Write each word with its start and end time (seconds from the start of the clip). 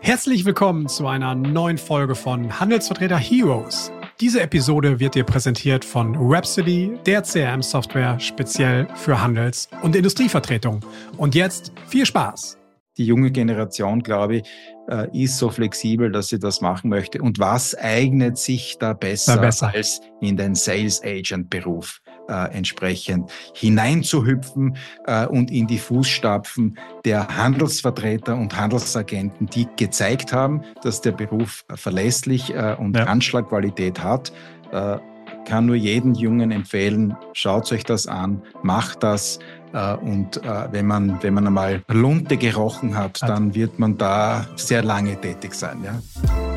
Herzlich 0.00 0.44
willkommen 0.44 0.88
zu 0.88 1.06
einer 1.06 1.34
neuen 1.34 1.78
Folge 1.78 2.14
von 2.14 2.58
Handelsvertreter 2.58 3.18
Heroes. 3.18 3.92
Diese 4.20 4.40
Episode 4.40 5.00
wird 5.00 5.14
dir 5.14 5.24
präsentiert 5.24 5.84
von 5.84 6.14
Rhapsody, 6.18 6.98
der 7.06 7.22
CRM-Software 7.22 8.18
speziell 8.20 8.86
für 8.94 9.20
Handels- 9.20 9.68
und 9.82 9.96
Industrievertretung. 9.96 10.80
Und 11.16 11.34
jetzt 11.34 11.72
viel 11.88 12.06
Spaß! 12.06 12.58
Die 12.98 13.06
junge 13.06 13.30
Generation, 13.30 14.02
glaube 14.02 14.36
ich, 14.36 14.42
äh, 14.88 15.08
ist 15.18 15.38
so 15.38 15.48
flexibel, 15.48 16.12
dass 16.12 16.28
sie 16.28 16.38
das 16.38 16.60
machen 16.60 16.90
möchte. 16.90 17.22
Und 17.22 17.38
was 17.38 17.74
eignet 17.74 18.36
sich 18.36 18.76
da 18.78 18.92
besser, 18.92 19.38
besser. 19.38 19.72
als 19.74 20.00
in 20.20 20.36
den 20.36 20.54
Sales 20.54 21.02
Agent 21.02 21.48
Beruf? 21.48 22.00
Äh, 22.28 22.54
entsprechend 22.54 23.30
hineinzuhüpfen 23.54 24.76
äh, 25.06 25.26
und 25.26 25.50
in 25.50 25.66
die 25.66 25.78
Fußstapfen 25.78 26.78
der 27.04 27.28
Handelsvertreter 27.36 28.36
und 28.36 28.56
Handelsagenten, 28.56 29.46
die 29.46 29.68
gezeigt 29.76 30.32
haben, 30.32 30.62
dass 30.82 31.00
der 31.00 31.12
Beruf 31.12 31.64
verlässlich 31.74 32.54
äh, 32.54 32.76
und 32.78 32.96
ja. 32.96 33.04
Anschlagqualität 33.04 34.02
hat. 34.02 34.32
Äh, 34.72 34.98
kann 35.44 35.66
nur 35.66 35.76
jeden 35.76 36.14
Jungen 36.14 36.50
empfehlen, 36.50 37.16
schaut 37.32 37.70
euch 37.72 37.84
das 37.84 38.06
an, 38.06 38.42
macht 38.62 39.02
das. 39.02 39.38
Uh, 39.74 39.96
und 40.02 40.36
uh, 40.36 40.70
wenn, 40.70 40.86
man, 40.86 41.22
wenn 41.22 41.32
man 41.32 41.46
einmal 41.46 41.82
Lunte 41.88 42.36
gerochen 42.36 42.94
hat, 42.94 43.22
dann 43.22 43.54
wird 43.54 43.78
man 43.78 43.96
da 43.96 44.46
sehr 44.54 44.82
lange 44.82 45.18
tätig 45.18 45.54
sein. 45.54 45.82
Ja? 45.82 46.51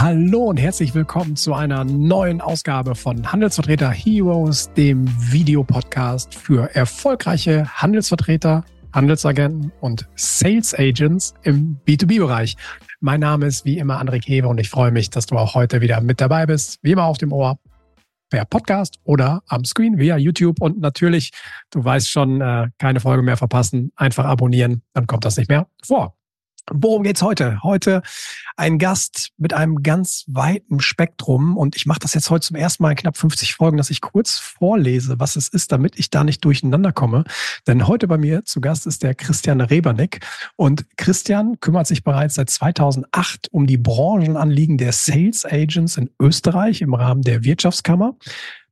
Hallo 0.00 0.44
und 0.44 0.58
herzlich 0.58 0.94
willkommen 0.94 1.34
zu 1.34 1.54
einer 1.54 1.82
neuen 1.82 2.40
Ausgabe 2.40 2.94
von 2.94 3.32
Handelsvertreter 3.32 3.90
Heroes, 3.90 4.72
dem 4.74 5.08
Videopodcast 5.32 6.36
für 6.36 6.72
erfolgreiche 6.72 7.66
Handelsvertreter, 7.66 8.64
Handelsagenten 8.92 9.72
und 9.80 10.08
Sales 10.14 10.72
Agents 10.72 11.34
im 11.42 11.80
B2B-Bereich. 11.84 12.54
Mein 13.00 13.18
Name 13.18 13.46
ist 13.46 13.64
wie 13.64 13.78
immer 13.78 14.00
André 14.00 14.24
Hewe 14.24 14.46
und 14.46 14.60
ich 14.60 14.70
freue 14.70 14.92
mich, 14.92 15.10
dass 15.10 15.26
du 15.26 15.36
auch 15.36 15.56
heute 15.56 15.80
wieder 15.80 16.00
mit 16.00 16.20
dabei 16.20 16.46
bist, 16.46 16.78
wie 16.82 16.92
immer 16.92 17.06
auf 17.06 17.18
dem 17.18 17.32
Ohr 17.32 17.58
per 18.30 18.44
Podcast 18.44 19.00
oder 19.02 19.42
am 19.48 19.64
Screen 19.64 19.98
via 19.98 20.16
YouTube. 20.16 20.62
Und 20.62 20.78
natürlich, 20.78 21.32
du 21.72 21.82
weißt 21.82 22.08
schon, 22.08 22.40
äh, 22.40 22.68
keine 22.78 23.00
Folge 23.00 23.24
mehr 23.24 23.36
verpassen, 23.36 23.90
einfach 23.96 24.26
abonnieren, 24.26 24.82
dann 24.92 25.08
kommt 25.08 25.24
das 25.24 25.36
nicht 25.36 25.48
mehr 25.48 25.66
vor. 25.82 26.17
Worum 26.72 27.02
geht's 27.02 27.22
heute? 27.22 27.62
Heute 27.62 28.02
ein 28.56 28.78
Gast 28.78 29.30
mit 29.38 29.54
einem 29.54 29.82
ganz 29.82 30.24
weiten 30.26 30.80
Spektrum 30.80 31.56
und 31.56 31.76
ich 31.76 31.86
mache 31.86 32.00
das 32.00 32.14
jetzt 32.14 32.30
heute 32.30 32.46
zum 32.46 32.56
ersten 32.56 32.82
Mal 32.82 32.90
in 32.90 32.96
knapp 32.96 33.16
50 33.16 33.54
Folgen, 33.54 33.76
dass 33.76 33.90
ich 33.90 34.00
kurz 34.00 34.38
vorlese, 34.38 35.18
was 35.18 35.36
es 35.36 35.48
ist, 35.48 35.72
damit 35.72 35.98
ich 35.98 36.10
da 36.10 36.24
nicht 36.24 36.44
durcheinander 36.44 36.92
komme. 36.92 37.24
Denn 37.66 37.86
heute 37.86 38.08
bei 38.08 38.18
mir 38.18 38.44
zu 38.44 38.60
Gast 38.60 38.86
ist 38.86 39.02
der 39.02 39.14
Christian 39.14 39.60
Rebernick 39.60 40.20
und 40.56 40.84
Christian 40.96 41.60
kümmert 41.60 41.86
sich 41.86 42.04
bereits 42.04 42.34
seit 42.34 42.50
2008 42.50 43.48
um 43.52 43.66
die 43.66 43.78
Branchenanliegen 43.78 44.76
der 44.76 44.92
Sales 44.92 45.44
Agents 45.44 45.96
in 45.96 46.10
Österreich 46.20 46.82
im 46.82 46.94
Rahmen 46.94 47.22
der 47.22 47.44
Wirtschaftskammer. 47.44 48.16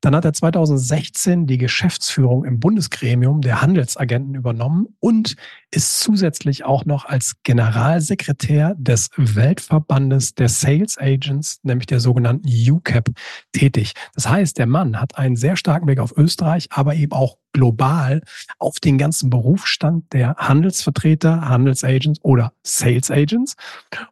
Dann 0.00 0.14
hat 0.14 0.25
er 0.25 0.33
2016 0.33 1.47
die 1.47 1.58
Geschäftsführung 1.58 2.44
im 2.44 2.61
Bundesgremium 2.61 3.41
der 3.41 3.62
Handelsagenten 3.62 4.34
übernommen 4.34 4.86
und 5.00 5.36
ist 5.70 6.00
zusätzlich 6.00 6.64
auch 6.64 6.84
noch 6.84 7.05
als 7.05 7.34
Generalsekretär 7.42 8.75
des 8.78 9.11
Weltverbandes 9.16 10.34
der 10.34 10.48
Sales 10.48 10.97
Agents, 10.98 11.61
nämlich 11.62 11.86
der 11.86 12.00
sogenannten 12.00 12.48
UCAP, 12.48 13.11
tätig. 13.53 13.92
Das 14.14 14.28
heißt, 14.28 14.58
der 14.58 14.66
Mann 14.66 15.00
hat 15.00 15.19
einen 15.19 15.36
sehr 15.36 15.56
starken 15.56 15.86
Blick 15.86 15.98
auf 15.98 16.16
Österreich, 16.16 16.69
aber 16.70 16.94
eben 16.94 17.12
auch 17.12 17.36
global 17.56 18.20
auf 18.58 18.81
den 18.81 18.98
ganzen 18.98 19.31
Berufsstand 19.31 20.12
der 20.12 20.36
Handelsvertreter, 20.36 21.48
Handelsagents 21.48 22.20
oder 22.22 22.53
Sales 22.62 23.10
Agents. 23.10 23.55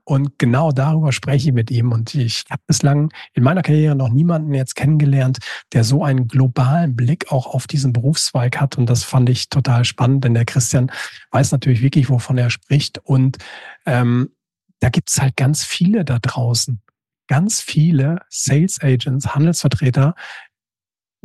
Und 0.04 0.38
genau 0.38 0.72
darüber 0.72 1.12
spreche 1.12 1.50
ich 1.50 1.54
mit 1.54 1.70
ihm. 1.70 1.92
Und 1.92 2.14
ich 2.14 2.44
habe 2.50 2.62
bislang 2.66 3.12
in 3.34 3.42
meiner 3.42 3.60
Karriere 3.60 3.94
noch 3.94 4.09
niemanden 4.09 4.54
jetzt 4.54 4.76
kennengelernt, 4.76 5.38
der 5.74 5.84
so 5.84 6.02
einen 6.02 6.28
globalen 6.28 6.96
Blick 6.96 7.30
auch 7.30 7.46
auf 7.46 7.66
diesen 7.66 7.92
Berufszweig 7.92 8.60
hat. 8.60 8.78
Und 8.78 8.86
das 8.88 9.04
fand 9.04 9.28
ich 9.28 9.50
total 9.50 9.84
spannend, 9.84 10.24
denn 10.24 10.34
der 10.34 10.46
Christian 10.46 10.90
weiß 11.32 11.52
natürlich 11.52 11.82
wirklich, 11.82 12.08
wovon 12.08 12.38
er 12.38 12.48
spricht. 12.48 12.98
Und 12.98 13.38
ähm, 13.84 14.30
da 14.80 14.88
gibt 14.88 15.10
es 15.10 15.20
halt 15.20 15.36
ganz 15.36 15.64
viele 15.64 16.04
da 16.04 16.18
draußen 16.18 16.80
ganz 17.26 17.60
viele 17.60 18.20
Sales 18.28 18.82
Agents, 18.82 19.34
Handelsvertreter, 19.34 20.14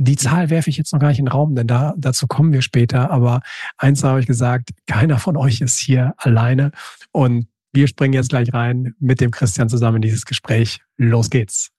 die 0.02 0.16
Zahl 0.16 0.50
werfe 0.50 0.70
ich 0.70 0.78
jetzt 0.78 0.94
noch 0.94 1.00
gar 1.00 1.10
nicht 1.10 1.20
in 1.20 1.26
den 1.26 1.32
Raum, 1.32 1.56
denn 1.56 1.68
da, 1.68 1.94
dazu 1.98 2.26
kommen 2.26 2.54
wir 2.54 2.62
später. 2.62 3.12
Aber 3.12 3.42
eins 3.78 4.04
habe 4.04 4.22
ich 4.22 4.28
gesagt, 4.28 4.70
keiner 4.88 5.20
von 5.20 5.36
euch 5.36 5.60
ist 5.60 5.78
hier 5.78 6.14
alleine. 6.18 6.72
Und 7.12 7.48
wir 7.74 7.88
springen 7.88 8.14
jetzt 8.14 8.30
gleich 8.30 8.54
rein 8.54 8.96
mit 9.00 9.20
dem 9.20 9.32
Christian 9.32 9.68
zusammen 9.68 9.98
in 9.98 10.04
dieses 10.04 10.26
Gespräch. 10.26 10.80
Los 10.96 11.30
geht's. 11.30 11.72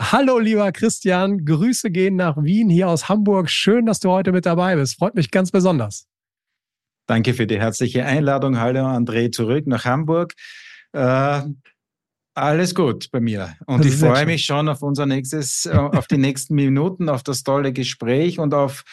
Hallo, 0.00 0.38
lieber 0.38 0.70
Christian. 0.72 1.44
Grüße 1.44 1.90
gehen 1.90 2.16
nach 2.16 2.36
Wien 2.36 2.70
hier 2.70 2.88
aus 2.88 3.08
Hamburg. 3.08 3.50
Schön, 3.50 3.86
dass 3.86 4.00
du 4.00 4.10
heute 4.10 4.32
mit 4.32 4.46
dabei 4.46 4.76
bist. 4.76 4.96
Freut 4.96 5.14
mich 5.14 5.30
ganz 5.30 5.50
besonders. 5.50 6.06
Danke 7.06 7.34
für 7.34 7.46
die 7.46 7.58
herzliche 7.58 8.04
Einladung. 8.04 8.58
Hallo, 8.58 8.86
André, 8.86 9.32
zurück 9.32 9.66
nach 9.66 9.84
Hamburg. 9.84 10.34
Äh, 10.92 11.42
alles 12.34 12.74
gut 12.74 13.10
bei 13.10 13.18
mir. 13.18 13.56
Und 13.66 13.84
ich 13.84 13.96
freue 13.96 14.26
mich 14.26 14.44
schon 14.44 14.68
auf 14.68 14.82
unser 14.82 15.06
nächstes, 15.06 15.66
äh, 15.66 15.74
auf 15.74 16.06
die 16.06 16.18
nächsten 16.18 16.54
Minuten, 16.54 17.08
auf 17.08 17.22
das 17.22 17.42
tolle 17.42 17.72
Gespräch 17.72 18.38
und 18.38 18.54
auf 18.54 18.84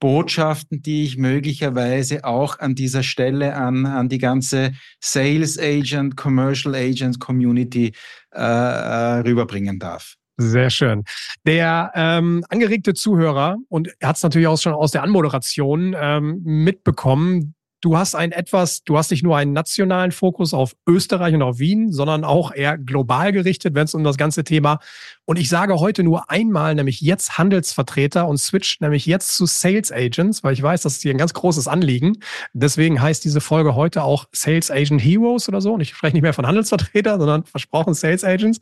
Botschaften, 0.00 0.82
die 0.82 1.04
ich 1.04 1.16
möglicherweise 1.16 2.24
auch 2.24 2.58
an 2.58 2.74
dieser 2.74 3.04
Stelle 3.04 3.54
an, 3.54 3.86
an 3.86 4.08
die 4.08 4.18
ganze 4.18 4.72
Sales 5.00 5.58
Agent, 5.58 6.16
Commercial 6.16 6.74
Agent 6.74 7.20
Community 7.20 7.92
äh, 8.34 8.40
äh, 8.40 9.20
rüberbringen 9.20 9.78
darf. 9.78 10.16
Sehr 10.50 10.70
schön. 10.70 11.04
Der 11.46 11.92
ähm, 11.94 12.44
angeregte 12.48 12.94
Zuhörer, 12.94 13.58
und 13.68 13.90
er 14.00 14.08
hat 14.08 14.16
es 14.16 14.22
natürlich 14.22 14.48
auch 14.48 14.58
schon 14.58 14.72
aus 14.72 14.90
der 14.90 15.02
Anmoderation 15.02 15.94
ähm, 15.98 16.40
mitbekommen, 16.42 17.54
du 17.82 17.96
hast 17.96 18.14
ein 18.14 18.32
etwas, 18.32 18.82
du 18.84 18.96
hast 18.96 19.10
nicht 19.10 19.22
nur 19.22 19.36
einen 19.36 19.52
nationalen 19.52 20.12
Fokus 20.12 20.54
auf 20.54 20.74
Österreich 20.88 21.34
und 21.34 21.42
auf 21.42 21.58
Wien, 21.58 21.92
sondern 21.92 22.24
auch 22.24 22.54
eher 22.54 22.78
global 22.78 23.32
gerichtet, 23.32 23.74
wenn 23.74 23.84
es 23.84 23.94
um 23.94 24.04
das 24.04 24.16
ganze 24.16 24.44
Thema 24.44 24.78
und 25.24 25.38
ich 25.38 25.48
sage 25.48 25.78
heute 25.78 26.02
nur 26.02 26.30
einmal, 26.30 26.74
nämlich 26.74 27.00
jetzt 27.00 27.38
Handelsvertreter 27.38 28.26
und 28.26 28.38
switch 28.38 28.80
nämlich 28.80 29.06
jetzt 29.06 29.36
zu 29.36 29.46
Sales 29.46 29.92
Agents, 29.92 30.42
weil 30.42 30.52
ich 30.52 30.62
weiß, 30.62 30.82
das 30.82 30.94
ist 30.94 31.02
hier 31.02 31.14
ein 31.14 31.18
ganz 31.18 31.32
großes 31.32 31.68
Anliegen. 31.68 32.18
Deswegen 32.54 33.00
heißt 33.00 33.24
diese 33.24 33.40
Folge 33.40 33.76
heute 33.76 34.02
auch 34.02 34.26
Sales 34.32 34.70
Agent 34.70 35.00
Heroes 35.00 35.48
oder 35.48 35.60
so. 35.60 35.74
Und 35.74 35.80
ich 35.80 35.90
spreche 35.90 36.14
nicht 36.14 36.22
mehr 36.22 36.32
von 36.32 36.46
Handelsvertreter, 36.46 37.18
sondern 37.18 37.44
versprochen 37.44 37.94
Sales 37.94 38.24
Agents. 38.24 38.58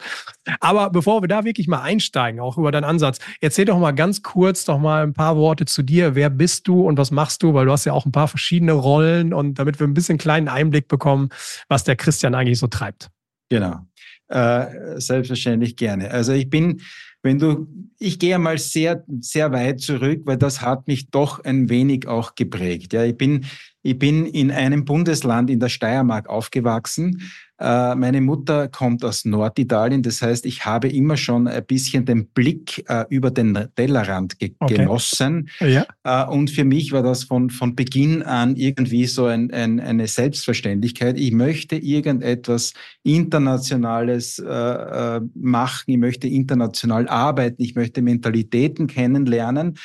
Aber 0.60 0.91
bevor 0.91 1.22
wir 1.22 1.28
da 1.28 1.44
wirklich 1.44 1.66
mal 1.66 1.80
einsteigen, 1.80 2.41
auch 2.41 2.59
über 2.59 2.70
deinen 2.70 2.84
Ansatz, 2.84 3.20
erzähl 3.41 3.64
doch 3.64 3.78
mal 3.78 3.92
ganz 3.92 4.22
kurz 4.22 4.66
doch 4.66 4.78
mal 4.78 5.03
ein 5.03 5.14
paar 5.14 5.36
Worte 5.36 5.64
zu 5.64 5.82
dir. 5.82 6.14
Wer 6.14 6.28
bist 6.28 6.69
du 6.69 6.82
und 6.82 6.98
was 6.98 7.10
machst 7.10 7.42
du? 7.42 7.54
Weil 7.54 7.64
du 7.66 7.72
hast 7.72 7.86
ja 7.86 7.94
auch 7.94 8.04
ein 8.04 8.12
paar 8.12 8.28
verschiedene 8.28 8.72
Rollen 8.72 9.09
und 9.32 9.59
damit 9.59 9.78
wir 9.81 9.87
ein 9.87 9.94
bisschen 9.94 10.19
kleinen 10.19 10.48
Einblick 10.48 10.88
bekommen, 10.88 11.28
was 11.69 11.84
der 11.84 11.97
Christian 11.97 12.34
eigentlich 12.34 12.59
so 12.59 12.66
treibt. 12.66 13.09
Genau. 13.50 13.87
Äh, 14.28 15.00
selbstverständlich 15.00 15.76
gerne. 15.76 16.10
Also 16.10 16.32
ich 16.32 16.48
bin, 16.48 16.81
wenn 17.22 17.38
du, 17.38 17.66
ich 17.98 18.19
gehe 18.19 18.38
mal 18.38 18.59
sehr, 18.59 19.04
sehr 19.21 19.53
weit 19.53 19.81
zurück, 19.81 20.22
weil 20.25 20.37
das 20.37 20.62
hat 20.62 20.87
mich 20.87 21.10
doch 21.10 21.43
ein 21.44 21.69
wenig 21.69 22.06
auch 22.06 22.34
geprägt. 22.34 22.93
Ja, 22.93 23.04
ich 23.04 23.16
bin, 23.16 23.44
ich 23.82 23.98
bin 23.98 24.26
in 24.26 24.50
einem 24.50 24.84
Bundesland 24.84 25.50
in 25.50 25.59
der 25.59 25.69
Steiermark 25.69 26.28
aufgewachsen, 26.28 27.31
meine 27.60 28.21
Mutter 28.21 28.69
kommt 28.69 29.04
aus 29.04 29.25
Norditalien, 29.25 30.03
das 30.03 30.22
heißt, 30.22 30.47
ich 30.47 30.65
habe 30.65 30.88
immer 30.88 31.16
schon 31.16 31.47
ein 31.47 31.65
bisschen 31.66 32.06
den 32.06 32.26
Blick 32.28 32.84
äh, 32.88 33.04
über 33.10 33.31
den 33.31 33.69
Tellerrand 33.76 34.38
ge 34.38 34.54
okay. 34.59 34.76
genossen. 34.76 35.48
Ja. 35.60 35.87
Äh, 36.04 36.25
und 36.31 36.50
für 36.50 36.65
mich 36.65 36.93
war 36.93 37.03
das 37.03 37.25
von, 37.25 37.50
von 37.50 37.75
Beginn 37.75 38.22
an 38.22 38.56
irgendwie 38.56 39.06
so 39.06 39.26
ein, 39.26 39.53
ein, 39.53 39.78
eine 39.81 40.06
Selbstverständlichkeit. 40.06 41.18
Ich 41.18 41.33
möchte 41.33 41.77
irgendetwas 41.77 42.72
Internationales 43.03 44.39
äh, 44.39 44.47
äh, 44.47 45.21
machen, 45.34 45.84
ich 45.86 45.98
möchte 45.98 46.28
international 46.28 47.09
arbeiten, 47.09 47.62
ich 47.62 47.74
möchte 47.74 48.03
Mentalitäten 48.03 48.86
kennenlernen 48.86 49.77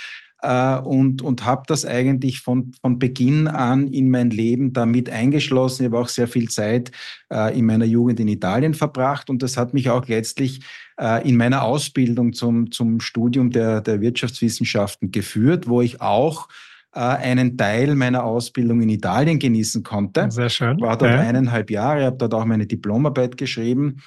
äh, 0.42 0.78
und, 0.78 1.22
und 1.22 1.46
habe 1.46 1.64
das 1.68 1.86
eigentlich 1.86 2.42
von, 2.42 2.72
von 2.82 3.00
Beginn 3.00 3.48
an 3.48 3.88
in 3.88 4.10
mein 4.10 4.30
Leben 4.30 4.74
damit 4.74 5.10
eingeschlossen. 5.10 5.84
Ich 5.84 5.92
habe 5.92 6.00
auch 6.00 6.08
sehr 6.08 6.28
viel 6.28 6.50
Zeit 6.50 6.92
äh, 7.32 7.58
in 7.58 7.66
meiner 7.66 7.86
Jugend 7.86 8.20
in 8.20 8.28
Italien 8.28 8.74
verbracht 8.74 9.30
und 9.30 9.42
das 9.42 9.58
hat 9.58 9.74
mich 9.74 9.90
auch 9.90 10.08
letztlich 10.08 10.62
äh, 11.00 11.28
in 11.28 11.38
meiner 11.38 11.64
Ausbildung 11.64 12.34
zum, 12.34 12.72
zum 12.72 13.00
Studium 13.00 13.50
der, 13.50 13.82
der 13.82 14.02
Wirtschaftswissenschaften 14.02 15.12
geführt, 15.12 15.68
wo 15.68 15.82
ich 15.82 16.02
auch 16.02 16.48
äh, 16.94 17.00
einen 17.00 17.58
Teil 17.58 17.96
meiner 17.96 18.24
Ausbildung 18.24 18.82
in 18.82 18.90
Italien 18.90 19.40
genießen 19.40 19.84
konnte. 19.84 20.32
Sehr 20.32 20.50
schön. 20.50 20.80
War 20.80 20.98
dort 20.98 21.12
ja. 21.12 21.20
eineinhalb 21.20 21.70
Jahre, 21.70 22.06
habe 22.06 22.18
dort 22.18 22.34
auch 22.34 22.46
meine 22.46 22.66
Diplomarbeit 22.66 23.38
geschrieben. 23.38 23.98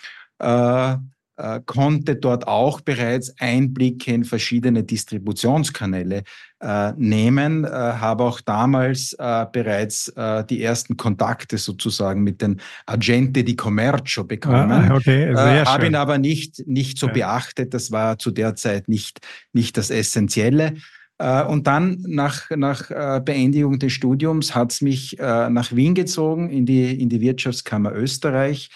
Äh, 1.39 1.61
konnte 1.67 2.17
dort 2.17 2.49
auch 2.49 2.81
bereits 2.81 3.33
Einblicke 3.39 4.13
in 4.13 4.25
verschiedene 4.25 4.83
Distributionskanäle 4.83 6.25
äh, 6.59 6.93
nehmen, 6.97 7.65
äh, 7.65 7.69
habe 7.69 8.25
auch 8.25 8.41
damals 8.41 9.13
äh, 9.13 9.47
bereits 9.53 10.09
äh, 10.17 10.45
die 10.45 10.61
ersten 10.61 10.97
Kontakte 10.97 11.57
sozusagen 11.57 12.25
mit 12.25 12.43
den 12.43 12.61
Agente 12.87 13.45
di 13.45 13.55
Commercio 13.55 14.25
bekommen. 14.25 14.91
Ah, 14.91 14.97
okay, 14.97 15.31
äh, 15.31 15.65
habe 15.65 15.87
ihn 15.87 15.95
aber 15.95 16.19
nicht, 16.19 16.67
nicht 16.67 16.99
so 16.99 17.07
ja. 17.07 17.13
beachtet. 17.13 17.73
Das 17.73 17.93
war 17.93 18.19
zu 18.19 18.33
der 18.33 18.57
Zeit 18.57 18.89
nicht, 18.89 19.21
nicht 19.53 19.77
das 19.77 19.91
Essentielle. 19.91 20.75
Und 21.21 21.67
dann 21.67 22.05
nach, 22.07 22.49
nach 22.51 22.91
Beendigung 23.25 23.81
des 23.81 23.93
Studiums 23.93 24.55
hat 24.55 24.71
es 24.71 24.81
mich 24.83 25.17
nach 25.19 25.75
Wien 25.75 25.97
gezogen, 25.97 26.49
in 26.49 26.65
die, 26.65 27.01
in 27.01 27.09
die 27.09 27.21
Wirtschaftskammer 27.21 27.93
Österreich. 27.93 28.71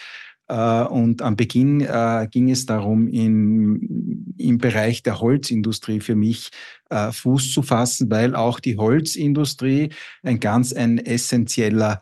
Äh, 0.49 0.85
und 0.85 1.23
am 1.23 1.37
Beginn 1.37 1.81
äh, 1.81 2.29
ging 2.31 2.51
es 2.51 2.67
darum, 2.67 3.09
in, 3.09 4.35
im 4.39 4.59
Bereich 4.59 5.03
der 5.03 5.21
Holzindustrie 5.21 6.01
für 6.01 6.15
mich 6.15 6.51
äh, 6.91 7.13
Fuß 7.13 7.53
zu 7.53 7.63
fassen, 7.63 8.11
weil 8.11 8.35
auch 8.35 8.61
die 8.61 8.77
Holzindustrie 8.77 9.91
ein 10.23 10.41
ganz 10.41 10.73
ein 10.73 10.99
essentieller 10.99 12.01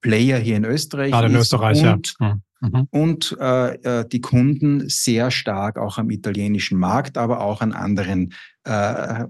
Player 0.00 0.40
hier 0.40 0.56
in 0.56 0.64
Österreich 0.64 1.12
Gerade 1.12 1.28
in 1.28 1.36
Österreich, 1.36 1.80
und, 1.86 2.16
ja. 2.18 2.40
Mhm. 2.60 2.88
Und 2.90 3.36
äh, 3.38 4.04
die 4.08 4.20
Kunden 4.20 4.88
sehr 4.88 5.30
stark 5.30 5.78
auch 5.78 5.98
am 5.98 6.10
italienischen 6.10 6.76
Markt, 6.76 7.16
aber 7.16 7.40
auch 7.40 7.60
an 7.60 7.72
anderen 7.72 8.34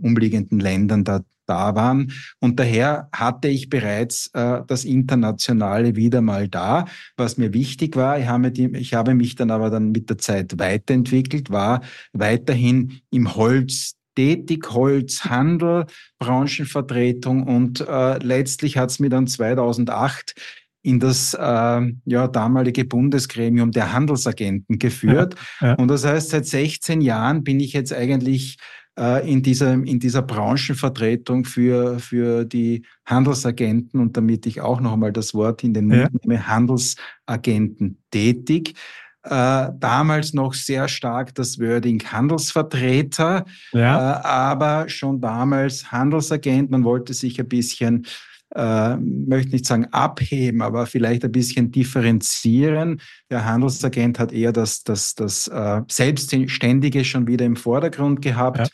umliegenden 0.00 0.61
Ländern 0.61 1.05
da 1.05 1.20
da 1.46 1.75
waren. 1.75 2.12
Und 2.40 2.60
daher 2.60 3.08
hatte 3.12 3.48
ich 3.48 3.69
bereits 3.69 4.31
äh, 4.34 4.60
das 4.66 4.84
Internationale 4.84 5.96
wieder 5.96 6.20
mal 6.20 6.48
da. 6.48 6.87
Was 7.16 7.38
mir 7.38 7.52
wichtig 7.52 7.96
war, 7.96 8.19
ich 8.19 8.26
habe, 8.26 8.50
die, 8.50 8.66
ich 8.76 8.94
habe 8.94 9.14
mich 9.14 9.34
dann 9.37 9.50
aber 9.50 9.70
dann 9.70 9.93
mit 9.93 10.10
der 10.10 10.19
Zeit 10.19 10.58
weiterentwickelt, 10.58 11.50
war 11.50 11.82
weiterhin 12.12 13.00
im 13.10 13.34
Holz 13.34 13.94
tätig, 14.16 14.72
Holzhandel, 14.72 15.87
Branchenvertretung 16.19 17.44
und 17.44 17.81
äh, 17.87 18.19
letztlich 18.19 18.78
hat 18.78 18.90
es 18.90 18.99
mir 18.99 19.10
dann 19.10 19.26
2008 19.26 20.34
in 20.82 21.00
das 21.00 21.34
äh, 21.34 21.92
ja, 22.04 22.28
damalige 22.28 22.84
Bundesgremium 22.84 23.72
der 23.72 23.92
Handelsagenten 23.92 24.78
geführt. 24.78 25.34
Ja, 25.60 25.69
ja. 25.69 25.75
Und 25.75 25.88
das 25.88 26.04
heißt, 26.04 26.31
seit 26.31 26.46
16 26.46 27.00
Jahren 27.00 27.42
bin 27.42 27.58
ich 27.58 27.72
jetzt 27.72 27.92
eigentlich 27.92 28.56
äh, 28.98 29.31
in, 29.31 29.43
dieser, 29.43 29.72
in 29.75 29.98
dieser 29.98 30.22
Branchenvertretung 30.22 31.44
für, 31.44 31.98
für 31.98 32.44
die 32.44 32.82
Handelsagenten 33.04 34.00
und 34.00 34.16
damit 34.16 34.46
ich 34.46 34.60
auch 34.60 34.81
noch 34.81 34.94
einmal 34.94 35.12
das 35.12 35.34
Wort 35.34 35.62
in 35.64 35.75
den 35.75 35.87
Mund 35.87 35.98
ja. 36.00 36.08
nehme, 36.22 36.46
Handelsagenten 36.46 37.98
tätig. 38.10 38.75
Äh, 39.22 39.70
damals 39.78 40.34
noch 40.34 40.54
sehr 40.54 40.87
stark 40.87 41.34
das 41.34 41.58
Wording 41.58 42.00
Handelsvertreter, 42.00 43.44
ja. 43.72 44.20
äh, 44.20 44.25
aber 44.25 44.88
schon 44.88 45.20
damals 45.20 45.90
Handelsagent. 45.90 46.70
Man 46.70 46.84
wollte 46.84 47.12
sich 47.12 47.40
ein 47.40 47.49
bisschen 47.49 48.06
äh, 48.54 48.96
möchte 48.96 49.50
nicht 49.50 49.66
sagen 49.66 49.87
abheben, 49.90 50.62
aber 50.62 50.87
vielleicht 50.87 51.25
ein 51.25 51.32
bisschen 51.32 51.72
differenzieren. 51.72 53.00
Der 53.28 53.44
Handelsagent 53.44 54.20
hat 54.20 54.32
eher 54.32 54.52
das, 54.52 54.84
das, 54.84 55.16
das 55.16 55.49
äh, 55.49 55.82
Selbstständige 55.88 57.04
schon 57.04 57.26
wieder 57.26 57.44
im 57.44 57.56
Vordergrund 57.56 58.22
gehabt. 58.22 58.58
Ja. 58.58 58.66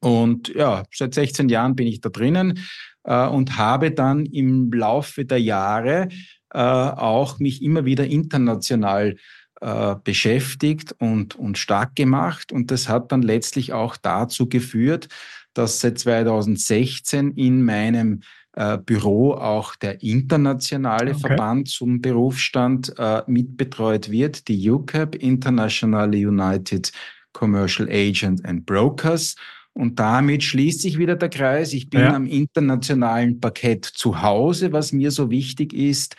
Und 0.00 0.48
ja, 0.48 0.84
seit 0.92 1.14
16 1.14 1.48
Jahren 1.48 1.76
bin 1.76 1.86
ich 1.86 2.00
da 2.00 2.08
drinnen 2.08 2.60
äh, 3.04 3.26
und 3.26 3.56
habe 3.56 3.90
dann 3.90 4.26
im 4.26 4.72
Laufe 4.72 5.24
der 5.24 5.40
Jahre 5.40 6.08
äh, 6.52 6.58
auch 6.58 7.38
mich 7.38 7.62
immer 7.62 7.84
wieder 7.84 8.06
international 8.06 9.16
äh, 9.60 9.96
beschäftigt 10.04 10.94
und, 10.98 11.34
und 11.34 11.58
stark 11.58 11.96
gemacht. 11.96 12.52
Und 12.52 12.70
das 12.70 12.88
hat 12.88 13.12
dann 13.12 13.22
letztlich 13.22 13.72
auch 13.72 13.96
dazu 13.96 14.48
geführt, 14.48 15.08
dass 15.54 15.80
seit 15.80 15.98
2016 15.98 17.32
in 17.32 17.64
meinem 17.64 18.20
äh, 18.52 18.78
Büro 18.78 19.32
auch 19.32 19.76
der 19.76 20.02
internationale 20.02 21.12
okay. 21.12 21.20
Verband 21.20 21.68
zum 21.68 22.00
Berufsstand 22.00 22.94
äh, 22.98 23.22
mitbetreut 23.26 24.10
wird, 24.10 24.48
die 24.48 24.70
UCAP, 24.70 25.16
Internationally 25.16 26.26
United 26.26 26.92
Commercial 27.32 27.88
Agent 27.88 28.44
and 28.44 28.64
Brokers. 28.66 29.34
Und 29.78 30.00
damit 30.00 30.42
schließt 30.42 30.82
sich 30.82 30.98
wieder 30.98 31.14
der 31.14 31.28
Kreis. 31.28 31.72
Ich 31.72 31.88
bin 31.88 32.00
ja. 32.00 32.12
am 32.12 32.26
internationalen 32.26 33.38
Parkett 33.38 33.84
zu 33.84 34.22
Hause, 34.22 34.72
was 34.72 34.92
mir 34.92 35.12
so 35.12 35.30
wichtig 35.30 35.72
ist. 35.72 36.16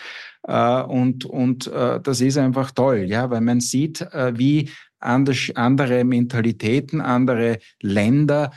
Äh, 0.48 0.82
und 0.84 1.26
und 1.26 1.68
äh, 1.68 2.00
das 2.00 2.22
ist 2.22 2.38
einfach 2.38 2.72
toll, 2.72 3.00
ja, 3.00 3.30
weil 3.30 3.42
man 3.42 3.60
sieht, 3.60 4.00
äh, 4.00 4.32
wie 4.38 4.70
andere 5.02 6.04
Mentalitäten, 6.06 7.02
andere 7.02 7.60
Länder 7.82 8.52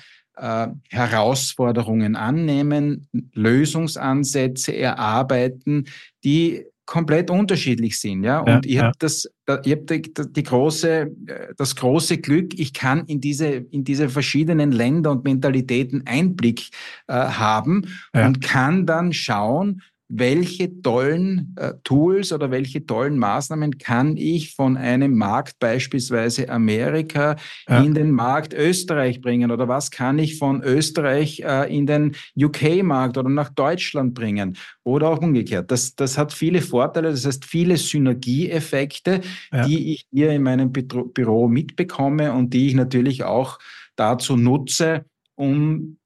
Herausforderungen 0.88 2.16
annehmen, 2.16 3.06
Lösungsansätze 3.34 4.74
erarbeiten, 4.74 5.84
die 6.24 6.64
komplett 6.84 7.30
unterschiedlich 7.30 7.98
sind, 7.98 8.24
ja. 8.24 8.40
Und 8.40 8.66
ja, 8.66 8.72
ich 8.72 8.78
habe 8.78 8.88
ja. 8.88 8.92
das, 8.98 9.30
ich 9.64 9.72
habe 9.72 9.84
die, 9.84 10.02
die, 10.02 10.42
große, 10.42 11.10
das 11.56 11.76
große 11.76 12.18
Glück, 12.18 12.58
ich 12.58 12.72
kann 12.72 13.06
in 13.06 13.20
diese, 13.20 13.46
in 13.46 13.84
diese 13.84 14.08
verschiedenen 14.08 14.72
Länder 14.72 15.12
und 15.12 15.24
Mentalitäten 15.24 16.02
Einblick 16.06 16.70
äh, 17.06 17.14
haben 17.14 17.82
ja. 18.14 18.26
und 18.26 18.40
kann 18.40 18.86
dann 18.86 19.12
schauen, 19.12 19.82
welche 20.14 20.82
tollen 20.82 21.54
äh, 21.56 21.72
Tools 21.84 22.34
oder 22.34 22.50
welche 22.50 22.84
tollen 22.84 23.18
Maßnahmen 23.18 23.78
kann 23.78 24.18
ich 24.18 24.54
von 24.54 24.76
einem 24.76 25.16
Markt 25.16 25.58
beispielsweise 25.58 26.50
Amerika 26.50 27.36
ja. 27.66 27.82
in 27.82 27.94
den 27.94 28.10
Markt 28.10 28.52
Österreich 28.52 29.22
bringen 29.22 29.50
oder 29.50 29.68
was 29.68 29.90
kann 29.90 30.18
ich 30.18 30.36
von 30.38 30.62
Österreich 30.62 31.40
äh, 31.40 31.74
in 31.74 31.86
den 31.86 32.14
UK-Markt 32.36 33.16
oder 33.16 33.30
nach 33.30 33.48
Deutschland 33.48 34.12
bringen 34.12 34.58
oder 34.84 35.08
auch 35.08 35.22
umgekehrt. 35.22 35.70
Das, 35.70 35.94
das 35.94 36.18
hat 36.18 36.34
viele 36.34 36.60
Vorteile, 36.60 37.10
das 37.10 37.24
heißt 37.24 37.46
viele 37.46 37.78
Synergieeffekte, 37.78 39.22
ja. 39.50 39.66
die 39.66 39.94
ich 39.94 40.06
hier 40.12 40.30
in 40.30 40.42
meinem 40.42 40.72
Büro 40.72 41.48
mitbekomme 41.48 42.34
und 42.34 42.52
die 42.52 42.66
ich 42.66 42.74
natürlich 42.74 43.24
auch 43.24 43.58
dazu 43.96 44.36
nutze, 44.36 45.06
um 45.36 45.96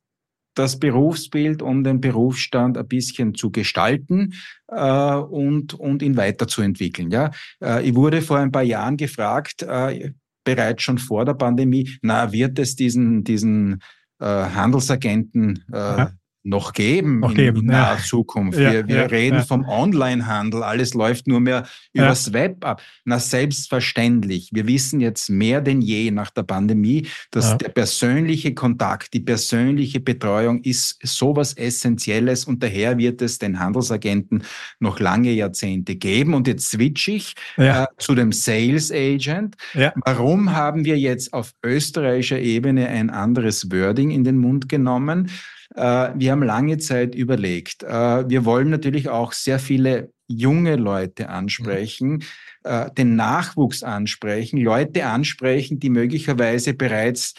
das 0.57 0.79
Berufsbild 0.79 1.63
und 1.63 1.85
den 1.85 2.01
Berufsstand 2.01 2.77
ein 2.77 2.89
bisschen 2.89 3.35
zu 3.35 3.51
gestalten 3.51 4.35
äh, 4.69 5.15
und, 5.15 5.75
und 5.75 6.03
ihn 6.03 6.17
weiterzuentwickeln. 6.17 7.11
Ja? 7.11 7.31
Äh, 7.63 7.89
ich 7.89 7.95
wurde 7.95 8.23
vor 8.23 8.39
ein 8.39 8.51
paar 8.51 8.63
Jahren 8.63 8.97
gefragt, 8.97 9.63
äh, 9.63 10.13
bereits 10.45 10.83
schon 10.83 10.99
vor 10.99 11.25
der 11.25 11.35
Pandemie, 11.35 11.91
na, 12.03 12.33
wird 12.33 12.59
es 12.59 12.75
diesen, 12.75 13.23
diesen 13.23 13.83
äh, 14.21 14.25
Handelsagenten 14.25 15.65
äh, 15.73 16.07
noch 16.47 16.73
geben 16.73 17.21
noch 17.21 17.31
in, 17.31 17.37
geben, 17.37 17.61
in 17.63 17.67
naher 17.67 17.97
ja. 17.97 18.03
Zukunft. 18.03 18.59
Ja, 18.59 18.73
wir, 18.73 18.89
wir 18.89 18.97
ja, 18.97 19.07
reden 19.07 19.43
vom 19.43 19.67
Onlinehandel, 19.69 20.63
alles 20.63 20.95
läuft 20.95 21.27
nur 21.27 21.41
mehr 21.41 21.67
übers 21.93 22.33
Web 22.33 22.65
ab. 22.65 22.81
Na, 23.05 23.19
selbstverständlich. 23.19 24.51
Wir 24.53 24.67
wissen 24.67 25.01
jetzt 25.01 25.29
mehr 25.29 25.61
denn 25.61 25.81
je 25.81 26.11
nach 26.13 26.31
der 26.31 26.45
Pandemie, 26.45 27.09
dass 27.33 27.59
der 27.59 27.69
persönliche 27.71 28.55
Kontakt, 28.55 29.13
die 29.13 29.21
persönliche 29.21 29.99
Betreuung 30.01 30.63
ist 30.63 30.99
sowas 31.03 31.53
Essentielles 31.55 32.45
und 32.45 32.63
daher 32.63 32.97
wird 32.97 33.23
es 33.23 33.39
den 33.39 33.59
Handelsagenten 33.59 34.45
noch 34.79 35.01
lange 35.01 35.33
Jahrzehnte 35.33 35.97
geben. 35.97 36.35
Und 36.35 36.47
jetzt 36.47 36.71
switch 36.71 37.09
ich 37.09 37.35
äh, 37.57 37.87
zu 37.99 38.15
dem 38.15 38.31
Sales 38.33 38.93
Agent. 38.93 39.57
Warum 40.05 40.53
haben 40.53 40.85
wir 40.85 40.99
jetzt 40.99 41.33
auf 41.33 41.53
österreichischer 41.65 42.39
Ebene 42.39 42.89
ein 42.89 43.11
anderes 43.11 43.71
Wording 43.73 44.11
in 44.11 44.23
den 44.23 44.39
Mund 44.39 44.69
genommen? 44.69 45.31
Äh, 45.77 46.13
wir 46.15 46.33
haben 46.33 46.43
lange 46.43 46.79
Zeit 46.79 47.15
überlegt. 47.15 47.83
Äh, 47.83 48.29
wir 48.29 48.45
wollen 48.45 48.71
natürlich 48.71 49.09
auch 49.09 49.33
sehr 49.33 49.59
viele 49.59 50.11
junge 50.27 50.77
Leute 50.77 51.29
ansprechen, 51.29 52.09
mhm. 52.09 52.23
Äh, 52.65 52.91
den 52.95 53.15
Nachwuchs 53.15 53.85
ansprechen, 53.85 54.59
Leute 54.59 55.07
ansprechen, 55.07 55.79
die 55.79 55.91
möglicherweise 55.91 56.75
bereits 56.75 57.35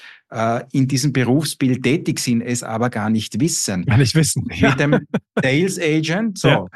in 0.74 0.90
diesem 0.90 1.14
Berufsbild 1.14 1.84
tätig 1.84 2.20
sind, 2.20 2.42
es 2.42 2.62
aber 2.62 2.90
gar 2.90 3.10
nicht 3.10 3.40
wissen. 3.40 3.86
Gar 3.86 3.98
nicht 3.98 4.14
wissen. 4.14 4.44
Mit 4.60 4.78
dem 4.78 5.08
Sales 5.42 5.80
Agent, 5.80 6.38
so, 6.38 6.48
ja. 6.50 6.68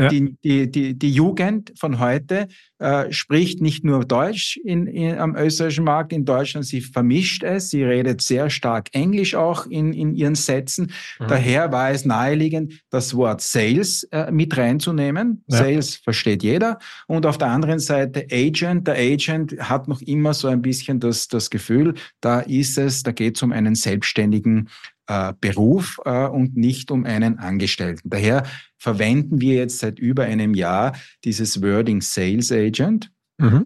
Ja. 0.00 0.08
Die, 0.08 0.36
die, 0.42 0.70
die, 0.70 0.98
die 0.98 1.10
Jugend 1.10 1.72
von 1.78 1.98
heute 1.98 2.48
äh, 2.78 3.12
spricht 3.12 3.60
nicht 3.60 3.84
nur 3.84 4.04
Deutsch 4.04 4.56
in, 4.64 4.86
in, 4.86 5.18
am 5.18 5.36
österreichischen 5.36 5.84
Markt 5.84 6.12
in 6.14 6.24
Deutschland, 6.24 6.66
sie 6.66 6.80
vermischt 6.80 7.44
es, 7.44 7.68
sie 7.68 7.84
redet 7.84 8.22
sehr 8.22 8.48
stark 8.48 8.88
Englisch 8.92 9.34
auch 9.34 9.66
in, 9.66 9.92
in 9.92 10.14
ihren 10.14 10.34
Sätzen. 10.34 10.92
Mhm. 11.20 11.28
Daher 11.28 11.72
war 11.72 11.90
es 11.90 12.06
naheliegend, 12.06 12.80
das 12.90 13.14
Wort 13.14 13.42
Sales 13.42 14.04
äh, 14.04 14.32
mit 14.32 14.56
reinzunehmen. 14.56 15.44
Ja. 15.46 15.58
Sales 15.58 15.96
versteht 15.96 16.42
jeder. 16.42 16.78
Und 17.06 17.26
auf 17.26 17.36
der 17.36 17.48
anderen 17.48 17.78
Seite 17.78 18.26
Agent. 18.32 18.88
Der 18.88 18.96
Agent 18.96 19.56
hat 19.58 19.88
noch 19.88 20.00
immer 20.00 20.32
so 20.32 20.48
ein 20.48 20.62
bisschen 20.62 21.00
das, 21.00 21.28
das 21.28 21.50
Gefühl, 21.50 21.94
da 22.20 22.40
ist 22.40 22.78
es, 22.78 23.02
da 23.02 23.12
geht 23.12 23.36
es 23.36 23.42
um 23.42 23.52
einen 23.52 23.74
selbstständigen 23.74 24.70
äh, 25.06 25.32
Beruf 25.40 26.00
äh, 26.04 26.26
und 26.26 26.56
nicht 26.56 26.90
um 26.90 27.04
einen 27.04 27.38
Angestellten. 27.38 28.10
Daher 28.10 28.44
verwenden 28.78 29.40
wir 29.40 29.56
jetzt 29.56 29.78
seit 29.78 29.98
über 29.98 30.24
einem 30.24 30.54
Jahr 30.54 30.94
dieses 31.24 31.62
Wording 31.62 32.00
Sales 32.00 32.52
Agent. 32.52 33.10
Mhm. 33.38 33.64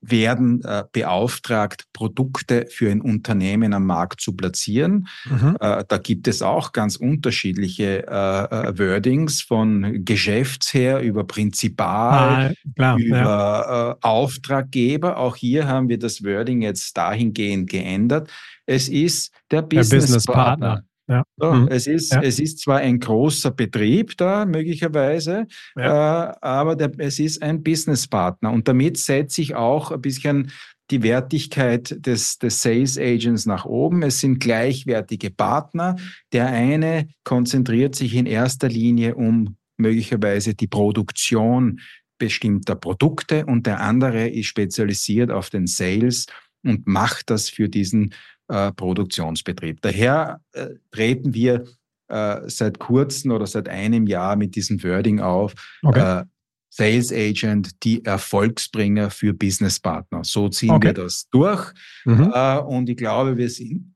werden 0.00 0.62
äh, 0.64 0.84
beauftragt, 0.92 1.84
Produkte 1.92 2.66
für 2.70 2.90
ein 2.90 3.00
Unternehmen 3.00 3.72
am 3.72 3.86
Markt 3.86 4.20
zu 4.20 4.34
platzieren. 4.34 5.08
Mhm. 5.28 5.56
Äh, 5.60 5.84
da 5.86 5.98
gibt 5.98 6.28
es 6.28 6.42
auch 6.42 6.72
ganz 6.72 6.96
unterschiedliche 6.96 8.06
äh, 8.06 8.10
äh 8.10 8.78
Wordings 8.78 9.42
von 9.42 10.04
Geschäftsherr 10.04 11.00
über 11.00 11.24
Prinzipal, 11.24 12.50
ah, 12.50 12.70
klar, 12.76 12.98
über 12.98 13.16
ja. 13.16 13.90
Äh, 13.90 13.94
Auftraggeber. 14.02 15.16
Auch 15.16 15.36
hier 15.36 15.66
haben 15.66 15.88
wir 15.88 15.98
das 15.98 16.22
Wording 16.22 16.62
jetzt 16.62 16.96
dahingehend 16.96 17.68
geändert. 17.68 18.30
Es 18.66 18.88
ist 18.88 19.32
der 19.50 19.62
Businesspartner. 19.62 20.76
Business 20.76 20.88
ja. 21.08 21.24
So, 21.36 21.52
mhm. 21.52 21.68
es, 21.68 21.86
ist, 21.86 22.12
ja. 22.12 22.22
es 22.22 22.38
ist 22.38 22.60
zwar 22.60 22.78
ein 22.78 23.00
großer 23.00 23.50
Betrieb 23.50 24.16
da 24.16 24.44
möglicherweise, 24.44 25.46
ja. 25.76 26.30
äh, 26.30 26.34
aber 26.40 26.76
der, 26.76 26.92
es 26.98 27.18
ist 27.18 27.42
ein 27.42 27.62
Businesspartner 27.62 28.52
und 28.52 28.68
damit 28.68 28.98
setze 28.98 29.40
ich 29.40 29.54
auch 29.54 29.90
ein 29.90 30.02
bisschen 30.02 30.52
die 30.90 31.02
Wertigkeit 31.02 31.94
des, 32.06 32.38
des 32.38 32.62
Sales 32.62 32.98
Agents 32.98 33.46
nach 33.46 33.64
oben. 33.66 34.02
Es 34.02 34.20
sind 34.20 34.40
gleichwertige 34.40 35.30
Partner. 35.30 35.96
Der 36.32 36.46
eine 36.46 37.08
konzentriert 37.24 37.94
sich 37.94 38.14
in 38.14 38.26
erster 38.26 38.68
Linie 38.68 39.14
um 39.14 39.56
möglicherweise 39.76 40.54
die 40.54 40.66
Produktion 40.66 41.80
bestimmter 42.18 42.74
Produkte 42.74 43.46
und 43.46 43.66
der 43.66 43.80
andere 43.80 44.28
ist 44.28 44.46
spezialisiert 44.46 45.30
auf 45.30 45.50
den 45.50 45.66
Sales 45.66 46.26
und 46.64 46.86
macht 46.86 47.30
das 47.30 47.48
für 47.48 47.68
diesen 47.68 48.12
äh, 48.48 48.72
Produktionsbetrieb. 48.72 49.80
Daher 49.82 50.40
äh, 50.52 50.68
treten 50.90 51.34
wir 51.34 51.64
äh, 52.08 52.40
seit 52.46 52.78
kurzem 52.78 53.32
oder 53.32 53.46
seit 53.46 53.68
einem 53.68 54.06
Jahr 54.06 54.36
mit 54.36 54.56
diesem 54.56 54.82
Wording 54.82 55.20
auf. 55.20 55.54
Okay. 55.82 56.20
Äh, 56.20 56.24
Sales 56.70 57.12
Agent, 57.12 57.82
die 57.82 58.04
Erfolgsbringer 58.04 59.10
für 59.10 59.32
Businesspartner. 59.32 60.22
So 60.24 60.48
ziehen 60.48 60.70
okay. 60.70 60.88
wir 60.88 60.94
das 60.94 61.28
durch. 61.30 61.72
Mhm. 62.04 62.30
Äh, 62.32 62.58
und 62.58 62.88
ich 62.88 62.96
glaube, 62.96 63.36
wir 63.36 63.48
sind, 63.48 63.94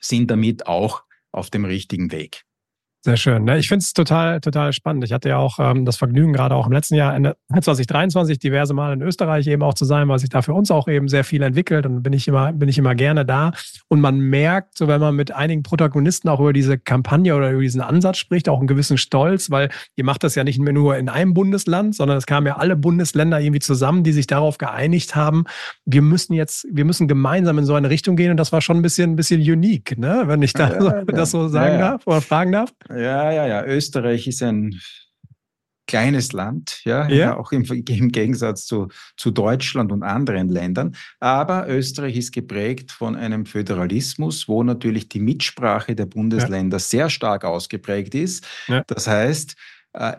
sind 0.00 0.30
damit 0.30 0.66
auch 0.66 1.04
auf 1.32 1.50
dem 1.50 1.64
richtigen 1.64 2.12
Weg. 2.12 2.44
Sehr 3.04 3.18
schön. 3.18 3.44
Ne? 3.44 3.58
Ich 3.58 3.68
finde 3.68 3.82
es 3.82 3.92
total, 3.92 4.40
total 4.40 4.72
spannend. 4.72 5.04
Ich 5.04 5.12
hatte 5.12 5.28
ja 5.28 5.36
auch 5.36 5.58
ähm, 5.58 5.84
das 5.84 5.98
Vergnügen, 5.98 6.32
gerade 6.32 6.54
auch 6.54 6.64
im 6.64 6.72
letzten 6.72 6.94
Jahr, 6.94 7.14
Ende 7.14 7.36
2023, 7.60 8.38
diverse 8.38 8.72
Mal 8.72 8.94
in 8.94 9.02
Österreich 9.02 9.46
eben 9.46 9.62
auch 9.62 9.74
zu 9.74 9.84
sein, 9.84 10.08
weil 10.08 10.18
sich 10.18 10.30
da 10.30 10.40
für 10.40 10.54
uns 10.54 10.70
auch 10.70 10.88
eben 10.88 11.08
sehr 11.08 11.22
viel 11.22 11.42
entwickelt. 11.42 11.84
Und 11.84 12.02
bin 12.02 12.14
ich 12.14 12.26
immer, 12.28 12.54
bin 12.54 12.66
ich 12.66 12.78
immer 12.78 12.94
gerne 12.94 13.26
da. 13.26 13.52
Und 13.88 14.00
man 14.00 14.20
merkt, 14.20 14.78
so 14.78 14.88
wenn 14.88 15.02
man 15.02 15.14
mit 15.14 15.32
einigen 15.32 15.62
Protagonisten 15.62 16.30
auch 16.30 16.40
über 16.40 16.54
diese 16.54 16.78
Kampagne 16.78 17.36
oder 17.36 17.50
über 17.50 17.60
diesen 17.60 17.82
Ansatz 17.82 18.16
spricht, 18.16 18.48
auch 18.48 18.58
einen 18.58 18.68
gewissen 18.68 18.96
Stolz, 18.96 19.50
weil 19.50 19.68
ihr 19.96 20.04
macht 20.04 20.24
das 20.24 20.34
ja 20.34 20.42
nicht 20.42 20.58
mehr 20.58 20.72
nur 20.72 20.96
in 20.96 21.10
einem 21.10 21.34
Bundesland, 21.34 21.94
sondern 21.94 22.16
es 22.16 22.24
kamen 22.24 22.46
ja 22.46 22.56
alle 22.56 22.74
Bundesländer 22.74 23.38
irgendwie 23.38 23.60
zusammen, 23.60 24.02
die 24.02 24.12
sich 24.12 24.28
darauf 24.28 24.56
geeinigt 24.56 25.14
haben, 25.14 25.44
wir 25.84 26.00
müssen 26.00 26.32
jetzt, 26.32 26.66
wir 26.70 26.86
müssen 26.86 27.06
gemeinsam 27.06 27.58
in 27.58 27.66
so 27.66 27.74
eine 27.74 27.90
Richtung 27.90 28.16
gehen. 28.16 28.30
Und 28.30 28.38
das 28.38 28.50
war 28.50 28.62
schon 28.62 28.78
ein 28.78 28.82
bisschen, 28.82 29.10
ein 29.10 29.16
bisschen 29.16 29.42
unique, 29.42 29.98
ne? 29.98 30.22
wenn 30.24 30.40
ich 30.40 30.54
da 30.54 30.72
ja, 30.72 30.80
so, 30.80 30.88
ja. 30.88 31.04
das 31.04 31.30
so 31.32 31.48
sagen 31.48 31.74
ja, 31.74 31.90
darf 31.90 32.06
oder 32.06 32.22
fragen 32.22 32.52
darf. 32.52 32.72
Ja, 32.96 33.30
ja, 33.32 33.46
ja. 33.46 33.64
Österreich 33.64 34.26
ist 34.26 34.42
ein 34.42 34.80
kleines 35.86 36.32
Land, 36.32 36.80
ja, 36.84 37.06
ja. 37.08 37.36
auch 37.36 37.52
im, 37.52 37.64
im, 37.64 38.10
Gegensatz 38.10 38.64
zu, 38.64 38.88
zu 39.16 39.30
Deutschland 39.30 39.92
und 39.92 40.02
anderen 40.02 40.48
Ländern. 40.48 40.96
Aber 41.20 41.68
Österreich 41.68 42.16
ist 42.16 42.32
geprägt 42.32 42.90
von 42.90 43.16
einem 43.16 43.44
Föderalismus, 43.44 44.48
wo 44.48 44.62
natürlich 44.62 45.08
die 45.08 45.20
Mitsprache 45.20 45.94
der 45.94 46.06
Bundesländer 46.06 46.76
ja. 46.76 46.80
sehr 46.80 47.10
stark 47.10 47.44
ausgeprägt 47.44 48.14
ist. 48.14 48.46
Ja. 48.66 48.82
Das 48.86 49.06
heißt, 49.06 49.56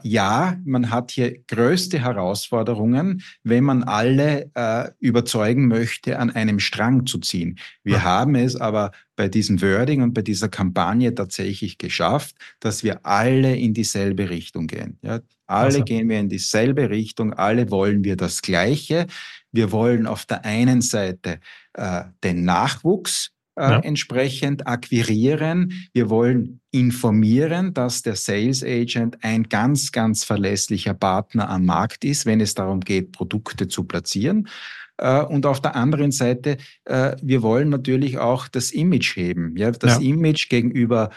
ja, 0.03 0.57
man 0.63 0.89
hat 0.89 1.11
hier 1.11 1.37
größte 1.47 1.99
Herausforderungen, 1.99 3.23
wenn 3.43 3.63
man 3.65 3.83
alle 3.83 4.49
äh, 4.55 4.89
überzeugen 4.99 5.67
möchte, 5.67 6.17
an 6.19 6.31
einem 6.31 6.59
Strang 6.59 7.05
zu 7.05 7.19
ziehen. 7.19 7.59
Wir 7.83 7.95
ja. 7.95 8.03
haben 8.03 8.35
es 8.35 8.55
aber 8.55 8.91
bei 9.15 9.27
diesem 9.27 9.61
Wording 9.61 10.01
und 10.01 10.13
bei 10.13 10.21
dieser 10.21 10.49
Kampagne 10.49 11.13
tatsächlich 11.13 11.77
geschafft, 11.77 12.35
dass 12.59 12.83
wir 12.83 13.05
alle 13.05 13.55
in 13.55 13.73
dieselbe 13.73 14.29
Richtung 14.29 14.67
gehen. 14.67 14.97
Ja, 15.01 15.19
alle 15.45 15.65
also. 15.65 15.83
gehen 15.83 16.09
wir 16.09 16.19
in 16.19 16.29
dieselbe 16.29 16.89
Richtung, 16.89 17.33
alle 17.33 17.69
wollen 17.69 18.03
wir 18.03 18.15
das 18.15 18.41
Gleiche. 18.41 19.07
Wir 19.51 19.71
wollen 19.71 20.07
auf 20.07 20.25
der 20.25 20.45
einen 20.45 20.81
Seite 20.81 21.39
äh, 21.73 22.03
den 22.23 22.45
Nachwuchs 22.45 23.34
äh, 23.57 23.61
ja. 23.61 23.79
entsprechend 23.79 24.67
akquirieren. 24.67 25.87
Wir 25.93 26.09
wollen 26.09 26.59
informieren, 26.71 27.73
dass 27.73 28.01
der 28.01 28.17
Sales 28.17 28.65
Agent 28.65 29.23
ein 29.23 29.43
ganz, 29.43 29.93
ganz 29.93 30.25
verlässlicher 30.25 30.93
Partner 30.93 31.49
am 31.49 31.63
Markt 31.65 32.03
ist, 32.03 32.25
wenn 32.25 32.41
es 32.41 32.53
darum 32.53 32.81
geht, 32.81 33.13
Produkte 33.13 33.69
zu 33.69 33.85
platzieren. 33.85 34.49
Äh, 34.97 35.21
und 35.21 35.45
auf 35.45 35.61
der 35.61 35.77
anderen 35.77 36.11
Seite, 36.11 36.57
äh, 36.83 37.15
wir 37.21 37.43
wollen 37.43 37.69
natürlich 37.69 38.17
auch 38.17 38.49
das 38.49 38.71
Image 38.71 39.15
heben. 39.15 39.55
Ja, 39.55 39.71
das 39.71 40.01
ja. 40.01 40.09
Image 40.09 40.49
gegenüber 40.49 41.11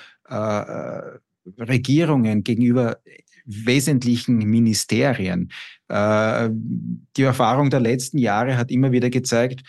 Regierungen, 1.58 2.44
gegenüber 2.44 2.98
wesentlichen 3.46 4.36
Ministerien. 4.36 5.50
Die 5.90 7.22
Erfahrung 7.22 7.70
der 7.70 7.80
letzten 7.80 8.18
Jahre 8.18 8.58
hat 8.58 8.70
immer 8.70 8.92
wieder 8.92 9.08
gezeigt, 9.08 9.62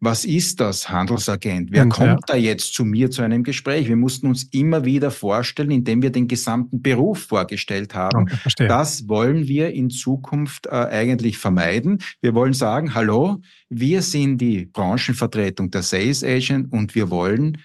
was 0.00 0.24
ist 0.24 0.60
das 0.60 0.88
Handelsagent? 0.88 1.70
Wer 1.70 1.84
Und, 1.84 1.90
kommt 1.90 2.08
ja. 2.08 2.18
da 2.26 2.36
jetzt 2.36 2.74
zu 2.74 2.84
mir 2.84 3.10
zu 3.10 3.22
einem 3.22 3.42
Gespräch? 3.42 3.88
Wir 3.88 3.96
mussten 3.96 4.26
uns 4.26 4.44
immer 4.44 4.84
wieder 4.84 5.10
vorstellen, 5.10 5.70
indem 5.70 6.02
wir 6.02 6.10
den 6.10 6.28
gesamten 6.28 6.82
Beruf 6.82 7.24
vorgestellt 7.24 7.94
haben. 7.94 8.28
Okay, 8.46 8.68
das 8.68 9.08
wollen 9.08 9.46
wir 9.48 9.72
in 9.72 9.90
Zukunft 9.90 10.66
äh, 10.66 10.70
eigentlich 10.70 11.38
vermeiden. 11.38 11.98
Wir 12.20 12.34
wollen 12.34 12.52
sagen, 12.52 12.94
hallo, 12.94 13.40
wir 13.68 14.02
sind 14.02 14.38
die 14.38 14.66
Branchenvertretung 14.66 15.70
der 15.70 15.82
Sales 15.82 16.24
Agent 16.24 16.72
und 16.72 16.94
wir 16.94 17.10
wollen 17.10 17.58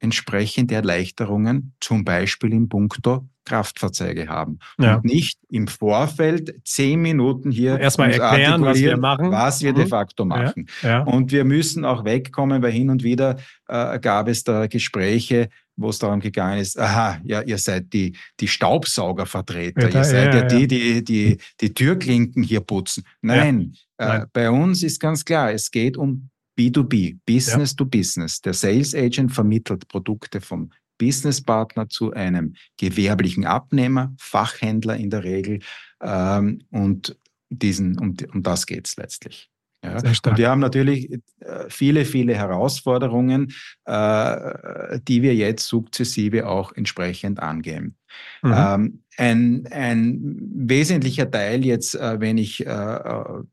entsprechende 0.00 0.74
Erleichterungen, 0.74 1.74
zum 1.80 2.04
Beispiel 2.04 2.52
im 2.52 2.68
Punkto 2.68 3.28
Kraftfahrzeuge 3.46 4.28
haben. 4.28 4.58
Ja. 4.78 4.96
Und 4.96 5.04
nicht 5.04 5.38
im 5.48 5.68
Vorfeld 5.68 6.60
zehn 6.64 7.00
Minuten 7.00 7.50
hier 7.50 7.78
erstmal 7.78 8.10
erklären, 8.10 8.62
was 8.62 8.78
wir 8.78 8.96
machen. 8.98 9.30
Was 9.30 9.62
wir 9.62 9.72
mhm. 9.72 9.76
de 9.76 9.86
facto 9.86 10.24
machen. 10.24 10.66
Ja. 10.82 10.88
Ja. 10.88 11.02
Und 11.04 11.32
wir 11.32 11.44
müssen 11.44 11.84
auch 11.84 12.04
wegkommen, 12.04 12.62
weil 12.62 12.72
hin 12.72 12.90
und 12.90 13.02
wieder 13.02 13.36
äh, 13.68 13.98
gab 13.98 14.28
es 14.28 14.44
da 14.44 14.66
Gespräche, 14.66 15.48
wo 15.76 15.90
es 15.90 15.98
darum 15.98 16.20
gegangen 16.20 16.58
ist, 16.58 16.78
aha, 16.78 17.20
ja, 17.22 17.42
ihr 17.42 17.58
seid 17.58 17.92
die, 17.92 18.16
die 18.40 18.48
Staubsaugervertreter, 18.48 19.90
ihr 19.90 20.04
seid 20.04 20.34
ja, 20.34 20.42
die, 20.42 20.66
die, 20.66 21.04
die 21.04 21.38
die 21.60 21.74
Türklinken 21.74 22.42
hier 22.42 22.60
putzen. 22.60 23.04
Nein, 23.20 23.74
äh, 23.98 24.06
Nein. 24.06 24.26
bei 24.32 24.50
uns 24.50 24.82
ist 24.82 24.98
ganz 25.00 25.24
klar, 25.24 25.52
es 25.52 25.70
geht 25.70 25.96
um 25.96 26.30
B2B, 26.58 27.18
Business 27.26 27.76
to 27.76 27.84
Business. 27.84 28.40
Der 28.40 28.54
Sales 28.54 28.94
Agent 28.94 29.32
vermittelt 29.32 29.86
Produkte 29.88 30.40
vom 30.40 30.70
Businesspartner 30.98 31.88
zu 31.88 32.12
einem 32.12 32.54
gewerblichen 32.78 33.44
Abnehmer, 33.44 34.14
Fachhändler 34.18 34.96
in 34.96 35.10
der 35.10 35.24
Regel. 35.24 35.60
Ähm, 36.00 36.62
und 36.70 37.16
diesen, 37.50 37.98
um, 37.98 38.16
um 38.32 38.42
das 38.42 38.66
geht 38.66 38.86
es 38.86 38.96
letztlich. 38.96 39.50
Ja. 39.84 39.96
Und 39.96 40.38
wir 40.38 40.50
haben 40.50 40.60
natürlich 40.60 41.12
äh, 41.12 41.20
viele, 41.68 42.04
viele 42.04 42.34
Herausforderungen, 42.34 43.52
äh, 43.84 44.98
die 45.06 45.22
wir 45.22 45.34
jetzt 45.34 45.66
sukzessive 45.66 46.48
auch 46.48 46.72
entsprechend 46.72 47.40
angehen. 47.40 47.96
Mhm. 48.42 48.54
Ähm, 48.56 49.02
ein, 49.18 49.68
ein 49.70 50.38
wesentlicher 50.54 51.30
Teil 51.30 51.64
jetzt, 51.64 51.94
äh, 51.94 52.20
wenn 52.20 52.38
ich 52.38 52.66
äh, 52.66 52.98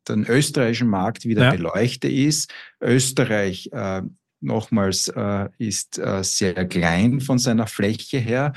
den 0.08 0.26
österreichischen 0.26 0.90
Markt 0.90 1.26
wieder 1.26 1.44
ja. 1.44 1.52
beleuchte, 1.52 2.08
ist, 2.08 2.52
Österreich 2.82 3.70
äh, 3.72 4.02
nochmals 4.44 5.08
äh, 5.10 5.50
ist 5.58 5.98
äh, 5.98 6.24
sehr 6.24 6.68
klein 6.68 7.22
von 7.22 7.40
seiner 7.40 7.68
Fläche 7.68 8.20
her. 8.20 8.54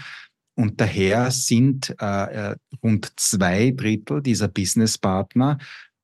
Und 0.54 0.80
daher 0.80 1.30
sind 1.30 1.94
äh, 2.00 2.50
äh 2.50 2.56
rund 2.82 3.12
zwei 3.16 3.72
Drittel 3.72 4.22
dieser 4.22 4.48
Businesspartner 4.48 5.58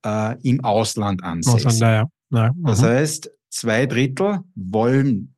äh, 0.05 0.37
im 0.43 0.65
Ausland 0.65 1.23
ansässig. 1.23 1.67
Ausland, 1.67 2.11
ja, 2.31 2.39
ja. 2.39 2.53
Mhm. 2.53 2.65
Das 2.65 2.83
heißt, 2.83 3.31
zwei 3.51 3.87
Drittel 3.87 4.41
wollen 4.55 5.35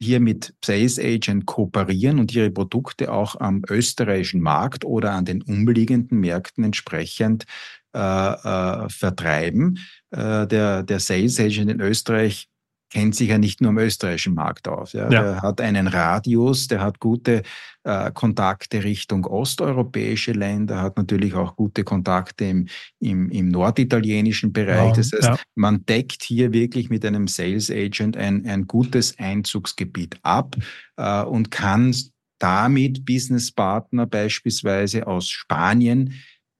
hier 0.00 0.20
mit 0.20 0.54
Sales 0.64 0.98
Agent 0.98 1.46
kooperieren 1.46 2.18
und 2.18 2.34
ihre 2.34 2.50
Produkte 2.50 3.12
auch 3.12 3.40
am 3.40 3.62
österreichischen 3.68 4.40
Markt 4.40 4.84
oder 4.84 5.12
an 5.12 5.24
den 5.24 5.42
umliegenden 5.42 6.20
Märkten 6.20 6.64
entsprechend 6.64 7.46
äh, 7.94 7.98
äh, 7.98 8.88
vertreiben. 8.88 9.78
Äh, 10.10 10.46
der, 10.46 10.82
der 10.82 11.00
Sales 11.00 11.38
Agent 11.40 11.70
in 11.70 11.80
Österreich 11.80 12.48
kennt 12.90 13.14
sich 13.14 13.28
ja 13.28 13.38
nicht 13.38 13.60
nur 13.60 13.70
am 13.70 13.78
österreichischen 13.78 14.34
Markt 14.34 14.68
aus. 14.68 14.92
Ja. 14.92 15.10
ja. 15.10 15.22
Der 15.22 15.42
hat 15.42 15.60
einen 15.60 15.88
Radius, 15.88 16.68
der 16.68 16.80
hat 16.80 17.00
gute 17.00 17.42
äh, 17.82 18.10
Kontakte 18.12 18.84
Richtung 18.84 19.24
osteuropäische 19.26 20.32
Länder, 20.32 20.80
hat 20.80 20.96
natürlich 20.96 21.34
auch 21.34 21.56
gute 21.56 21.84
Kontakte 21.84 22.44
im, 22.44 22.68
im, 23.00 23.30
im 23.30 23.48
norditalienischen 23.48 24.52
Bereich. 24.52 24.90
Ja, 24.90 24.94
das 24.94 25.12
heißt, 25.12 25.24
ja. 25.24 25.38
man 25.54 25.84
deckt 25.86 26.22
hier 26.22 26.52
wirklich 26.52 26.88
mit 26.88 27.04
einem 27.04 27.26
Sales 27.26 27.70
Agent 27.70 28.16
ein, 28.16 28.46
ein 28.46 28.66
gutes 28.66 29.18
Einzugsgebiet 29.18 30.16
ab 30.22 30.56
äh, 30.96 31.22
und 31.22 31.50
kann 31.50 31.94
damit 32.38 33.04
Businesspartner 33.04 34.06
beispielsweise 34.06 35.06
aus 35.06 35.28
Spanien 35.28 36.14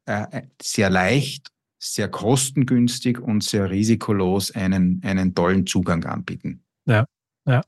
äh, 0.07 0.43
sehr 0.61 0.91
leicht 0.91 1.54
sehr 1.85 2.09
kostengünstig 2.09 3.21
und 3.21 3.45
sehr 3.45 3.71
risikolos 3.71 4.51
einen, 4.51 5.01
einen 5.05 5.35
tollen 5.35 5.67
Zugang 5.67 6.05
anbieten. 6.05 6.65
Ja, 6.87 7.05
ja. 7.47 7.63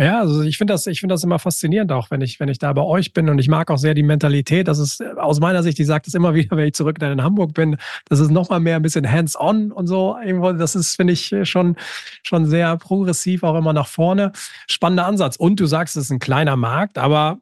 Ja, 0.00 0.20
also 0.20 0.42
ich 0.42 0.58
finde 0.58 0.74
das, 0.74 0.86
ich 0.86 1.02
das 1.02 1.24
immer 1.24 1.40
faszinierend, 1.40 1.90
auch 1.90 2.12
wenn 2.12 2.20
ich, 2.20 2.38
wenn 2.38 2.48
ich 2.48 2.60
da 2.60 2.72
bei 2.72 2.82
euch 2.82 3.12
bin 3.12 3.28
und 3.28 3.40
ich 3.40 3.48
mag 3.48 3.68
auch 3.68 3.78
sehr 3.78 3.94
die 3.94 4.04
Mentalität. 4.04 4.68
Das 4.68 4.78
ist 4.78 5.02
aus 5.16 5.40
meiner 5.40 5.64
Sicht, 5.64 5.80
ich 5.80 5.88
sage 5.88 6.02
das 6.04 6.14
immer 6.14 6.34
wieder, 6.36 6.56
wenn 6.56 6.68
ich 6.68 6.74
zurück 6.74 7.02
in 7.02 7.22
Hamburg 7.22 7.52
bin, 7.52 7.76
das 8.08 8.20
ist 8.20 8.30
nochmal 8.30 8.60
mehr 8.60 8.76
ein 8.76 8.82
bisschen 8.82 9.10
hands-on 9.10 9.72
und 9.72 9.88
so. 9.88 10.16
Irgendwo, 10.24 10.52
das 10.52 10.76
ist, 10.76 10.94
finde 10.94 11.14
ich, 11.14 11.34
schon, 11.42 11.74
schon 12.22 12.46
sehr 12.46 12.76
progressiv, 12.76 13.42
auch 13.42 13.58
immer 13.58 13.72
nach 13.72 13.88
vorne. 13.88 14.30
Spannender 14.68 15.04
Ansatz. 15.04 15.34
Und 15.34 15.58
du 15.58 15.66
sagst, 15.66 15.96
es 15.96 16.04
ist 16.04 16.10
ein 16.12 16.20
kleiner 16.20 16.54
Markt, 16.54 16.96
aber 16.96 17.40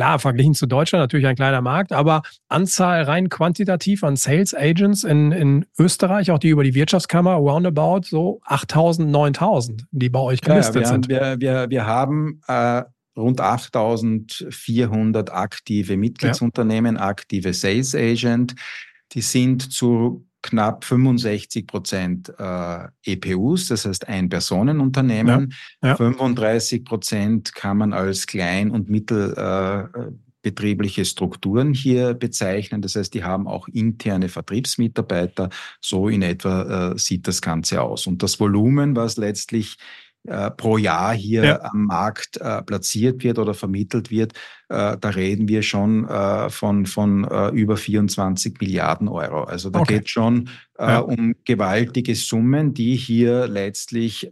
klar, 0.00 0.18
verglichen 0.18 0.54
zu 0.54 0.64
Deutschland 0.64 1.02
natürlich 1.02 1.26
ein 1.26 1.36
kleiner 1.36 1.60
Markt, 1.60 1.92
aber 1.92 2.22
Anzahl 2.48 3.02
rein 3.02 3.28
quantitativ 3.28 4.02
an 4.02 4.16
Sales 4.16 4.54
Agents 4.54 5.04
in, 5.04 5.30
in 5.30 5.66
Österreich, 5.78 6.30
auch 6.30 6.38
die 6.38 6.48
über 6.48 6.64
die 6.64 6.74
Wirtschaftskammer, 6.74 7.34
roundabout 7.34 8.04
so 8.04 8.40
8000, 8.46 9.10
9000, 9.10 9.84
die 9.90 10.08
bei 10.08 10.20
euch 10.20 10.40
gelistet 10.40 10.84
ja, 10.84 10.88
sind. 10.88 11.10
Wir, 11.10 11.36
wir, 11.38 11.68
wir 11.68 11.84
haben 11.84 12.40
äh, 12.48 12.84
rund 13.14 13.42
8400 13.42 15.30
aktive 15.34 15.98
Mitgliedsunternehmen, 15.98 16.96
ja. 16.96 17.02
aktive 17.02 17.52
Sales 17.52 17.94
Agent. 17.94 18.54
Die 19.12 19.20
sind 19.20 19.70
zu 19.70 20.26
knapp 20.42 20.84
65 20.84 21.66
Prozent 21.66 22.32
äh, 22.38 22.88
EPUs, 23.04 23.66
das 23.68 23.84
heißt 23.84 24.08
Ein-Personen-Unternehmen. 24.08 25.52
Ja, 25.82 25.90
ja. 25.90 25.96
35 25.96 26.84
Prozent 26.84 27.54
kann 27.54 27.76
man 27.78 27.92
als 27.92 28.26
klein- 28.26 28.70
und 28.70 28.88
mittelbetriebliche 28.88 31.02
äh, 31.02 31.04
Strukturen 31.04 31.74
hier 31.74 32.14
bezeichnen. 32.14 32.80
Das 32.82 32.96
heißt, 32.96 33.14
die 33.14 33.22
haben 33.24 33.46
auch 33.46 33.68
interne 33.68 34.28
Vertriebsmitarbeiter. 34.28 35.50
So 35.80 36.08
in 36.08 36.22
etwa 36.22 36.92
äh, 36.92 36.98
sieht 36.98 37.28
das 37.28 37.42
Ganze 37.42 37.82
aus. 37.82 38.06
Und 38.06 38.22
das 38.22 38.40
Volumen, 38.40 38.96
was 38.96 39.18
letztlich 39.18 39.76
äh, 40.24 40.50
pro 40.50 40.76
Jahr 40.76 41.14
hier 41.14 41.44
ja. 41.44 41.62
am 41.62 41.86
Markt 41.86 42.36
äh, 42.38 42.62
platziert 42.62 43.22
wird 43.22 43.38
oder 43.38 43.54
vermittelt 43.54 44.10
wird, 44.10 44.34
da 44.70 45.08
reden 45.08 45.48
wir 45.48 45.62
schon 45.62 46.08
äh, 46.08 46.48
von, 46.48 46.86
von 46.86 47.24
äh, 47.24 47.48
über 47.48 47.76
24 47.76 48.60
Milliarden 48.60 49.08
Euro. 49.08 49.42
Also 49.42 49.68
da 49.68 49.80
okay. 49.80 49.94
geht 49.94 50.08
schon 50.08 50.48
äh, 50.78 50.86
ja. 50.86 50.98
um 51.00 51.34
gewaltige 51.44 52.14
Summen, 52.14 52.72
die 52.72 52.94
hier 52.94 53.48
letztlich 53.48 54.30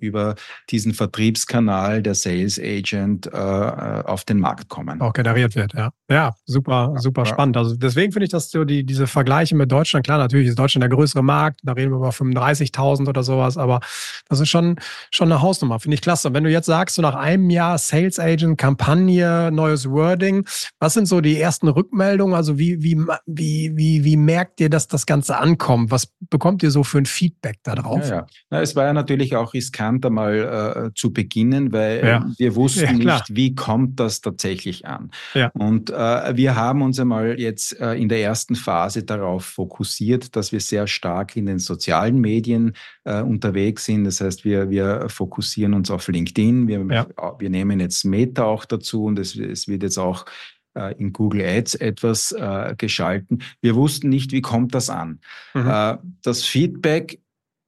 über 0.00 0.34
diesen 0.70 0.92
Vertriebskanal 0.92 2.02
der 2.02 2.14
Sales 2.14 2.60
Agent 2.60 3.32
auf 3.32 4.24
den 4.24 4.40
Markt 4.40 4.68
kommen. 4.68 5.00
Auch 5.00 5.12
generiert 5.12 5.56
wird, 5.56 5.74
ja. 5.74 5.90
Ja, 6.08 6.34
super, 6.44 6.94
super 6.98 7.22
ja. 7.22 7.26
spannend. 7.26 7.56
Also 7.56 7.74
deswegen 7.74 8.12
finde 8.12 8.26
ich, 8.26 8.30
dass 8.30 8.50
so 8.50 8.64
die, 8.64 8.84
diese 8.84 9.08
Vergleiche 9.08 9.56
mit 9.56 9.72
Deutschland, 9.72 10.06
klar, 10.06 10.18
natürlich 10.18 10.46
ist 10.46 10.58
Deutschland 10.58 10.82
der 10.82 10.90
größere 10.90 11.22
Markt, 11.22 11.60
da 11.64 11.72
reden 11.72 11.90
wir 11.90 11.96
über 11.96 12.10
35.000 12.10 13.08
oder 13.08 13.24
sowas, 13.24 13.56
aber 13.56 13.80
das 14.28 14.38
ist 14.38 14.48
schon, 14.48 14.76
schon 15.10 15.32
eine 15.32 15.42
Hausnummer, 15.42 15.80
finde 15.80 15.96
ich 15.96 16.02
klasse. 16.02 16.28
Und 16.28 16.34
wenn 16.34 16.44
du 16.44 16.50
jetzt 16.50 16.66
sagst, 16.66 16.94
so 16.94 17.02
nach 17.02 17.16
einem 17.16 17.50
Jahr 17.50 17.76
Sales 17.78 18.20
Agent, 18.20 18.56
Kampagne, 18.56 19.45
neues 19.50 19.90
Wording. 19.90 20.46
Was 20.78 20.94
sind 20.94 21.06
so 21.06 21.20
die 21.20 21.40
ersten 21.40 21.68
Rückmeldungen? 21.68 22.34
Also 22.34 22.58
wie, 22.58 22.82
wie, 22.82 22.98
wie, 23.26 23.72
wie, 23.74 24.04
wie 24.04 24.16
merkt 24.16 24.60
ihr, 24.60 24.70
dass 24.70 24.88
das 24.88 25.06
Ganze 25.06 25.38
ankommt? 25.38 25.90
Was 25.90 26.12
bekommt 26.30 26.62
ihr 26.62 26.70
so 26.70 26.84
für 26.84 26.98
ein 26.98 27.06
Feedback 27.06 27.58
darauf? 27.62 28.08
Ja, 28.08 28.16
ja. 28.16 28.26
Na, 28.50 28.60
es 28.60 28.76
war 28.76 28.84
ja 28.84 28.92
natürlich 28.92 29.36
auch 29.36 29.54
riskant 29.54 30.04
einmal 30.04 30.88
äh, 30.88 30.94
zu 30.94 31.12
beginnen, 31.12 31.72
weil 31.72 32.04
ja. 32.04 32.26
wir 32.38 32.54
wussten 32.54 32.96
nicht, 32.96 33.34
wie 33.34 33.54
kommt 33.54 34.00
das 34.00 34.20
tatsächlich 34.20 34.86
an. 34.86 35.10
Ja. 35.34 35.50
Und 35.54 35.90
äh, 35.90 36.36
wir 36.36 36.56
haben 36.56 36.82
uns 36.82 36.98
einmal 36.98 37.38
jetzt 37.38 37.78
äh, 37.80 37.94
in 37.94 38.08
der 38.08 38.20
ersten 38.22 38.54
Phase 38.54 39.04
darauf 39.04 39.44
fokussiert, 39.44 40.36
dass 40.36 40.52
wir 40.52 40.60
sehr 40.60 40.86
stark 40.86 41.36
in 41.36 41.46
den 41.46 41.58
sozialen 41.58 42.20
Medien 42.20 42.74
äh, 43.06 43.22
unterwegs 43.22 43.84
sind. 43.84 44.04
Das 44.04 44.20
heißt, 44.20 44.44
wir, 44.44 44.68
wir 44.68 45.08
fokussieren 45.08 45.74
uns 45.74 45.90
auf 45.90 46.08
LinkedIn. 46.08 46.66
Wir, 46.66 46.84
ja. 46.90 47.06
wir 47.38 47.50
nehmen 47.50 47.80
jetzt 47.80 48.04
Meta 48.04 48.44
auch 48.44 48.64
dazu 48.64 49.04
und 49.04 49.18
es 49.18 49.36
es 49.36 49.68
wird 49.68 49.84
jetzt 49.84 49.98
auch 49.98 50.26
äh, 50.74 50.94
in 50.98 51.12
Google 51.12 51.42
Ads 51.42 51.76
etwas 51.76 52.32
äh, 52.32 52.74
geschalten. 52.76 53.42
Wir 53.60 53.76
wussten 53.76 54.08
nicht, 54.08 54.32
wie 54.32 54.42
kommt 54.42 54.74
das 54.74 54.90
an. 54.90 55.20
Mhm. 55.54 55.68
Äh, 55.68 55.96
das 56.22 56.44
Feedback 56.44 57.20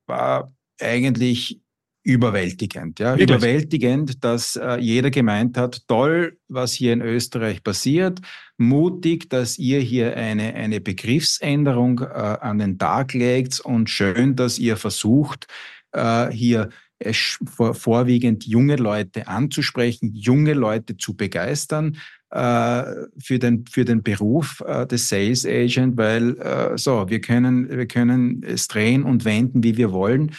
war 0.07 0.53
eigentlich 0.81 1.61
überwältigend. 2.09 2.99
Ja? 3.01 3.17
Überwältigend, 3.17 4.25
dass 4.25 4.57
äh, 4.57 4.79
jeder 4.81 5.11
gemeint 5.11 5.59
hat, 5.59 5.87
toll, 5.89 6.39
was 6.49 6.73
hier 6.73 6.95
in 6.95 7.03
Österreich 7.03 7.63
passiert, 7.63 8.21
mutig, 8.57 9.29
dass 9.29 9.59
ihr 9.59 9.81
hier 9.81 10.17
eine, 10.17 10.55
eine 10.55 10.81
Begriffsänderung 10.81 12.01
äh, 12.01 12.05
an 12.05 12.59
den 12.59 12.79
Tag 12.79 13.13
legt 13.13 13.61
und 13.61 13.91
schön, 13.91 14.37
dass 14.37 14.59
ihr 14.59 14.79
versucht, 14.79 15.49
äh, 15.93 16.31
hier 16.31 16.71
vor, 17.13 17.75
vorwiegend 17.75 18.47
junge 18.47 18.77
Leute 18.77 19.29
anzusprechen, 19.29 20.15
junge 20.15 20.55
Leute 20.55 20.97
zu 20.97 21.15
begeistern 21.15 21.99
äh, 22.31 22.85
für, 23.19 23.39
den, 23.39 23.67
für 23.67 23.85
den 23.85 24.03
Beruf 24.03 24.63
äh, 24.67 24.87
des 24.87 25.11
Sales 25.11 25.45
Agent, 25.45 25.99
weil 25.99 26.39
äh, 26.39 26.79
so, 26.79 27.09
wir 27.11 27.21
können, 27.21 27.69
wir 27.69 27.87
können 27.87 28.43
es 28.43 28.67
drehen 28.67 29.03
und 29.03 29.27
wenden, 29.27 29.63
wie 29.63 29.77
wir 29.77 29.93
wollen. 29.93 30.33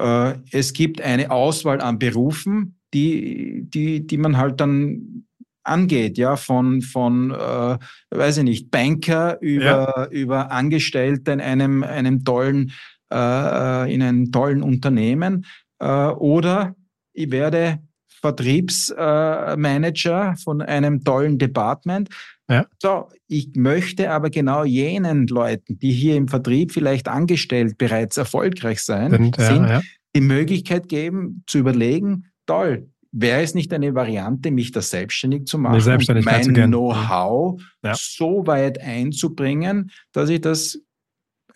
Äh, 0.00 0.38
es 0.50 0.72
gibt 0.72 1.00
eine 1.00 1.30
Auswahl 1.30 1.80
an 1.80 1.98
Berufen, 1.98 2.76
die, 2.94 3.66
die, 3.68 4.06
die 4.06 4.18
man 4.18 4.36
halt 4.36 4.60
dann 4.60 5.26
angeht, 5.62 6.16
ja, 6.18 6.36
von, 6.36 6.80
von 6.82 7.30
äh, 7.30 7.78
weiß 8.10 8.38
ich 8.38 8.44
nicht, 8.44 8.70
Banker 8.70 9.40
über, 9.40 9.62
ja. 9.64 10.06
über 10.06 10.50
Angestellte 10.50 11.32
in 11.32 11.40
einem, 11.40 11.82
einem 11.82 12.24
tollen, 12.24 12.72
äh, 13.12 13.94
in 13.94 14.02
einem 14.02 14.32
tollen 14.32 14.62
Unternehmen 14.62 15.46
äh, 15.78 16.08
oder 16.08 16.74
ich 17.12 17.30
werde 17.30 17.78
Vertriebsmanager 18.20 20.34
von 20.42 20.62
einem 20.62 21.04
tollen 21.04 21.38
Department. 21.38 22.08
Ja. 22.48 22.66
So, 22.82 23.08
ich 23.28 23.50
möchte 23.54 24.10
aber 24.10 24.30
genau 24.30 24.64
jenen 24.64 25.28
Leuten, 25.28 25.78
die 25.78 25.92
hier 25.92 26.16
im 26.16 26.26
Vertrieb 26.28 26.72
vielleicht 26.72 27.08
angestellt 27.08 27.76
bereits 27.78 28.16
erfolgreich 28.16 28.82
sein, 28.82 29.10
sind, 29.10 29.36
sind 29.36 29.64
ja, 29.64 29.74
ja. 29.74 29.82
die 30.14 30.20
Möglichkeit 30.20 30.88
geben, 30.88 31.44
zu 31.46 31.58
überlegen, 31.58 32.26
toll, 32.46 32.88
wäre 33.12 33.42
es 33.42 33.54
nicht 33.54 33.72
eine 33.72 33.94
Variante, 33.94 34.50
mich 34.50 34.72
da 34.72 34.82
selbstständig 34.82 35.46
zu 35.46 35.58
machen, 35.58 35.80
mein 36.24 36.54
Know-how 36.54 37.60
so 37.94 38.46
weit 38.46 38.80
einzubringen, 38.80 39.90
dass 40.12 40.28
ich 40.28 40.40
das 40.40 40.80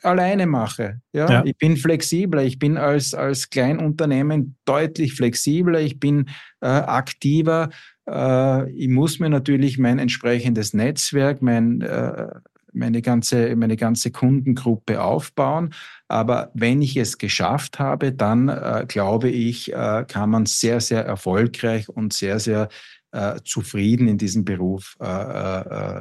alleine 0.05 0.47
mache. 0.47 1.01
Ja? 1.12 1.31
ja? 1.31 1.45
Ich 1.45 1.57
bin 1.57 1.77
flexibler, 1.77 2.43
ich 2.43 2.59
bin 2.59 2.77
als, 2.77 3.14
als 3.14 3.51
Kleinunternehmen 3.51 4.57
deutlich 4.64 5.14
flexibler, 5.14 5.81
ich 5.81 5.99
bin 5.99 6.29
äh, 6.61 6.67
aktiver. 6.67 7.71
Äh, 8.09 8.71
ich 8.73 8.88
muss 8.88 9.19
mir 9.19 9.31
natürlich 9.31 9.79
mein 9.79 9.99
entsprechendes 9.99 10.75
Netzwerk, 10.75 11.43
mein, 11.43 11.81
äh, 11.81 12.29
meine 12.73 13.03
ganze, 13.03 13.55
meine 13.57 13.77
ganze 13.77 14.11
Kundengruppe 14.11 15.03
aufbauen. 15.03 15.73
Aber 16.09 16.51
wenn 16.55 16.83
ich 16.83 16.97
es 16.97 17.19
geschafft 17.19 17.79
habe, 17.79 18.12
dann 18.12 18.49
äh, 18.49 18.85
glaube 18.87 19.31
ich, 19.31 19.73
äh, 19.73 20.05
kann 20.07 20.31
man 20.31 20.47
sehr, 20.47 20.81
sehr 20.81 21.05
erfolgreich 21.05 21.88
und 21.88 22.12
sehr, 22.12 22.40
sehr 22.40 22.69
äh, 23.12 23.40
zufrieden 23.45 24.09
in 24.09 24.19
diesem 24.19 24.45
Beruf 24.45 24.97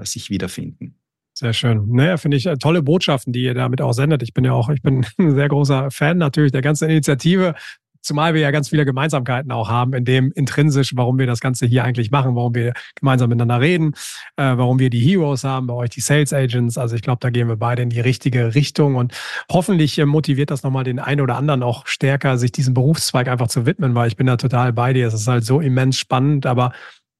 sich 0.04 0.30
wiederfinden. 0.30 0.96
Sehr 1.43 1.51
schön. 1.51 1.89
Naja, 1.91 2.15
finde 2.15 2.38
ich 2.38 2.45
äh, 2.45 2.56
tolle 2.56 2.82
Botschaften, 2.82 3.34
die 3.34 3.43
ihr 3.43 3.53
damit 3.53 3.82
auch 3.82 3.91
sendet. 3.91 4.23
Ich 4.23 4.34
bin 4.34 4.45
ja 4.45 4.53
auch, 4.53 4.69
ich 4.69 4.82
bin 4.82 5.06
ein 5.17 5.36
sehr 5.36 5.49
großer 5.49 5.91
Fan 5.91 6.17
natürlich 6.17 6.53
der 6.53 6.62
ganzen 6.62 6.89
Initiative. 6.89 7.53
Zumal 8.01 8.34
wir 8.34 8.39
ja 8.39 8.51
ganz 8.51 8.69
viele 8.69 8.86
Gemeinsamkeiten 8.86 9.51
auch 9.51 9.67
haben, 9.67 9.91
in 9.93 10.06
dem 10.06 10.32
intrinsisch, 10.32 10.93
warum 10.95 11.19
wir 11.19 11.27
das 11.27 11.41
Ganze 11.41 11.65
hier 11.65 11.84
eigentlich 11.84 12.12
machen, 12.12 12.34
warum 12.38 12.56
wir 12.56 12.71
gemeinsam 12.95 13.27
miteinander 13.27 13.60
reden, 13.60 13.91
äh, 14.38 14.56
warum 14.56 14.79
wir 14.79 14.89
die 14.89 15.01
Heroes 15.01 15.43
haben, 15.43 15.67
bei 15.67 15.73
euch 15.73 15.89
die 15.89 15.99
Sales 15.99 16.32
Agents. 16.32 16.77
Also 16.77 16.95
ich 16.95 17.01
glaube, 17.01 17.19
da 17.19 17.29
gehen 17.29 17.49
wir 17.49 17.58
beide 17.58 17.82
in 17.82 17.89
die 17.89 17.99
richtige 17.99 18.56
Richtung 18.56 18.95
und 18.95 19.13
hoffentlich 19.51 19.99
äh, 19.99 20.06
motiviert 20.06 20.49
das 20.49 20.63
nochmal 20.63 20.86
den 20.86 20.99
einen 20.99 21.19
oder 21.19 21.36
anderen 21.36 21.62
auch 21.62 21.88
stärker, 21.88 22.38
sich 22.38 22.53
diesem 22.53 22.73
Berufszweig 22.73 23.27
einfach 23.27 23.49
zu 23.49 23.65
widmen, 23.65 23.95
weil 23.95 24.08
ich 24.08 24.15
bin 24.15 24.27
da 24.27 24.38
total 24.38 24.71
bei 24.71 24.93
dir. 24.93 25.08
Es 25.08 25.13
ist 25.13 25.27
halt 25.27 25.43
so 25.43 25.60
immens 25.60 25.97
spannend, 25.97 26.45
aber 26.45 26.71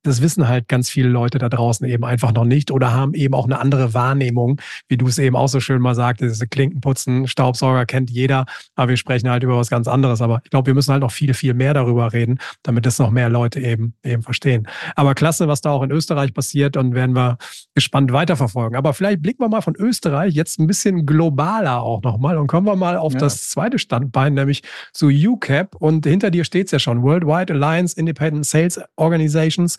das 0.03 0.21
wissen 0.21 0.47
halt 0.47 0.67
ganz 0.67 0.89
viele 0.89 1.09
Leute 1.09 1.37
da 1.37 1.49
draußen 1.49 1.87
eben 1.87 2.03
einfach 2.03 2.33
noch 2.33 2.45
nicht 2.45 2.71
oder 2.71 2.93
haben 2.93 3.13
eben 3.13 3.33
auch 3.33 3.45
eine 3.45 3.59
andere 3.59 3.93
Wahrnehmung, 3.93 4.61
wie 4.87 4.97
du 4.97 5.07
es 5.07 5.17
eben 5.17 5.35
auch 5.35 5.47
so 5.47 5.59
schön 5.59 5.81
mal 5.81 5.95
sagtest, 5.95 6.35
diese 6.35 6.47
Klinkenputzen, 6.47 7.27
Staubsauger 7.27 7.85
kennt 7.85 8.09
jeder, 8.11 8.45
aber 8.75 8.89
wir 8.89 8.97
sprechen 8.97 9.29
halt 9.29 9.43
über 9.43 9.57
was 9.57 9.69
ganz 9.69 9.87
anderes. 9.87 10.21
Aber 10.21 10.41
ich 10.43 10.49
glaube, 10.51 10.67
wir 10.67 10.73
müssen 10.73 10.91
halt 10.91 11.01
noch 11.01 11.11
viel, 11.11 11.33
viel 11.33 11.53
mehr 11.53 11.73
darüber 11.73 12.13
reden, 12.13 12.39
damit 12.63 12.85
das 12.85 12.99
noch 12.99 13.11
mehr 13.11 13.29
Leute 13.29 13.59
eben, 13.59 13.93
eben 14.03 14.23
verstehen. 14.23 14.67
Aber 14.95 15.15
klasse, 15.15 15.47
was 15.47 15.61
da 15.61 15.71
auch 15.71 15.83
in 15.83 15.91
Österreich 15.91 16.33
passiert 16.33 16.77
und 16.77 16.93
werden 16.93 17.15
wir 17.15 17.37
gespannt 17.73 18.11
weiterverfolgen. 18.11 18.77
Aber 18.77 18.93
vielleicht 18.93 19.21
blicken 19.21 19.41
wir 19.41 19.49
mal 19.49 19.61
von 19.61 19.75
Österreich 19.75 20.33
jetzt 20.33 20.59
ein 20.59 20.67
bisschen 20.67 21.05
globaler 21.05 21.81
auch 21.81 22.01
nochmal 22.03 22.37
und 22.37 22.47
kommen 22.47 22.67
wir 22.67 22.75
mal 22.75 22.97
auf 22.97 23.13
ja. 23.13 23.19
das 23.19 23.49
zweite 23.49 23.79
Standbein, 23.79 24.33
nämlich 24.33 24.63
zu 24.91 25.07
UCAP 25.07 25.75
und 25.75 26.05
hinter 26.05 26.29
dir 26.29 26.43
steht 26.43 26.67
es 26.67 26.71
ja 26.71 26.79
schon, 26.79 27.03
Worldwide 27.03 27.53
Alliance 27.53 27.97
Independent 27.97 28.45
Sales 28.45 28.79
Organizations. 28.95 29.77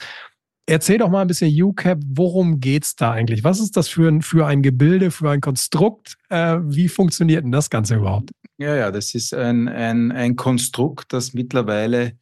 Erzähl 0.66 0.98
doch 0.98 1.10
mal 1.10 1.20
ein 1.20 1.26
bisschen 1.26 1.52
UCAP, 1.62 2.00
worum 2.06 2.58
geht 2.58 2.84
es 2.84 2.96
da 2.96 3.12
eigentlich? 3.12 3.44
Was 3.44 3.60
ist 3.60 3.76
das 3.76 3.88
für 3.88 4.08
ein, 4.08 4.22
für 4.22 4.46
ein 4.46 4.62
Gebilde, 4.62 5.10
für 5.10 5.30
ein 5.30 5.42
Konstrukt? 5.42 6.16
Äh, 6.30 6.56
wie 6.62 6.88
funktioniert 6.88 7.44
denn 7.44 7.52
das 7.52 7.68
Ganze 7.68 7.96
überhaupt? 7.96 8.30
Ja, 8.56 8.74
ja, 8.74 8.90
das 8.90 9.14
ist 9.14 9.34
ein, 9.34 9.68
ein, 9.68 10.10
ein 10.12 10.36
Konstrukt, 10.36 11.12
das 11.12 11.34
mittlerweile 11.34 12.12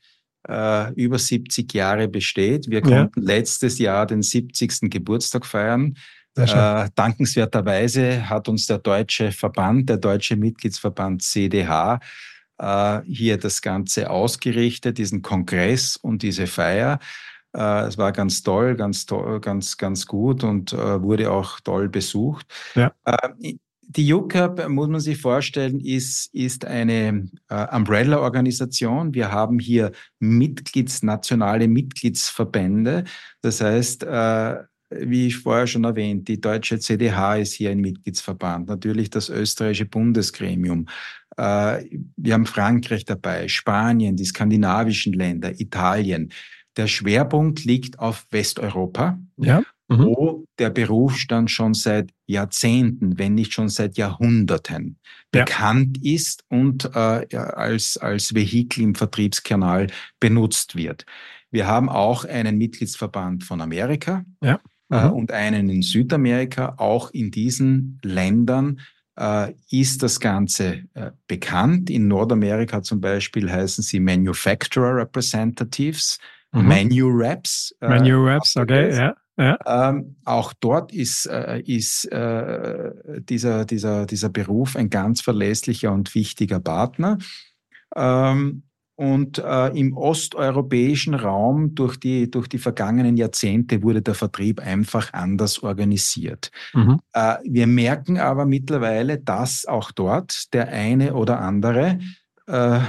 äh, 0.48 0.92
über 0.94 1.18
70 1.18 1.72
Jahre 1.72 2.08
besteht. 2.08 2.68
Wir 2.68 2.80
konnten 2.80 3.20
ja. 3.20 3.34
letztes 3.36 3.78
Jahr 3.78 4.06
den 4.06 4.22
70. 4.22 4.90
Geburtstag 4.90 5.46
feiern. 5.46 5.94
Äh, 6.34 6.88
dankenswerterweise 6.94 8.28
hat 8.28 8.48
uns 8.48 8.66
der 8.66 8.78
deutsche 8.78 9.32
Verband, 9.32 9.88
der 9.90 9.98
deutsche 9.98 10.36
Mitgliedsverband 10.36 11.22
CDH, 11.22 12.00
äh, 12.58 13.00
hier 13.04 13.36
das 13.36 13.60
Ganze 13.60 14.08
ausgerichtet, 14.08 14.96
diesen 14.96 15.20
Kongress 15.20 15.96
und 15.96 16.22
diese 16.22 16.46
Feier. 16.46 16.98
Äh, 17.54 17.86
es 17.86 17.98
war 17.98 18.12
ganz 18.12 18.42
toll, 18.42 18.76
ganz 18.76 19.06
toll, 19.06 19.40
ganz, 19.40 19.76
ganz 19.76 20.06
gut 20.06 20.44
und 20.44 20.72
äh, 20.72 21.02
wurde 21.02 21.30
auch 21.30 21.60
toll 21.60 21.88
besucht. 21.88 22.46
Ja. 22.74 22.92
Äh, 23.04 23.54
die 23.94 24.12
UCAP, 24.12 24.68
muss 24.68 24.88
man 24.88 25.00
sich 25.00 25.20
vorstellen, 25.20 25.80
ist, 25.80 26.32
ist 26.34 26.64
eine 26.64 27.28
äh, 27.48 27.76
Umbrella-Organisation. 27.76 29.12
Wir 29.12 29.30
haben 29.30 29.58
hier 29.58 29.92
Mitglieds, 30.18 31.02
nationale 31.02 31.68
Mitgliedsverbände. 31.68 33.04
Das 33.42 33.60
heißt, 33.60 34.04
äh, 34.04 34.56
wie 34.90 35.26
ich 35.26 35.38
vorher 35.38 35.66
schon 35.66 35.84
erwähnt, 35.84 36.28
die 36.28 36.40
deutsche 36.40 36.78
CDH 36.78 37.36
ist 37.36 37.52
hier 37.52 37.70
ein 37.70 37.80
Mitgliedsverband, 37.80 38.68
natürlich 38.68 39.10
das 39.10 39.28
österreichische 39.28 39.86
Bundesgremium. 39.86 40.86
Äh, 41.36 41.84
wir 42.16 42.34
haben 42.34 42.46
Frankreich 42.46 43.04
dabei, 43.04 43.48
Spanien, 43.48 44.16
die 44.16 44.24
skandinavischen 44.24 45.12
Länder, 45.12 45.58
Italien. 45.60 46.32
Der 46.76 46.86
Schwerpunkt 46.86 47.64
liegt 47.64 47.98
auf 47.98 48.26
Westeuropa, 48.30 49.18
ja. 49.36 49.62
Mhm. 49.88 50.04
wo 50.04 50.44
der 50.58 50.70
Berufsstand 50.70 51.50
schon 51.50 51.74
seit 51.74 52.10
Jahrzehnten, 52.26 53.18
wenn 53.18 53.34
nicht 53.34 53.52
schon 53.52 53.68
seit 53.68 53.96
Jahrhunderten 53.96 54.98
ja. 55.34 55.44
bekannt 55.44 55.98
ist 56.02 56.44
und 56.48 56.90
äh, 56.94 57.36
als, 57.36 57.96
als 57.98 58.34
Vehikel 58.34 58.82
im 58.82 58.94
Vertriebskanal 58.94 59.88
benutzt 60.18 60.76
wird. 60.76 61.04
Wir 61.50 61.66
haben 61.66 61.90
auch 61.90 62.24
einen 62.24 62.56
Mitgliedsverband 62.56 63.44
von 63.44 63.60
Amerika 63.60 64.24
ja. 64.42 64.60
äh, 64.90 65.06
mhm. 65.06 65.12
und 65.12 65.32
einen 65.32 65.68
in 65.68 65.82
Südamerika. 65.82 66.74
Auch 66.78 67.10
in 67.10 67.30
diesen 67.30 68.00
Ländern 68.02 68.80
äh, 69.18 69.52
ist 69.70 70.02
das 70.02 70.18
Ganze 70.18 70.84
äh, 70.94 71.10
bekannt. 71.26 71.90
In 71.90 72.08
Nordamerika 72.08 72.82
zum 72.82 73.00
Beispiel 73.00 73.52
heißen 73.52 73.84
sie 73.84 74.00
Manufacturer 74.00 74.96
Representatives. 74.96 76.18
Mhm. 76.52 76.68
Menu 76.68 77.08
Raps. 77.10 77.74
Äh, 77.80 77.88
Menu 77.88 78.24
Raps, 78.26 78.56
okay, 78.56 78.94
ja. 78.94 79.14
Ja. 79.38 79.58
Ähm, 79.66 80.16
auch 80.24 80.52
dort 80.52 80.92
ist, 80.92 81.26
äh, 81.26 81.60
ist 81.60 82.04
äh, 82.12 82.90
dieser, 83.20 83.64
dieser, 83.64 84.04
dieser 84.04 84.28
Beruf 84.28 84.76
ein 84.76 84.90
ganz 84.90 85.22
verlässlicher 85.22 85.90
und 85.90 86.14
wichtiger 86.14 86.60
Partner. 86.60 87.18
Ähm, 87.96 88.64
und 88.94 89.38
äh, 89.38 89.68
im 89.68 89.96
osteuropäischen 89.96 91.14
Raum 91.14 91.74
durch 91.74 91.98
die, 91.98 92.30
durch 92.30 92.46
die 92.46 92.58
vergangenen 92.58 93.16
Jahrzehnte 93.16 93.82
wurde 93.82 94.02
der 94.02 94.14
Vertrieb 94.14 94.60
einfach 94.60 95.14
anders 95.14 95.62
organisiert. 95.62 96.50
Mhm. 96.74 97.00
Äh, 97.14 97.36
wir 97.42 97.66
merken 97.66 98.18
aber 98.18 98.44
mittlerweile, 98.44 99.18
dass 99.18 99.64
auch 99.64 99.92
dort 99.92 100.52
der 100.52 100.68
eine 100.68 101.14
oder 101.14 101.40
andere 101.40 101.98
äh, 102.46 102.80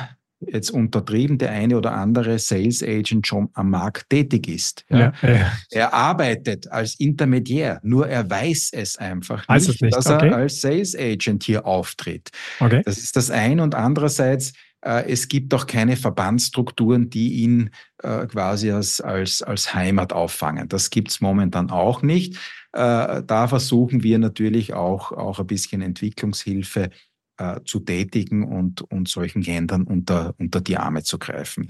jetzt 0.52 0.72
untertrieben, 0.72 1.38
der 1.38 1.52
eine 1.52 1.78
oder 1.78 1.94
andere 1.94 2.40
Sales 2.40 2.84
Agent 2.84 3.28
schon 3.28 3.50
am 3.54 3.70
Markt 3.70 4.10
tätig 4.10 4.48
ist. 4.48 4.86
Ja. 4.90 5.14
Ja, 5.22 5.30
ja. 5.30 5.52
Er 5.72 5.94
arbeitet 5.94 6.72
als 6.72 7.00
Intermediär, 7.00 7.80
nur 7.84 8.08
er 8.08 8.30
weiß 8.30 8.72
es 8.74 8.98
einfach 8.98 9.48
nicht, 9.48 9.82
nicht, 9.82 9.96
dass 9.96 10.08
okay. 10.08 10.28
er 10.28 10.36
als 10.36 10.62
Sales 10.62 10.96
Agent 10.96 11.44
hier 11.44 11.66
auftritt. 11.66 12.30
Okay. 12.60 12.82
Das 12.86 12.98
ist 12.98 13.16
das 13.16 13.30
eine 13.30 13.64
und 13.64 13.76
andererseits 13.76 14.54
äh, 14.84 15.10
es 15.10 15.28
gibt 15.28 15.54
auch 15.54 15.66
keine 15.66 15.96
Verbandsstrukturen, 15.96 17.10
die 17.10 17.34
ihn 17.44 17.70
äh, 18.02 18.26
quasi 18.28 18.72
als, 18.72 19.02
als, 19.02 19.42
als 19.42 19.74
Heimat 19.74 20.14
auffangen. 20.14 20.68
Das 20.68 20.90
gibt 20.90 21.10
es 21.10 21.22
momentan 21.22 21.70
auch 21.70 22.02
nicht. 22.02 22.36
Äh, 22.74 23.24
da 23.26 23.48
versuchen 23.48 24.04
wir 24.04 24.20
natürlich 24.20 24.74
auch, 24.74 25.12
auch 25.12 25.40
ein 25.40 25.48
bisschen 25.48 25.82
Entwicklungshilfe 25.82 26.90
äh, 27.38 27.60
zu 27.65 27.80
tätigen 27.80 28.43
und, 28.43 28.82
und 28.82 29.08
solchen 29.08 29.41
Ländern 29.41 29.84
unter, 29.84 30.36
unter 30.38 30.62
die 30.62 30.78
Arme 30.78 31.04
zu 31.04 31.17
greifen. 31.17 31.67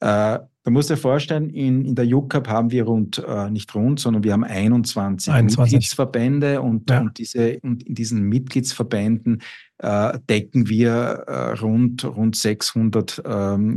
Äh, 0.00 0.38
du 0.64 0.70
musst 0.70 0.90
dir 0.90 0.96
vorstellen, 0.96 1.50
in, 1.50 1.84
in 1.84 1.94
der 1.94 2.06
UCAP 2.06 2.48
haben 2.48 2.70
wir 2.70 2.84
rund, 2.84 3.18
äh, 3.26 3.50
nicht 3.50 3.74
rund, 3.74 3.98
sondern 3.98 4.22
wir 4.22 4.32
haben 4.32 4.44
21, 4.44 5.32
21. 5.32 5.72
Mitgliedsverbände 5.72 6.60
und, 6.62 6.88
ja. 6.90 7.00
und, 7.00 7.18
diese, 7.18 7.58
und 7.60 7.82
in 7.82 7.94
diesen 7.94 8.22
Mitgliedsverbänden 8.22 9.42
äh, 9.78 10.18
decken 10.28 10.68
wir 10.68 10.90
äh, 11.26 11.52
rund, 11.58 12.04
rund 12.04 12.36
600, 12.36 13.22
ähm, 13.24 13.76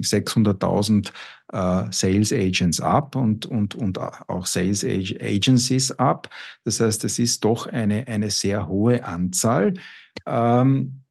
600.000 0.00 1.10
äh, 1.52 1.84
Sales 1.90 2.32
Agents 2.32 2.80
ab 2.80 3.16
und, 3.16 3.46
und, 3.46 3.74
und 3.74 3.98
auch 3.98 4.46
Sales 4.46 4.84
Agencies 4.84 5.90
ab. 5.92 6.28
Das 6.64 6.80
heißt, 6.80 7.04
es 7.04 7.18
ist 7.18 7.44
doch 7.44 7.66
eine, 7.66 8.06
eine 8.06 8.30
sehr 8.30 8.68
hohe 8.68 9.04
Anzahl. 9.04 9.74
Ähm, 10.24 11.02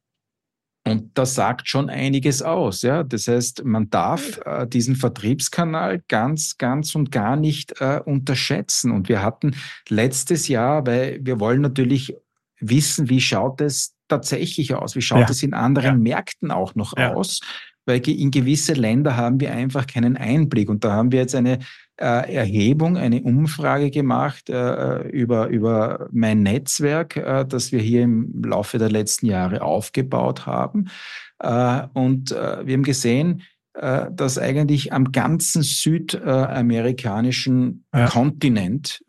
und 0.86 1.18
das 1.18 1.34
sagt 1.34 1.68
schon 1.68 1.90
einiges 1.90 2.42
aus. 2.42 2.82
Ja? 2.82 3.02
Das 3.02 3.26
heißt, 3.26 3.64
man 3.64 3.90
darf 3.90 4.38
äh, 4.44 4.68
diesen 4.68 4.94
Vertriebskanal 4.94 6.02
ganz, 6.06 6.58
ganz 6.58 6.94
und 6.94 7.10
gar 7.10 7.34
nicht 7.34 7.80
äh, 7.80 8.00
unterschätzen. 8.04 8.92
Und 8.92 9.08
wir 9.08 9.20
hatten 9.20 9.56
letztes 9.88 10.46
Jahr, 10.46 10.86
weil 10.86 11.18
wir 11.22 11.40
wollen 11.40 11.60
natürlich 11.60 12.14
wissen, 12.60 13.08
wie 13.08 13.20
schaut 13.20 13.60
es 13.60 13.96
tatsächlich 14.06 14.74
aus? 14.74 14.94
Wie 14.94 15.02
schaut 15.02 15.20
ja. 15.20 15.30
es 15.30 15.42
in 15.42 15.54
anderen 15.54 16.06
ja. 16.06 16.14
Märkten 16.14 16.52
auch 16.52 16.76
noch 16.76 16.96
ja. 16.96 17.14
aus? 17.14 17.40
Weil 17.86 18.06
in 18.08 18.30
gewisse 18.30 18.74
Länder 18.74 19.16
haben 19.16 19.40
wir 19.40 19.52
einfach 19.52 19.86
keinen 19.86 20.16
Einblick. 20.16 20.68
Und 20.68 20.84
da 20.84 20.92
haben 20.92 21.12
wir 21.12 21.20
jetzt 21.20 21.34
eine 21.34 21.60
äh, 21.98 22.34
Erhebung, 22.34 22.98
eine 22.98 23.22
Umfrage 23.22 23.90
gemacht 23.90 24.50
äh, 24.50 25.08
über, 25.08 25.48
über 25.48 26.08
mein 26.12 26.42
Netzwerk, 26.42 27.16
äh, 27.16 27.46
das 27.46 27.72
wir 27.72 27.80
hier 27.80 28.02
im 28.02 28.42
Laufe 28.44 28.76
der 28.78 28.90
letzten 28.90 29.26
Jahre 29.26 29.62
aufgebaut 29.62 30.44
haben. 30.46 30.90
Äh, 31.38 31.82
und 31.94 32.32
äh, 32.32 32.66
wir 32.66 32.74
haben 32.74 32.82
gesehen, 32.82 33.42
äh, 33.74 34.06
dass 34.12 34.38
eigentlich 34.38 34.92
am 34.92 35.12
ganzen 35.12 35.62
südamerikanischen 35.62 37.84
ja. 37.94 38.08
Kontinent 38.08 39.04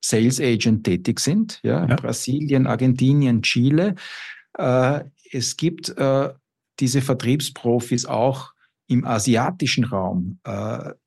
Sales 0.00 0.40
Agent 0.40 0.84
tätig 0.84 1.20
sind. 1.20 1.60
Ja? 1.62 1.86
ja. 1.86 1.96
Brasilien, 1.96 2.66
Argentinien, 2.66 3.42
Chile. 3.42 3.94
es 5.32 5.56
gibt 5.56 5.94
diese 6.80 7.00
Vertriebsprofis 7.02 8.06
auch 8.06 8.52
im 8.88 9.04
asiatischen 9.04 9.84
Raum, 9.84 10.38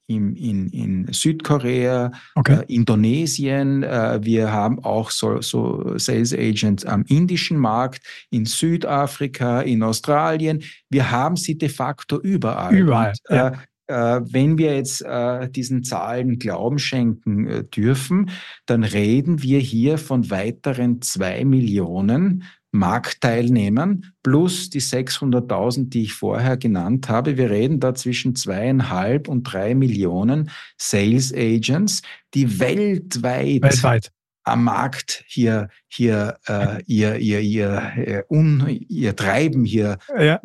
in, 0.10 0.36
in, 0.36 0.70
in 0.70 1.14
Südkorea, 1.14 2.12
Okay. 2.36 2.62
äh, 2.62 2.74
Indonesien. 2.74 3.84
Äh, 3.84 4.20
wir 4.24 4.52
haben 4.52 4.84
auch 4.84 5.12
so, 5.12 5.40
so 5.42 5.98
Sales 5.98 6.34
Agents 6.34 6.84
am 6.84 7.04
indischen 7.08 7.58
Markt, 7.58 8.02
in 8.32 8.46
Südafrika, 8.46 9.62
in 9.62 9.84
Australien. 9.84 10.64
Wir 10.90 11.12
haben 11.12 11.36
sie 11.36 11.58
de 11.58 11.70
facto 11.70 12.20
überall. 12.20 12.76
Überall, 12.76 13.14
Und, 13.30 13.36
ja. 13.36 13.48
äh, 13.50 14.18
äh, 14.18 14.22
wenn 14.24 14.58
wir 14.58 14.76
jetzt 14.76 15.02
äh, 15.02 15.50
diesen 15.50 15.84
Zahlen 15.84 16.40
Glauben 16.40 16.80
schenken 16.80 17.48
äh, 17.48 17.64
dürfen, 17.64 18.32
dann 18.66 18.84
reden 18.84 19.44
wir 19.44 19.60
hier 19.60 20.00
von 20.00 20.30
weiteren 20.32 21.02
zwei 21.02 21.46
Millionen 21.46 22.44
Marktteilnehmern 22.72 24.06
plus 24.24 24.70
die 24.70 24.82
600.000, 24.82 25.90
die 25.90 26.04
ich 26.04 26.14
vorher 26.14 26.58
genannt 26.58 27.10
habe. 27.10 27.38
Wir 27.38 27.50
reden 27.50 27.80
da 27.80 27.96
zwischen 27.96 28.36
zweieinhalb 28.36 29.28
und 29.28 29.44
drei 29.44 29.74
Millionen 29.76 30.50
Sales 30.78 31.34
Agents, 31.34 32.02
die 32.34 32.60
weltweit, 32.60 33.62
Weltweit. 33.64 34.12
am 34.44 34.64
Markt 34.66 35.24
hier, 35.28 35.70
hier 35.88 36.38
äh, 36.48 36.82
ihr, 36.86 37.16
ihr, 37.18 37.40
ihr, 37.40 37.92
äh, 37.98 38.24
un, 38.30 38.66
ihr 38.88 39.16
Treiben 39.16 39.66
hier 39.66 39.98
Ja, 40.18 40.40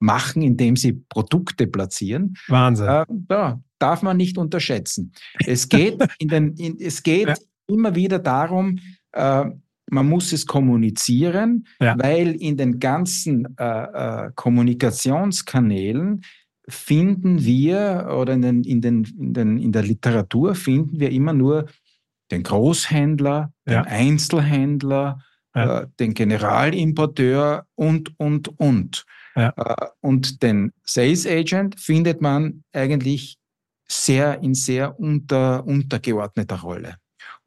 machen, 0.00 0.42
indem 0.42 0.76
sie 0.76 0.92
Produkte 0.92 1.66
platzieren. 1.66 2.34
Wahnsinn. 2.48 2.86
Äh, 2.88 3.04
ja, 3.30 3.60
darf 3.78 4.02
man 4.02 4.16
nicht 4.16 4.38
unterschätzen. 4.38 5.12
Es 5.46 5.68
geht, 5.68 5.98
in 6.18 6.28
den, 6.28 6.54
in, 6.56 6.76
es 6.80 7.02
geht 7.02 7.28
Ja. 7.28 7.34
immer 7.66 7.94
wieder 7.94 8.18
darum, 8.18 8.78
äh, 9.12 9.44
man 9.90 10.08
muss 10.08 10.32
es 10.32 10.46
kommunizieren, 10.46 11.66
Ja. 11.80 11.96
weil 11.98 12.34
in 12.40 12.56
den 12.56 12.78
ganzen 12.78 13.56
äh, 13.58 13.64
äh, 14.26 14.30
Kommunikationskanälen 14.34 16.22
finden 16.68 17.44
wir 17.44 18.08
oder 18.18 18.34
in, 18.34 18.42
den, 18.42 18.64
in, 18.64 18.80
den, 18.80 19.04
in, 19.18 19.32
den, 19.34 19.58
in 19.58 19.72
der 19.72 19.82
Literatur 19.82 20.54
finden 20.54 21.00
wir 21.00 21.10
immer 21.10 21.32
nur 21.32 21.66
den 22.30 22.42
Großhändler, 22.42 23.52
Ja. 23.66 23.82
den 23.82 23.86
Einzelhändler, 23.90 25.20
Ja. 25.54 25.80
äh, 25.80 25.86
den 25.98 26.12
Generalimporteur 26.14 27.64
und, 27.74 28.12
und, 28.18 28.48
und. 28.60 29.04
Ja. 29.34 29.52
Äh, 29.56 29.86
und 30.00 30.42
den 30.42 30.72
Sales 30.84 31.26
Agent 31.26 31.80
findet 31.80 32.20
man 32.20 32.64
eigentlich 32.72 33.38
sehr 33.90 34.42
in 34.42 34.52
sehr 34.54 35.00
unter, 35.00 35.64
untergeordneter 35.66 36.56
Rolle. 36.60 36.96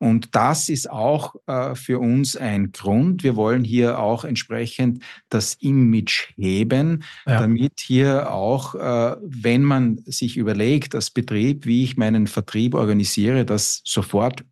Und 0.01 0.33
das 0.35 0.67
ist 0.67 0.89
auch 0.89 1.35
äh, 1.45 1.75
für 1.75 1.99
uns 1.99 2.35
ein 2.35 2.71
Grund. 2.71 3.23
Wir 3.23 3.35
wollen 3.35 3.63
hier 3.63 3.99
auch 3.99 4.25
entsprechend 4.25 5.03
das 5.29 5.53
Image 5.59 6.31
heben, 6.37 7.03
Ja. 7.27 7.41
damit 7.41 7.79
hier 7.79 8.31
auch, 8.31 8.73
äh, 8.73 9.15
wenn 9.21 9.61
man 9.61 9.97
sich 10.05 10.37
überlegt, 10.37 10.95
als 10.95 11.11
Betrieb, 11.11 11.67
wie 11.67 11.83
ich 11.83 11.97
meinen 11.97 12.25
Vertrieb 12.25 12.73
organisiere, 12.73 13.45
dass 13.45 13.83
sofort 13.85 14.43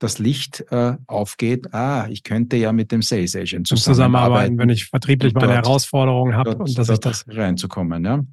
das 0.00 0.18
Licht 0.18 0.64
äh, 0.72 0.96
aufgeht. 1.06 1.72
Ah, 1.72 2.08
ich 2.10 2.24
könnte 2.24 2.56
ja 2.56 2.72
mit 2.72 2.90
dem 2.90 3.00
Sales 3.00 3.36
Agent 3.36 3.68
Zum 3.68 3.78
Zusammenarbeiten, 3.78 4.58
wenn 4.58 4.70
ich 4.70 4.86
vertrieblich 4.86 5.34
meine 5.34 5.54
Herausforderungen 5.54 6.34
habe 6.34 6.56
und 6.56 6.76
dass 6.76 6.88
ich 6.88 6.98
dort 6.98 7.04
das 7.06 7.24
reinzukommen. 7.28 8.04
Ja? 8.04 8.24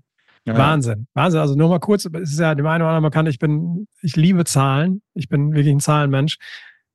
Ja. 0.45 0.57
Wahnsinn, 0.57 1.07
Wahnsinn. 1.13 1.39
Also 1.39 1.55
nur 1.55 1.69
mal 1.69 1.79
kurz, 1.79 2.05
es 2.05 2.31
ist 2.31 2.39
ja 2.39 2.55
dem 2.55 2.65
einen 2.65 2.81
oder 2.81 2.89
anderen 2.89 3.11
bekannt, 3.11 3.29
ich 3.29 3.37
bin, 3.37 3.87
ich 4.01 4.15
liebe 4.15 4.43
Zahlen. 4.45 5.01
Ich 5.13 5.29
bin 5.29 5.53
wirklich 5.53 5.73
ein 5.73 5.79
Zahlenmensch. 5.79 6.37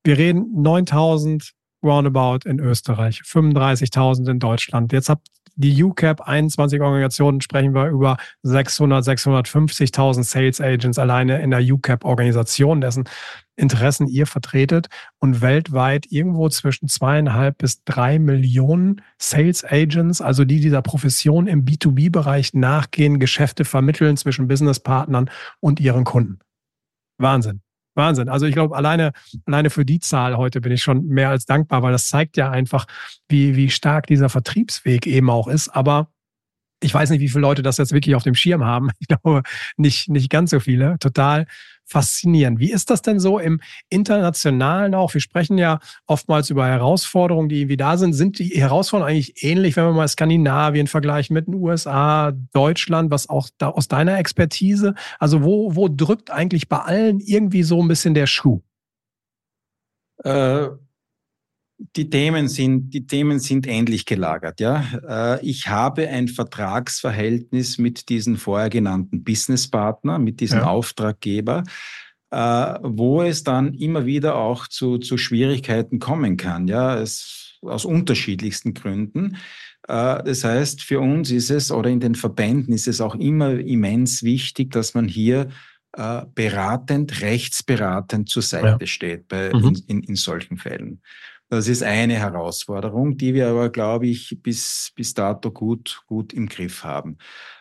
Wir 0.02 0.18
reden 0.18 0.62
9000 0.62 1.52
roundabout 1.82 2.48
in 2.48 2.58
Österreich, 2.58 3.20
35.000 3.24 4.30
in 4.30 4.38
Deutschland. 4.38 4.92
Jetzt 4.92 5.08
habt 5.08 5.28
die 5.56 5.82
UCAP 5.82 6.20
21 6.20 6.80
Organisationen 6.80 7.40
sprechen 7.40 7.74
wir 7.74 7.88
über 7.88 8.18
600, 8.42 9.04
650.000 9.04 10.22
Sales 10.22 10.60
Agents 10.60 10.98
alleine 10.98 11.40
in 11.40 11.50
der 11.50 11.60
UCAP 11.60 12.04
Organisation, 12.04 12.80
dessen 12.80 13.08
Interessen 13.56 14.06
ihr 14.06 14.26
vertretet 14.26 14.88
und 15.18 15.40
weltweit 15.40 16.06
irgendwo 16.12 16.50
zwischen 16.50 16.88
zweieinhalb 16.88 17.56
bis 17.56 17.82
drei 17.84 18.18
Millionen 18.18 19.00
Sales 19.18 19.64
Agents, 19.64 20.20
also 20.20 20.44
die 20.44 20.60
dieser 20.60 20.82
Profession 20.82 21.46
im 21.46 21.64
B2B-Bereich 21.64 22.52
nachgehen, 22.52 23.18
Geschäfte 23.18 23.64
vermitteln 23.64 24.18
zwischen 24.18 24.46
Businesspartnern 24.46 25.30
und 25.60 25.80
ihren 25.80 26.04
Kunden. 26.04 26.38
Wahnsinn. 27.18 27.62
Wahnsinn. 27.96 28.28
Also 28.28 28.46
ich 28.46 28.54
glaube, 28.54 28.76
alleine, 28.76 29.12
alleine 29.46 29.70
für 29.70 29.84
die 29.84 30.00
Zahl 30.00 30.36
heute 30.36 30.60
bin 30.60 30.72
ich 30.72 30.82
schon 30.82 31.06
mehr 31.06 31.30
als 31.30 31.46
dankbar, 31.46 31.82
weil 31.82 31.92
das 31.92 32.08
zeigt 32.08 32.36
ja 32.36 32.50
einfach, 32.50 32.86
wie, 33.28 33.56
wie 33.56 33.70
stark 33.70 34.06
dieser 34.06 34.28
Vertriebsweg 34.28 35.06
eben 35.06 35.30
auch 35.30 35.48
ist. 35.48 35.68
Aber 35.68 36.08
ich 36.82 36.92
weiß 36.92 37.10
nicht, 37.10 37.20
wie 37.20 37.28
viele 37.28 37.42
Leute 37.42 37.62
das 37.62 37.78
jetzt 37.78 37.92
wirklich 37.92 38.14
auf 38.14 38.22
dem 38.22 38.34
Schirm 38.34 38.64
haben. 38.64 38.90
Ich 38.98 39.08
glaube, 39.08 39.42
nicht, 39.76 40.08
nicht 40.08 40.30
ganz 40.30 40.50
so 40.50 40.60
viele. 40.60 40.98
Total 40.98 41.46
faszinierend. 41.86 42.58
Wie 42.58 42.72
ist 42.72 42.90
das 42.90 43.00
denn 43.00 43.20
so 43.20 43.38
im 43.38 43.60
Internationalen 43.88 44.94
auch? 44.94 45.14
Wir 45.14 45.20
sprechen 45.20 45.56
ja 45.56 45.78
oftmals 46.06 46.50
über 46.50 46.66
Herausforderungen, 46.66 47.48
die 47.48 47.60
irgendwie 47.60 47.76
da 47.76 47.96
sind. 47.96 48.12
Sind 48.12 48.38
die 48.38 48.48
Herausforderungen 48.48 49.14
eigentlich 49.14 49.42
ähnlich, 49.42 49.76
wenn 49.76 49.84
wir 49.84 49.92
mal 49.92 50.08
Skandinavien 50.08 50.88
vergleichen 50.88 51.34
mit 51.34 51.46
den 51.46 51.54
USA, 51.54 52.32
Deutschland, 52.52 53.10
was 53.10 53.28
auch 53.28 53.48
da 53.58 53.68
aus 53.70 53.88
deiner 53.88 54.18
Expertise? 54.18 54.94
Also 55.18 55.42
wo, 55.42 55.76
wo 55.76 55.88
drückt 55.88 56.30
eigentlich 56.30 56.68
bei 56.68 56.78
allen 56.78 57.20
irgendwie 57.20 57.62
so 57.62 57.80
ein 57.80 57.88
bisschen 57.88 58.14
der 58.14 58.26
Schuh? 58.26 58.60
Äh, 60.24 60.68
die 61.78 62.08
Themen 62.08 62.48
sind, 62.48 62.90
die 62.94 63.06
Themen 63.06 63.38
sind 63.38 63.66
ähnlich 63.66 64.06
gelagert, 64.06 64.60
ja. 64.60 64.82
Äh, 65.36 65.44
ich 65.46 65.68
habe 65.68 66.08
ein 66.08 66.28
Vertragsverhältnis 66.28 67.78
mit 67.78 68.08
diesen 68.08 68.36
vorher 68.38 68.70
genannten 68.70 69.24
Businesspartner, 69.24 70.18
mit 70.18 70.40
diesem 70.40 70.60
Ja. 70.60 70.66
Auftraggeber, 70.66 71.64
äh, 72.30 72.36
wo 72.82 73.22
es 73.22 73.42
dann 73.44 73.74
immer 73.74 74.06
wieder 74.06 74.36
auch 74.36 74.68
zu, 74.68 74.98
zu 74.98 75.18
Schwierigkeiten 75.18 75.98
kommen 75.98 76.36
kann, 76.38 76.66
ja. 76.66 76.98
Es, 76.98 77.58
aus 77.62 77.84
unterschiedlichsten 77.84 78.72
Gründen. 78.74 79.36
Äh, 79.86 80.22
Das 80.24 80.44
heißt, 80.44 80.82
für 80.82 81.00
uns 81.00 81.30
ist 81.30 81.50
es 81.50 81.70
oder 81.70 81.90
in 81.90 82.00
den 82.00 82.14
Verbänden 82.14 82.72
ist 82.72 82.88
es 82.88 83.00
auch 83.02 83.14
immer 83.16 83.50
immens 83.58 84.22
wichtig, 84.22 84.70
dass 84.70 84.94
man 84.94 85.08
hier 85.08 85.48
beratend, 86.34 87.22
rechtsberatend 87.22 88.28
zur 88.28 88.42
Seite 88.42 88.86
steht 88.86 89.28
bei, 89.28 89.50
Mhm. 89.54 89.76
in, 89.86 90.02
in 90.02 90.14
solchen 90.16 90.58
Fällen. 90.58 91.00
Das 91.48 91.68
ist 91.68 91.82
eine 91.82 92.14
Herausforderung, 92.14 93.16
die 93.16 93.32
wir 93.32 93.48
aber, 93.48 93.70
glaube 93.70 94.08
ich, 94.08 94.36
bis, 94.42 94.90
bis 94.96 95.14
dato 95.14 95.52
gut, 95.52 96.02
gut 96.06 96.32
im 96.32 96.48
Griff 96.48 96.82
haben. 96.82 97.18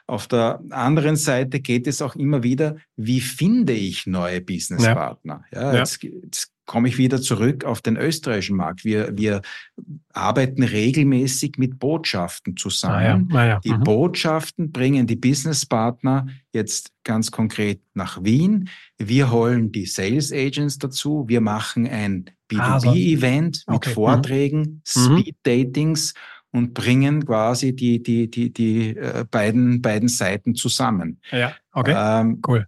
Auf 0.08 0.28
der 0.28 0.62
anderen 0.71 1.15
Seite 1.15 1.60
geht 1.60 1.86
es 1.86 2.02
auch 2.02 2.15
immer 2.15 2.41
wieder, 2.41 2.78
wie 2.95 3.21
finde 3.21 3.74
ich 3.74 4.08
neue 4.08 4.41
Businesspartner? 4.41 5.43
Ja, 5.52 5.74
Ja. 5.74 5.80
Jetzt, 5.80 6.02
jetzt 6.02 6.55
komme 6.65 6.88
ich 6.88 6.97
wieder 6.97 7.21
zurück 7.21 7.63
auf 7.63 7.82
den 7.82 7.95
österreichischen 7.97 8.56
Markt. 8.58 8.84
Wir, 8.86 9.15
wir 9.15 9.41
arbeiten 10.13 10.63
regelmäßig 10.63 11.58
mit 11.58 11.78
Botschaften 11.80 12.58
zusammen. 12.58 13.28
naja. 13.32 13.60
Die 13.63 13.73
Mhm. 13.73 13.84
Botschaften 13.84 14.71
bringen 14.71 15.06
die 15.08 15.15
Businesspartner 15.15 16.28
jetzt 16.54 16.91
ganz 17.04 17.30
konkret 17.32 17.82
nach 17.93 18.23
Wien. 18.23 18.69
Wir 18.97 19.32
holen 19.32 19.71
die 19.71 19.86
Sales 19.86 20.32
Agents 20.32 20.78
dazu. 20.80 21.25
Wir 21.28 21.41
machen 21.41 21.88
ein 21.88 22.25
Ah, 22.58 22.80
so. 22.80 22.89
B2B-Event 22.89 23.63
mit 23.67 23.75
Okay. 23.75 23.89
Mhm. 23.89 23.93
Vorträgen, 23.93 24.82
Speed-Datings 24.88 26.13
und 26.51 26.73
bringen 26.73 27.25
quasi 27.25 27.75
die, 27.75 28.01
die, 28.01 28.30
die, 28.30 28.54
die 28.54 28.95
äh, 28.95 29.25
beiden, 29.30 29.82
beiden 29.82 30.08
Seiten 30.08 30.56
zusammen. 30.56 31.19
Ja, 31.32 31.54
okay. 31.73 31.93
Ähm, 31.95 32.41
Cool. 32.47 32.67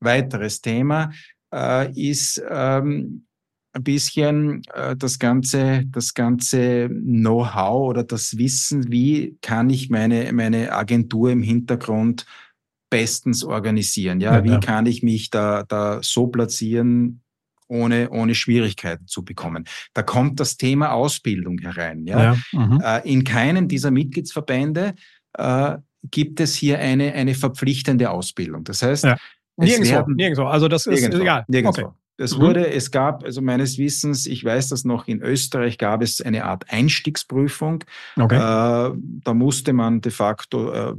Weiteres 0.00 0.60
Thema 0.60 1.12
äh, 1.54 1.92
ist 1.92 2.42
ähm, 2.50 3.26
ein 3.72 3.82
bisschen 3.82 4.62
äh, 4.72 4.96
das 4.96 5.18
ganze, 5.18 5.84
das 5.86 6.14
ganze 6.14 6.88
Know-how 6.88 7.88
oder 7.88 8.04
das 8.04 8.36
Wissen, 8.38 8.90
wie 8.90 9.36
kann 9.42 9.70
ich 9.70 9.90
meine, 9.90 10.32
meine 10.32 10.72
Agentur 10.72 11.30
im 11.30 11.42
Hintergrund 11.42 12.26
bestens 12.90 13.42
organisieren? 13.44 14.20
Ja, 14.20 14.36
Ja, 14.38 14.44
wie 14.44 14.50
ja. 14.50 14.60
kann 14.60 14.86
ich 14.86 15.02
mich 15.02 15.30
da, 15.30 15.64
da 15.64 16.00
so 16.02 16.28
platzieren, 16.28 17.20
ohne, 17.66 18.10
ohne 18.10 18.34
Schwierigkeiten 18.34 19.06
zu 19.08 19.24
bekommen? 19.24 19.64
Da 19.94 20.02
kommt 20.02 20.38
das 20.38 20.56
Thema 20.56 20.92
Ausbildung 20.92 21.58
herein. 21.58 22.06
Ja, 22.06 22.34
Ja. 22.34 22.36
Mhm. 22.52 22.80
äh, 22.80 23.10
in 23.10 23.24
keinem 23.24 23.66
dieser 23.68 23.90
Mitgliedsverbände 23.90 24.94
äh, 25.36 25.76
gibt 26.10 26.38
es 26.38 26.54
hier 26.54 26.78
eine, 26.78 27.12
eine 27.14 27.34
verpflichtende 27.34 28.10
Ausbildung. 28.10 28.62
Das 28.64 28.82
heißt, 28.82 29.04
Ja. 29.04 29.16
Nirgendwo, 29.56 29.90
werden- 29.92 30.14
nirgendwo. 30.16 30.44
Also 30.44 30.68
das 30.68 30.86
ist 30.86 31.00
Nirgendwo, 31.00 31.22
egal. 31.22 31.44
nirgendwo. 31.48 31.82
Okay. 31.82 31.90
Es 32.16 32.36
Mhm. 32.36 32.42
wurde, 32.42 32.68
es 32.72 32.92
gab, 32.92 33.24
also 33.24 33.42
meines 33.42 33.76
Wissens, 33.76 34.26
ich 34.26 34.44
weiß 34.44 34.68
das 34.68 34.84
noch, 34.84 35.08
in 35.08 35.20
Österreich 35.20 35.78
gab 35.78 36.00
es 36.00 36.20
eine 36.20 36.44
Art 36.44 36.64
Einstiegsprüfung. 36.68 37.82
Okay. 38.16 38.36
Äh, 38.36 38.92
da 39.24 39.34
musste 39.34 39.72
man 39.72 40.00
de 40.00 40.12
facto 40.12 40.70
äh, 40.72 40.94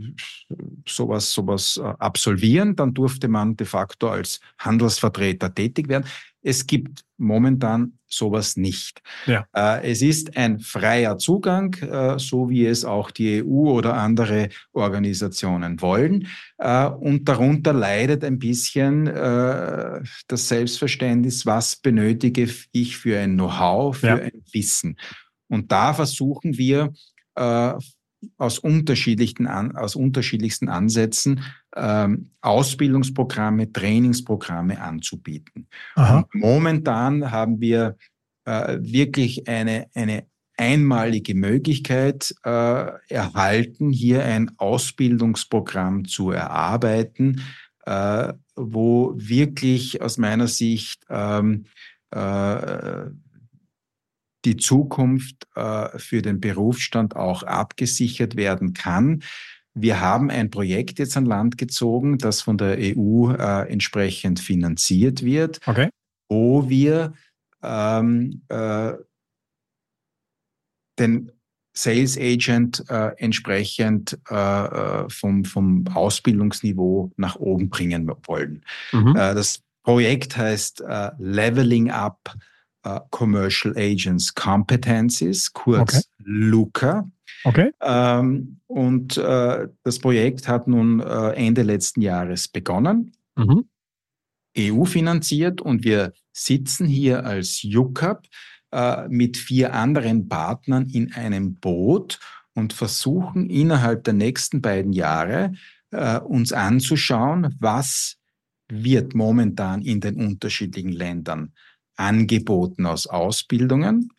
sowas, 0.88 1.32
sowas 1.32 1.80
äh, 1.82 1.88
absolvieren. 2.00 2.76
Dann 2.76 2.94
durfte 2.94 3.30
man 3.30 3.56
de 3.56 3.66
facto 3.66 4.10
als 4.10 4.42
Handelsvertreter 4.60 5.54
tätig 5.54 5.88
werden. 5.88 6.06
Es 6.46 6.68
gibt 6.68 7.04
momentan 7.18 7.94
sowas 8.08 8.56
nicht. 8.56 9.02
Ja. 9.26 9.48
Äh, 9.54 9.92
es 9.92 10.04
ist 10.04 10.38
ein 10.38 10.60
freier 10.60 11.18
Zugang, 11.18 11.74
äh, 11.76 12.20
so 12.20 12.50
wie 12.50 12.68
es 12.68 12.86
auch 12.86 13.10
die 13.10 13.44
EU 13.44 13.72
oder 13.72 13.96
andere 13.96 14.50
Organisationen 14.72 15.82
wollen. 15.82 16.28
Äh, 16.60 16.86
und 16.86 17.28
darunter 17.28 17.74
leidet 17.74 18.24
ein 18.24 18.38
bisschen 18.38 19.06
das 19.06 20.48
Selbstverständnis, 20.48 21.46
was 21.46 21.76
benötige 21.76 22.48
ich 22.72 22.98
für 22.98 23.20
ein 23.20 23.34
Know-how, 23.34 23.98
für 23.98 24.08
ja. 24.08 24.16
ein 24.16 24.44
Wissen. 24.52 24.98
Und 25.48 25.72
da 25.72 25.94
versuchen 25.94 26.58
wir 26.58 26.94
aus 28.38 28.60
unterschiedlichen, 28.60 29.48
aus 29.48 29.96
unterschiedlichsten 29.96 30.70
Ansätzen 30.70 31.42
ähm, 31.76 32.32
Ausbildungsprogramme, 32.42 33.72
Trainingsprogramme 33.72 34.82
anzubieten. 34.82 35.68
momentan 36.34 37.32
haben 37.32 37.60
wir 37.60 37.98
äh, 38.46 38.78
wirklich 38.82 39.48
eine, 39.48 39.88
eine 39.94 40.26
einmalige 40.58 41.36
Möglichkeit 41.36 42.34
äh, 42.44 42.92
erhalten, 43.10 43.92
hier 43.92 44.24
ein 44.24 44.52
Ausbildungsprogramm 44.58 46.06
zu 46.06 46.32
erarbeiten, 46.32 47.42
äh, 47.86 48.34
wo 48.56 49.14
wirklich 49.18 50.02
aus 50.02 50.18
meiner 50.18 50.48
Sicht 50.48 51.04
ähm, 51.10 51.66
äh, 52.12 53.06
die 54.46 54.58
Zukunft 54.58 55.48
äh, 55.56 55.98
für 55.98 56.22
den 56.22 56.40
Berufsstand 56.40 57.16
auch 57.16 57.44
abgesichert 57.44 58.36
werden 58.36 58.74
kann. 58.74 59.24
Wir 59.74 60.00
haben 60.00 60.30
ein 60.30 60.50
Projekt 60.50 61.00
jetzt 61.00 61.18
an 61.18 61.26
Land 61.26 61.58
gezogen, 61.58 62.18
das 62.18 62.42
von 62.42 62.58
der 62.58 62.78
EU 62.80 63.32
äh, 63.32 63.70
entsprechend 63.70 64.40
finanziert 64.40 65.24
wird, 65.24 65.60
okay. 65.66 65.90
wo 66.30 66.70
wir 66.70 67.14
ähm, 67.62 68.42
äh, 68.48 68.94
den 70.98 71.32
Sales 71.78 72.18
Agent 72.18 72.86
äh, 72.90 73.12
entsprechend 73.18 74.18
äh, 74.30 74.36
äh 74.36 75.10
vom, 75.10 75.44
vom 75.44 75.86
Ausbildungsniveau 75.88 77.12
nach 77.18 77.36
oben 77.36 77.70
bringen 77.70 78.10
wollen. 78.26 78.64
Mhm. 78.94 79.10
Äh, 79.10 79.36
das 79.36 79.62
Projekt 79.84 80.38
heißt 80.38 80.82
äh, 80.82 81.12
Leveling 81.20 81.92
Up 81.92 82.34
uh, 82.86 83.00
Commercial 83.12 83.74
Agents 83.78 84.34
Competencies, 84.34 85.52
kurz 85.52 85.96
okay. 85.96 86.04
LUCA. 86.20 87.10
Okay. 87.44 87.72
Ähm, 87.82 88.60
und 88.68 89.18
äh, 89.18 89.68
das 89.84 90.00
Projekt 90.00 90.48
hat 90.48 90.68
nun 90.68 91.00
äh, 91.00 91.30
Ende 91.32 91.62
letzten 91.62 92.02
Jahres 92.02 92.48
begonnen, 92.48 93.12
mhm. 93.36 93.66
EU 94.58 94.86
finanziert 94.86 95.62
und 95.62 95.84
wir 95.84 96.14
sitzen 96.32 96.88
hier 96.88 97.26
als 97.26 97.64
UCAP 97.64 98.28
äh, 98.72 99.08
mit 99.10 99.38
vier 99.38 99.74
anderen 99.74 100.28
Partnern 100.28 100.88
in 100.90 101.14
einem 101.14 101.56
Boot 101.56 102.20
und 102.54 102.74
versuchen 102.74 103.50
innerhalb 103.50 104.04
der 104.06 104.14
nächsten 104.14 104.62
beiden 104.62 104.94
Jahre 104.94 105.54
äh, 105.92 106.20
uns 106.20 106.52
anzuschauen, 106.52 107.56
was 107.60 108.18
wird 108.68 109.14
momentan 109.14 109.82
in 109.82 110.00
den 110.00 110.16
unterschiedlichen 110.16 110.92
Ländern 110.92 111.54
angeboten 111.96 112.86
aus 112.86 113.08
Ausbildungen. 113.08 114.10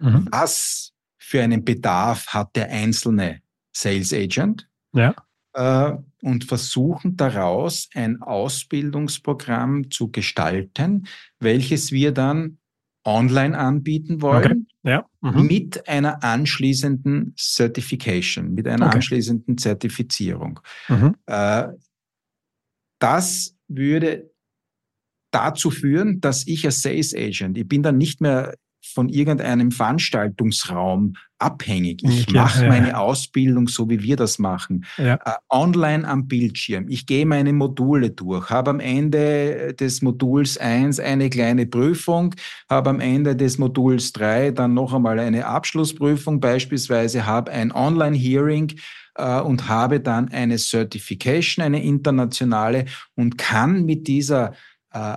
Mhm. 0.00 0.28
Was 0.30 0.92
für 1.18 1.42
einen 1.42 1.64
Bedarf 1.64 2.28
hat 2.28 2.54
der 2.56 2.70
einzelne 2.70 3.40
Sales 3.72 4.12
Agent? 4.12 4.68
Ja. 4.92 5.14
Äh, 5.54 5.96
und 6.22 6.44
versuchen 6.44 7.16
daraus 7.16 7.88
ein 7.94 8.20
Ausbildungsprogramm 8.20 9.90
zu 9.90 10.10
gestalten, 10.10 11.06
welches 11.38 11.92
wir 11.92 12.12
dann 12.12 12.58
online 13.04 13.56
anbieten 13.56 14.20
wollen, 14.20 14.66
okay. 14.82 14.90
ja. 14.90 15.06
mhm. 15.20 15.46
mit 15.46 15.88
einer 15.88 16.22
anschließenden 16.24 17.34
Certification, 17.38 18.54
mit 18.54 18.66
einer 18.66 18.86
okay. 18.86 18.96
anschließenden 18.96 19.58
Zertifizierung. 19.58 20.60
Mhm. 20.88 21.14
Äh, 21.26 21.68
das 22.98 23.54
würde 23.68 24.30
dazu 25.36 25.70
führen, 25.70 26.20
dass 26.20 26.46
ich 26.46 26.64
als 26.64 26.82
Sales 26.82 27.14
Agent, 27.14 27.58
ich 27.58 27.68
bin 27.68 27.82
dann 27.82 27.98
nicht 27.98 28.20
mehr 28.20 28.54
von 28.94 29.08
irgendeinem 29.08 29.70
Veranstaltungsraum 29.72 31.14
abhängig. 31.38 32.02
Ich 32.02 32.30
ja, 32.30 32.42
mache 32.42 32.62
ja. 32.62 32.68
meine 32.68 32.98
Ausbildung 32.98 33.68
so, 33.68 33.90
wie 33.90 34.02
wir 34.02 34.16
das 34.16 34.38
machen. 34.38 34.86
Ja. 34.96 35.18
Uh, 35.26 35.32
online 35.50 36.08
am 36.08 36.26
Bildschirm. 36.28 36.86
Ich 36.88 37.06
gehe 37.06 37.26
meine 37.26 37.52
Module 37.52 38.10
durch, 38.10 38.48
habe 38.48 38.70
am 38.70 38.80
Ende 38.80 39.74
des 39.74 40.02
Moduls 40.02 40.56
1 40.56 41.00
eine 41.00 41.28
kleine 41.28 41.66
Prüfung, 41.66 42.34
habe 42.70 42.90
am 42.90 43.00
Ende 43.00 43.36
des 43.36 43.58
Moduls 43.58 44.12
3 44.12 44.52
dann 44.52 44.74
noch 44.74 44.94
einmal 44.94 45.18
eine 45.18 45.46
Abschlussprüfung, 45.46 46.40
beispielsweise 46.40 47.26
habe 47.26 47.50
ein 47.50 47.72
Online-Hearing 47.72 48.72
uh, 49.18 49.42
und 49.42 49.68
habe 49.68 50.00
dann 50.00 50.28
eine 50.28 50.56
Certification, 50.58 51.64
eine 51.64 51.82
internationale 51.82 52.86
und 53.14 53.36
kann 53.36 53.84
mit 53.84 54.06
dieser 54.06 54.54
uh, 54.94 55.16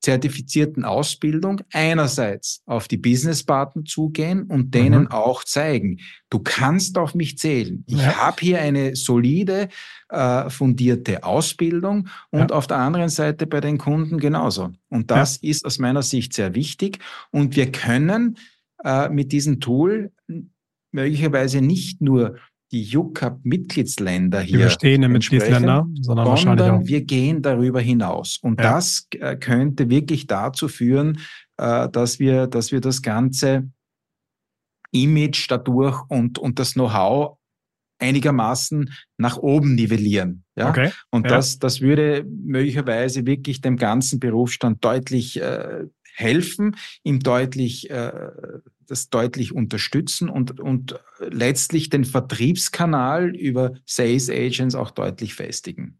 zertifizierten 0.00 0.84
Ausbildung 0.84 1.62
einerseits 1.72 2.62
auf 2.66 2.86
die 2.86 2.96
Businesspartner 2.96 3.84
zugehen 3.84 4.44
und 4.44 4.74
denen 4.74 5.04
mhm. 5.04 5.10
auch 5.10 5.42
zeigen, 5.44 5.98
du 6.30 6.38
kannst 6.38 6.98
auf 6.98 7.14
mich 7.14 7.38
zählen. 7.38 7.84
Ich 7.86 7.98
ja. 7.98 8.16
habe 8.16 8.36
hier 8.40 8.60
eine 8.60 8.94
solide, 8.94 9.68
äh, 10.08 10.48
fundierte 10.50 11.24
Ausbildung 11.24 12.08
und 12.30 12.50
ja. 12.50 12.56
auf 12.56 12.66
der 12.66 12.78
anderen 12.78 13.08
Seite 13.08 13.46
bei 13.46 13.60
den 13.60 13.78
Kunden 13.78 14.18
genauso. 14.18 14.72
Und 14.88 15.10
das 15.10 15.40
ja. 15.40 15.50
ist 15.50 15.64
aus 15.64 15.78
meiner 15.78 16.02
Sicht 16.02 16.34
sehr 16.34 16.54
wichtig. 16.54 16.98
Und 17.30 17.56
wir 17.56 17.72
können 17.72 18.38
äh, 18.84 19.08
mit 19.08 19.32
diesem 19.32 19.60
Tool 19.60 20.12
möglicherweise 20.92 21.60
nicht 21.60 22.00
nur 22.00 22.36
die 22.72 22.82
JUCAP-Mitgliedsländer 22.82 24.40
hier. 24.40 24.58
Die 24.58 24.64
bestehenden 24.64 25.12
Mitgliedsländer, 25.12 25.86
sondern 26.00 26.26
wahrscheinlich 26.26 26.66
auch. 26.66 26.84
wir 26.84 27.00
gehen 27.02 27.42
darüber 27.42 27.80
hinaus. 27.80 28.38
Und 28.42 28.60
ja. 28.60 28.72
das 28.74 29.06
äh, 29.18 29.36
könnte 29.36 29.88
wirklich 29.88 30.26
dazu 30.26 30.68
führen, 30.68 31.20
äh, 31.58 31.88
dass 31.88 32.18
wir, 32.18 32.46
dass 32.46 32.72
wir 32.72 32.80
das 32.80 33.02
ganze 33.02 33.70
Image 34.90 35.46
dadurch 35.48 36.02
und, 36.08 36.38
und 36.38 36.58
das 36.58 36.74
Know-how 36.74 37.38
einigermaßen 37.98 38.92
nach 39.16 39.38
oben 39.38 39.74
nivellieren. 39.74 40.44
Ja? 40.56 40.70
Okay. 40.70 40.90
Und 41.10 41.24
ja. 41.24 41.36
das, 41.36 41.58
das 41.58 41.80
würde 41.80 42.24
möglicherweise 42.24 43.26
wirklich 43.26 43.60
dem 43.60 43.76
ganzen 43.76 44.20
Berufsstand 44.20 44.84
deutlich 44.84 45.40
äh, 45.40 45.84
helfen, 46.14 46.76
ihm 47.04 47.20
deutlich 47.20 47.90
äh, 47.90 48.12
das 48.86 49.10
deutlich 49.10 49.52
unterstützen 49.52 50.28
und, 50.28 50.60
und 50.60 50.98
letztlich 51.20 51.90
den 51.90 52.04
Vertriebskanal 52.04 53.34
über 53.34 53.74
Sales 53.84 54.30
Agents 54.30 54.74
auch 54.74 54.90
deutlich 54.90 55.34
festigen. 55.34 55.98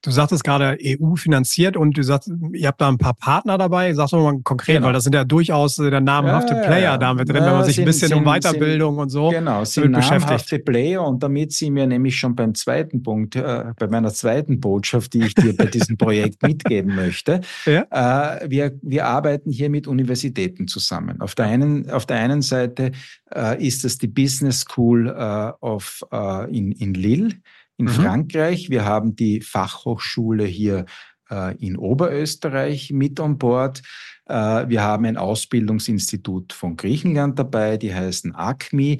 Du 0.00 0.12
sagtest 0.12 0.44
gerade 0.44 0.78
EU 0.80 1.16
finanziert 1.16 1.76
und 1.76 1.96
du 1.96 2.02
sagst, 2.04 2.30
ihr 2.52 2.68
habt 2.68 2.80
da 2.80 2.88
ein 2.88 2.98
paar 2.98 3.14
Partner 3.14 3.58
dabei. 3.58 3.92
Sag 3.94 4.10
doch 4.10 4.22
mal 4.22 4.40
konkret, 4.42 4.76
genau. 4.76 4.86
weil 4.86 4.92
das 4.92 5.02
sind 5.02 5.14
ja 5.14 5.24
durchaus 5.24 5.78
äh, 5.78 5.90
der 5.90 6.00
namhafte 6.00 6.54
ja, 6.54 6.62
Player 6.62 6.80
ja, 6.82 6.98
da 6.98 7.14
mit 7.14 7.28
drin, 7.28 7.38
ja, 7.38 7.46
wenn 7.46 7.52
man 7.52 7.64
sich 7.64 7.74
sind, 7.74 7.82
ein 7.82 7.86
bisschen 7.86 8.08
sind, 8.08 8.18
um 8.18 8.24
Weiterbildung 8.24 8.94
sind, 8.94 9.02
und 9.02 9.08
so 9.10 9.30
genau, 9.30 9.64
sind 9.64 9.90
namhafte 9.90 10.60
Player 10.60 11.04
und 11.04 11.20
damit 11.20 11.52
sind 11.52 11.74
wir 11.74 11.86
nämlich 11.88 12.16
schon 12.16 12.36
beim 12.36 12.54
zweiten 12.54 13.02
Punkt, 13.02 13.34
äh, 13.34 13.64
bei 13.76 13.88
meiner 13.88 14.12
zweiten 14.12 14.60
Botschaft, 14.60 15.14
die 15.14 15.24
ich 15.24 15.34
dir 15.34 15.56
bei 15.56 15.66
diesem 15.66 15.96
Projekt 15.96 16.42
mitgeben 16.46 16.94
möchte. 16.94 17.40
Ja? 17.64 18.36
Äh, 18.36 18.48
wir, 18.48 18.78
wir 18.82 19.06
arbeiten 19.06 19.50
hier 19.50 19.68
mit 19.68 19.88
Universitäten 19.88 20.68
zusammen. 20.68 21.20
Auf 21.20 21.34
der 21.34 21.46
einen, 21.46 21.90
auf 21.90 22.06
der 22.06 22.18
einen 22.18 22.42
Seite 22.42 22.92
äh, 23.34 23.66
ist 23.66 23.84
es 23.84 23.98
die 23.98 24.08
Business 24.08 24.60
School 24.60 25.08
äh, 25.08 25.52
of, 25.60 26.04
äh, 26.12 26.56
in, 26.56 26.70
in 26.70 26.94
Lille 26.94 27.30
in 27.76 27.86
mhm. 27.86 27.90
Frankreich. 27.90 28.70
Wir 28.70 28.84
haben 28.84 29.16
die 29.16 29.40
Fachhochschule 29.40 30.44
hier 30.44 30.86
äh, 31.30 31.56
in 31.56 31.76
Oberösterreich 31.76 32.92
mit 32.92 33.20
an 33.20 33.38
Bord. 33.38 33.82
Äh, 34.26 34.68
wir 34.68 34.82
haben 34.82 35.04
ein 35.04 35.16
Ausbildungsinstitut 35.16 36.52
von 36.52 36.76
Griechenland 36.76 37.38
dabei, 37.38 37.76
die 37.76 37.94
heißen 37.94 38.34
ACMI 38.34 38.98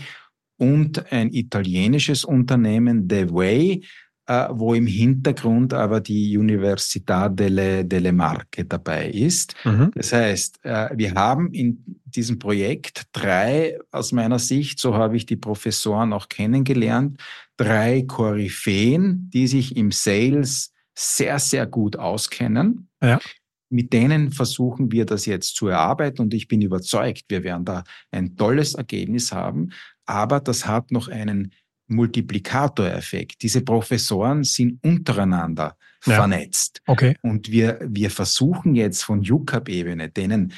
und 0.58 1.12
ein 1.12 1.32
italienisches 1.32 2.24
Unternehmen, 2.24 3.08
The 3.10 3.30
Way, 3.30 3.84
äh, 4.26 4.48
wo 4.50 4.74
im 4.74 4.86
Hintergrund 4.86 5.72
aber 5.72 6.00
die 6.00 6.36
Università 6.36 7.28
delle, 7.28 7.84
delle 7.84 8.12
Marche 8.12 8.64
dabei 8.64 9.08
ist. 9.08 9.54
Mhm. 9.64 9.90
Das 9.94 10.12
heißt, 10.12 10.64
äh, 10.64 10.88
wir 10.94 11.14
haben 11.14 11.52
in 11.52 12.00
diesem 12.04 12.38
Projekt 12.38 13.04
drei, 13.12 13.78
aus 13.92 14.12
meiner 14.12 14.38
Sicht, 14.38 14.80
so 14.80 14.94
habe 14.94 15.16
ich 15.16 15.26
die 15.26 15.36
Professoren 15.36 16.12
auch 16.12 16.28
kennengelernt, 16.28 17.20
drei 17.56 18.02
Koryphäen, 18.02 19.30
die 19.32 19.46
sich 19.46 19.76
im 19.76 19.90
Sales 19.90 20.72
sehr, 20.96 21.38
sehr 21.38 21.66
gut 21.66 21.96
auskennen. 21.96 22.88
Ja. 23.02 23.20
Mit 23.68 23.92
denen 23.92 24.30
versuchen 24.30 24.92
wir 24.92 25.04
das 25.04 25.26
jetzt 25.26 25.56
zu 25.56 25.68
erarbeiten 25.68 26.22
und 26.22 26.32
ich 26.34 26.46
bin 26.48 26.62
überzeugt, 26.62 27.24
wir 27.28 27.42
werden 27.42 27.64
da 27.64 27.84
ein 28.12 28.36
tolles 28.36 28.74
Ergebnis 28.74 29.32
haben. 29.32 29.70
Aber 30.06 30.40
das 30.40 30.66
hat 30.66 30.92
noch 30.92 31.08
einen 31.08 31.52
Multiplikatoreffekt. 31.88 33.42
Diese 33.42 33.62
Professoren 33.62 34.44
sind 34.44 34.82
untereinander 34.84 35.76
ja. 36.04 36.14
vernetzt. 36.14 36.80
Okay. 36.86 37.16
Und 37.22 37.50
wir, 37.50 37.80
wir 37.82 38.10
versuchen 38.10 38.74
jetzt 38.74 39.02
von 39.02 39.20
UCAP-Ebene 39.20 40.10
denen 40.10 40.52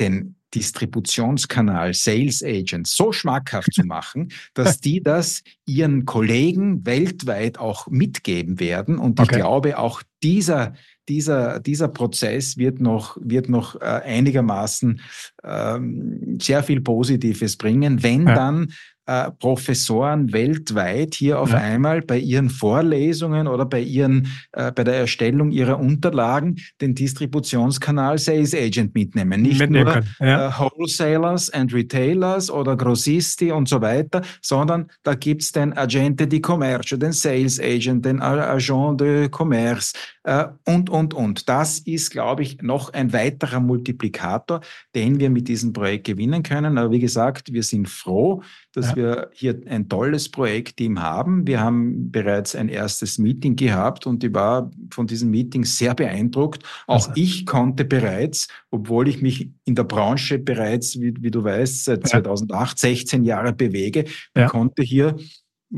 den 0.00 0.36
Distributionskanal 0.54 1.94
Sales 1.94 2.42
Agents 2.42 2.96
so 2.96 3.12
schmackhaft 3.12 3.72
zu 3.72 3.84
machen, 3.84 4.32
dass 4.54 4.80
die 4.80 5.02
das 5.02 5.42
ihren 5.66 6.04
Kollegen 6.04 6.86
weltweit 6.86 7.58
auch 7.58 7.88
mitgeben 7.88 8.60
werden. 8.60 8.98
Und 8.98 9.20
ich 9.20 9.28
glaube, 9.28 9.78
auch 9.78 10.02
dieser, 10.22 10.74
dieser, 11.08 11.60
dieser 11.60 11.88
Prozess 11.88 12.56
wird 12.56 12.80
noch, 12.80 13.16
wird 13.20 13.48
noch 13.48 13.80
äh, 13.80 13.84
einigermaßen 13.84 15.00
ähm, 15.42 16.38
sehr 16.40 16.62
viel 16.62 16.80
Positives 16.80 17.56
bringen, 17.56 18.02
wenn 18.02 18.26
ja. 18.26 18.34
dann 18.34 18.68
äh, 19.06 19.30
Professoren 19.32 20.32
weltweit 20.32 21.14
hier 21.14 21.38
auf 21.38 21.50
ja. 21.50 21.58
einmal 21.58 22.00
bei 22.00 22.18
ihren 22.18 22.48
Vorlesungen 22.48 23.46
oder 23.46 23.66
bei 23.66 23.80
ihren 23.80 24.28
äh, 24.52 24.72
bei 24.72 24.82
der 24.82 24.94
Erstellung 24.94 25.50
ihrer 25.50 25.78
Unterlagen 25.78 26.56
den 26.80 26.94
Distributionskanal 26.94 28.16
Sales 28.16 28.54
Agent 28.54 28.94
mitnehmen. 28.94 29.42
Nicht 29.42 29.60
mitnehmen 29.60 30.04
nur 30.20 30.26
ja. 30.26 30.48
äh, 30.48 30.52
Wholesalers 30.58 31.50
and 31.50 31.74
Retailers 31.74 32.50
oder 32.50 32.76
Grossisti 32.76 33.52
und 33.52 33.68
so 33.68 33.82
weiter, 33.82 34.22
sondern 34.40 34.86
da 35.02 35.14
gibt's 35.14 35.52
den 35.52 35.74
Agente 35.74 36.26
di 36.26 36.40
Commercio, 36.40 36.96
den 36.96 37.12
Sales 37.12 37.60
Agent, 37.60 38.06
den 38.06 38.22
Agent 38.22 39.00
de 39.00 39.28
Commerce 39.28 39.92
äh, 40.22 40.46
und, 40.64 40.88
und, 40.94 41.12
und. 41.12 41.48
Das 41.48 41.80
ist, 41.80 42.12
glaube 42.12 42.44
ich, 42.44 42.62
noch 42.62 42.92
ein 42.92 43.12
weiterer 43.12 43.58
Multiplikator, 43.58 44.60
den 44.94 45.18
wir 45.18 45.28
mit 45.28 45.48
diesem 45.48 45.72
Projekt 45.72 46.06
gewinnen 46.06 46.44
können. 46.44 46.78
Aber 46.78 46.92
wie 46.92 47.00
gesagt, 47.00 47.52
wir 47.52 47.64
sind 47.64 47.88
froh, 47.88 48.44
dass 48.72 48.90
ja. 48.90 48.96
wir 48.96 49.30
hier 49.32 49.60
ein 49.66 49.88
tolles 49.88 50.30
Projektteam 50.30 51.02
haben. 51.02 51.48
Wir 51.48 51.58
haben 51.58 52.12
bereits 52.12 52.54
ein 52.54 52.68
erstes 52.68 53.18
Meeting 53.18 53.56
gehabt 53.56 54.06
und 54.06 54.22
ich 54.22 54.32
war 54.32 54.70
von 54.92 55.08
diesem 55.08 55.30
Meeting 55.30 55.64
sehr 55.64 55.96
beeindruckt. 55.96 56.62
Auch 56.86 57.08
also. 57.08 57.10
ich 57.16 57.44
konnte 57.44 57.84
bereits, 57.84 58.46
obwohl 58.70 59.08
ich 59.08 59.20
mich 59.20 59.50
in 59.64 59.74
der 59.74 59.84
Branche 59.84 60.38
bereits, 60.38 61.00
wie, 61.00 61.12
wie 61.18 61.30
du 61.32 61.42
weißt, 61.42 61.86
seit 61.86 62.04
ja. 62.04 62.20
2008, 62.20 62.78
16 62.78 63.24
Jahre 63.24 63.52
bewege, 63.52 64.04
ja. 64.36 64.46
konnte 64.46 64.84
hier 64.84 65.16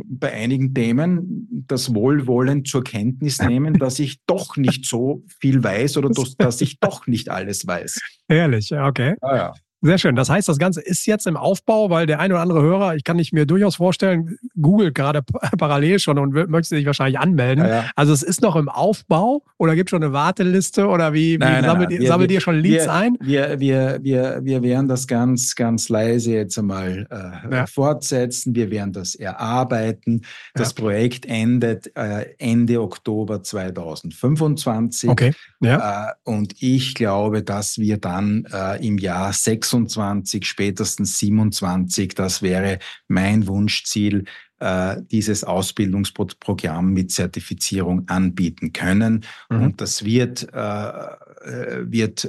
bei 0.04 0.32
einigen 0.32 0.74
Themen 0.74 1.64
das 1.68 1.94
Wohlwollen 1.94 2.64
zur 2.64 2.84
Kenntnis 2.84 3.40
nehmen, 3.40 3.74
dass 3.78 3.98
ich 3.98 4.18
doch 4.26 4.56
nicht 4.56 4.84
so 4.84 5.24
viel 5.40 5.62
weiß 5.62 5.96
oder 5.96 6.08
dass, 6.14 6.36
dass 6.36 6.60
ich 6.60 6.78
doch 6.80 7.06
nicht 7.06 7.30
alles 7.30 7.66
weiß. 7.66 7.98
Ehrlich, 8.28 8.72
okay. 8.72 9.14
Ah, 9.20 9.36
ja. 9.36 9.52
Sehr 9.82 9.98
schön. 9.98 10.16
Das 10.16 10.30
heißt, 10.30 10.48
das 10.48 10.58
Ganze 10.58 10.80
ist 10.80 11.06
jetzt 11.06 11.26
im 11.26 11.36
Aufbau, 11.36 11.90
weil 11.90 12.06
der 12.06 12.18
eine 12.18 12.34
oder 12.34 12.42
andere 12.42 12.62
Hörer, 12.62 12.96
ich 12.96 13.04
kann 13.04 13.16
nicht 13.16 13.34
mir 13.34 13.44
durchaus 13.44 13.76
vorstellen, 13.76 14.38
googelt 14.60 14.94
gerade 14.94 15.22
parallel 15.58 15.98
schon 15.98 16.18
und 16.18 16.32
möchte 16.48 16.74
sich 16.74 16.86
wahrscheinlich 16.86 17.18
anmelden. 17.18 17.64
Ja, 17.64 17.70
ja. 17.70 17.90
Also 17.94 18.14
es 18.14 18.22
ist 18.22 18.40
noch 18.40 18.56
im 18.56 18.70
Aufbau 18.70 19.42
oder 19.58 19.74
gibt 19.74 19.88
es 19.88 19.90
schon 19.90 20.02
eine 20.02 20.14
Warteliste 20.14 20.86
oder 20.86 21.12
wie, 21.12 21.36
nein, 21.36 21.48
wie 21.48 21.52
nein, 21.52 21.64
sammelt, 21.64 21.90
nein. 21.90 22.00
Wir, 22.00 22.08
sammelt 22.08 22.30
wir, 22.30 22.34
ihr 22.36 22.40
schon 22.40 22.58
Leads 22.58 22.84
wir, 22.86 22.92
ein? 22.92 23.18
Wir, 23.20 23.60
wir, 23.60 23.98
wir, 24.02 24.40
wir 24.42 24.62
werden 24.62 24.88
das 24.88 25.06
ganz, 25.06 25.54
ganz 25.54 25.90
leise 25.90 26.32
jetzt 26.32 26.58
einmal 26.58 27.06
äh, 27.10 27.54
ja. 27.54 27.66
fortsetzen. 27.66 28.54
Wir 28.54 28.70
werden 28.70 28.94
das 28.94 29.14
erarbeiten. 29.14 30.22
Das 30.54 30.72
Projekt 30.72 31.26
endet 31.26 31.94
äh, 31.96 32.34
Ende 32.38 32.80
Oktober 32.80 33.42
2025. 33.42 35.10
Okay. 35.10 35.32
Ja. 35.60 36.08
Äh, 36.08 36.12
und 36.24 36.54
ich 36.60 36.94
glaube, 36.94 37.42
dass 37.42 37.78
wir 37.78 37.98
dann 37.98 38.46
äh, 38.50 38.84
im 38.84 38.96
Jahr 38.96 39.34
26 39.34 39.65
26, 39.70 40.44
spätestens 40.46 41.18
27, 41.18 42.14
das 42.14 42.42
wäre 42.42 42.78
mein 43.08 43.46
Wunschziel, 43.46 44.24
äh, 44.58 44.96
dieses 45.10 45.44
Ausbildungsprogramm 45.44 46.92
mit 46.92 47.12
Zertifizierung 47.12 48.08
anbieten 48.08 48.72
können. 48.72 49.24
Mhm. 49.50 49.62
Und 49.62 49.80
das 49.80 50.04
wird, 50.04 50.48
äh, 50.52 50.88
äh 50.88 51.84
wird 51.90 52.28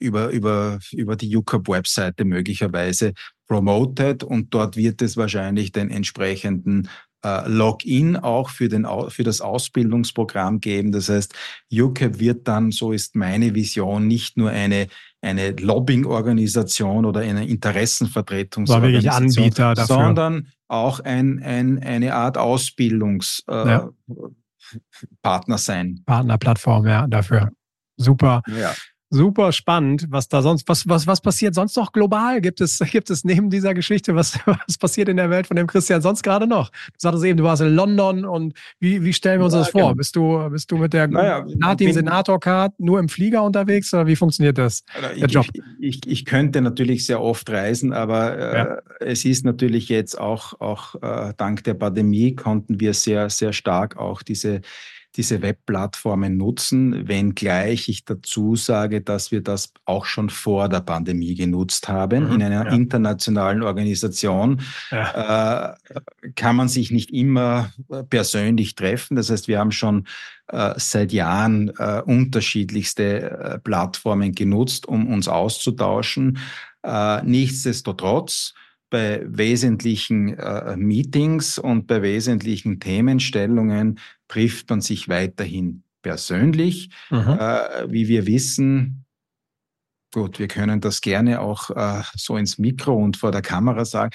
über, 0.00 0.30
über, 0.30 0.78
über 0.92 1.14
die 1.14 1.36
UCAP-Webseite 1.36 2.24
möglicherweise 2.24 3.12
promoted 3.46 4.24
und 4.24 4.54
dort 4.54 4.76
wird 4.76 5.02
es 5.02 5.16
wahrscheinlich 5.16 5.72
den 5.72 5.90
entsprechenden 5.90 6.88
äh, 7.22 7.48
Login 7.48 8.16
auch 8.16 8.48
für, 8.48 8.68
den, 8.68 8.86
für 9.08 9.24
das 9.24 9.40
Ausbildungsprogramm 9.40 10.60
geben. 10.60 10.92
Das 10.92 11.08
heißt, 11.08 11.34
UCAP 11.70 12.18
wird 12.18 12.48
dann, 12.48 12.70
so 12.70 12.92
ist 12.92 13.14
meine 13.14 13.54
Vision, 13.54 14.06
nicht 14.06 14.36
nur 14.36 14.50
eine, 14.50 14.88
eine 15.22 15.50
Lobbying-Organisation 15.50 17.04
oder 17.04 17.20
eine 17.20 17.46
Interessenvertretungsorganisation, 17.46 19.44
Anbieter 19.44 19.74
dafür. 19.74 19.94
sondern 19.94 20.48
auch 20.68 21.00
ein, 21.00 21.42
ein, 21.42 21.82
eine 21.82 22.14
Art 22.14 22.38
Ausbildungspartner 22.38 23.92
äh, 25.24 25.50
ja. 25.50 25.58
sein. 25.58 26.02
Partnerplattform, 26.06 26.86
ja, 26.86 27.06
dafür. 27.06 27.50
Super. 27.96 28.42
Ja. 28.46 28.72
Super 29.12 29.50
spannend, 29.50 30.06
was 30.10 30.28
da 30.28 30.40
sonst, 30.40 30.68
was, 30.68 30.88
was, 30.88 31.04
was 31.08 31.20
passiert 31.20 31.56
sonst 31.56 31.76
noch 31.76 31.90
global? 31.90 32.40
Gibt 32.40 32.60
es, 32.60 32.78
gibt 32.92 33.10
es 33.10 33.24
neben 33.24 33.50
dieser 33.50 33.74
Geschichte, 33.74 34.14
was, 34.14 34.38
was 34.46 34.78
passiert 34.78 35.08
in 35.08 35.16
der 35.16 35.30
Welt 35.30 35.48
von 35.48 35.56
dem 35.56 35.66
Christian 35.66 36.00
sonst 36.00 36.22
gerade 36.22 36.46
noch? 36.46 36.70
Du 36.70 36.94
sagtest 36.98 37.24
eben, 37.24 37.36
du 37.36 37.42
warst 37.42 37.60
in 37.60 37.74
London 37.74 38.24
und 38.24 38.54
wie, 38.78 39.02
wie 39.02 39.12
stellen 39.12 39.40
wir 39.40 39.46
uns 39.46 39.54
ja, 39.54 39.60
das 39.60 39.70
vor? 39.70 39.80
Genau. 39.80 39.94
Bist 39.94 40.14
du, 40.14 40.48
bist 40.50 40.70
du 40.70 40.76
mit 40.76 40.92
der 40.92 41.08
naja, 41.08 41.44
Natin 41.56 41.92
Senator 41.92 42.38
Card 42.38 42.78
nur 42.78 43.00
im 43.00 43.08
Flieger 43.08 43.42
unterwegs 43.42 43.92
oder 43.92 44.06
wie 44.06 44.14
funktioniert 44.14 44.58
das? 44.58 44.84
Der 45.00 45.26
Job? 45.26 45.46
Ich, 45.80 45.96
ich, 45.96 46.06
ich 46.06 46.24
könnte 46.24 46.60
natürlich 46.60 47.04
sehr 47.04 47.20
oft 47.20 47.50
reisen, 47.50 47.92
aber 47.92 48.38
äh, 48.38 48.56
ja. 48.56 48.78
es 49.00 49.24
ist 49.24 49.44
natürlich 49.44 49.88
jetzt 49.88 50.20
auch, 50.20 50.60
auch 50.60 50.94
äh, 51.02 51.34
dank 51.36 51.64
der 51.64 51.74
Pandemie 51.74 52.36
konnten 52.36 52.78
wir 52.78 52.94
sehr, 52.94 53.28
sehr 53.28 53.52
stark 53.52 53.96
auch 53.96 54.22
diese 54.22 54.60
diese 55.16 55.42
Webplattformen 55.42 56.36
nutzen, 56.36 57.08
wenngleich 57.08 57.88
ich 57.88 58.04
dazu 58.04 58.54
sage, 58.54 59.00
dass 59.00 59.32
wir 59.32 59.42
das 59.42 59.72
auch 59.84 60.04
schon 60.04 60.30
vor 60.30 60.68
der 60.68 60.80
Pandemie 60.80 61.34
genutzt 61.34 61.88
haben. 61.88 62.28
Mhm, 62.28 62.34
in 62.34 62.42
einer 62.42 62.66
ja. 62.66 62.72
internationalen 62.72 63.62
Organisation 63.62 64.60
ja. 64.90 65.72
äh, 65.72 66.30
kann 66.36 66.56
man 66.56 66.68
sich 66.68 66.90
nicht 66.90 67.10
immer 67.10 67.72
äh, 67.88 68.04
persönlich 68.04 68.76
treffen. 68.76 69.16
Das 69.16 69.30
heißt, 69.30 69.48
wir 69.48 69.58
haben 69.58 69.72
schon 69.72 70.06
äh, 70.48 70.74
seit 70.76 71.12
Jahren 71.12 71.72
äh, 71.78 72.02
unterschiedlichste 72.04 73.30
äh, 73.30 73.58
Plattformen 73.58 74.32
genutzt, 74.32 74.86
um 74.86 75.12
uns 75.12 75.26
auszutauschen. 75.26 76.38
Äh, 76.82 77.22
nichtsdestotrotz, 77.24 78.54
bei 78.90 79.22
wesentlichen 79.24 80.36
äh, 80.36 80.76
Meetings 80.76 81.58
und 81.58 81.86
bei 81.86 82.02
wesentlichen 82.02 82.80
Themenstellungen 82.80 83.98
trifft 84.28 84.68
man 84.70 84.80
sich 84.80 85.08
weiterhin 85.08 85.84
persönlich. 86.02 86.90
Mhm. 87.10 87.38
Äh, 87.38 87.90
wie 87.90 88.08
wir 88.08 88.26
wissen, 88.26 89.04
gut, 90.12 90.38
wir 90.38 90.48
können 90.48 90.80
das 90.80 91.00
gerne 91.00 91.40
auch 91.40 91.70
äh, 91.70 92.02
so 92.16 92.36
ins 92.36 92.58
Mikro 92.58 92.94
und 92.94 93.16
vor 93.16 93.32
der 93.32 93.42
Kamera 93.42 93.84
sagen, 93.84 94.10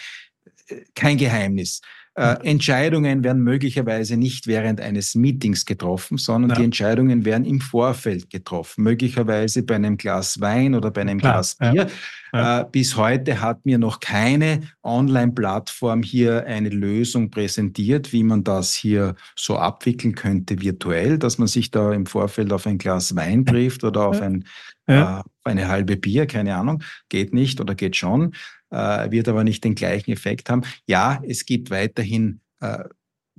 äh, 0.67 0.81
kein 0.93 1.17
Geheimnis. 1.17 1.81
Äh, 2.17 2.37
Entscheidungen 2.43 3.25
werden 3.25 3.43
möglicherweise 3.43 4.15
nicht 4.15 4.47
während 4.47 4.79
eines 4.79 5.15
Meetings 5.15 5.65
getroffen, 5.65 6.17
sondern 6.17 6.51
ja. 6.51 6.55
die 6.55 6.63
Entscheidungen 6.63 7.25
werden 7.25 7.43
im 7.43 7.59
Vorfeld 7.59 8.29
getroffen. 8.29 8.83
Möglicherweise 8.83 9.63
bei 9.63 9.75
einem 9.75 9.97
Glas 9.97 10.39
Wein 10.39 10.75
oder 10.75 10.91
bei 10.91 11.01
einem 11.01 11.19
Klar, 11.19 11.33
Glas 11.33 11.55
Bier. 11.55 11.73
Ja. 11.73 11.87
Ja. 12.31 12.61
Äh, 12.61 12.65
bis 12.71 12.95
heute 12.95 13.41
hat 13.41 13.65
mir 13.65 13.77
noch 13.77 13.99
keine 13.99 14.61
Online-Plattform 14.81 16.03
hier 16.03 16.45
eine 16.45 16.69
Lösung 16.69 17.31
präsentiert, 17.31 18.13
wie 18.13 18.23
man 18.23 18.45
das 18.45 18.73
hier 18.73 19.15
so 19.35 19.57
abwickeln 19.57 20.15
könnte 20.15 20.61
virtuell, 20.61 21.17
dass 21.17 21.37
man 21.37 21.49
sich 21.49 21.69
da 21.69 21.91
im 21.91 22.05
Vorfeld 22.05 22.53
auf 22.53 22.65
ein 22.65 22.77
Glas 22.77 23.15
Wein 23.17 23.45
trifft 23.45 23.83
oder 23.83 24.07
auf 24.07 24.21
ein, 24.21 24.45
äh, 24.87 25.21
eine 25.43 25.67
halbe 25.67 25.97
Bier, 25.97 26.27
keine 26.27 26.55
Ahnung. 26.55 26.81
Geht 27.09 27.33
nicht 27.33 27.59
oder 27.59 27.75
geht 27.75 27.97
schon 27.97 28.33
äh, 28.75 29.09
wird 29.11 29.27
aber 29.29 29.43
nicht 29.43 29.63
den 29.63 29.75
gleichen 29.75 30.11
Effekt 30.11 30.49
haben. 30.49 30.63
Ja, 30.85 31.21
es 31.25 31.45
gibt 31.45 31.69
weiterhin 31.69 32.41
äh, 32.59 32.83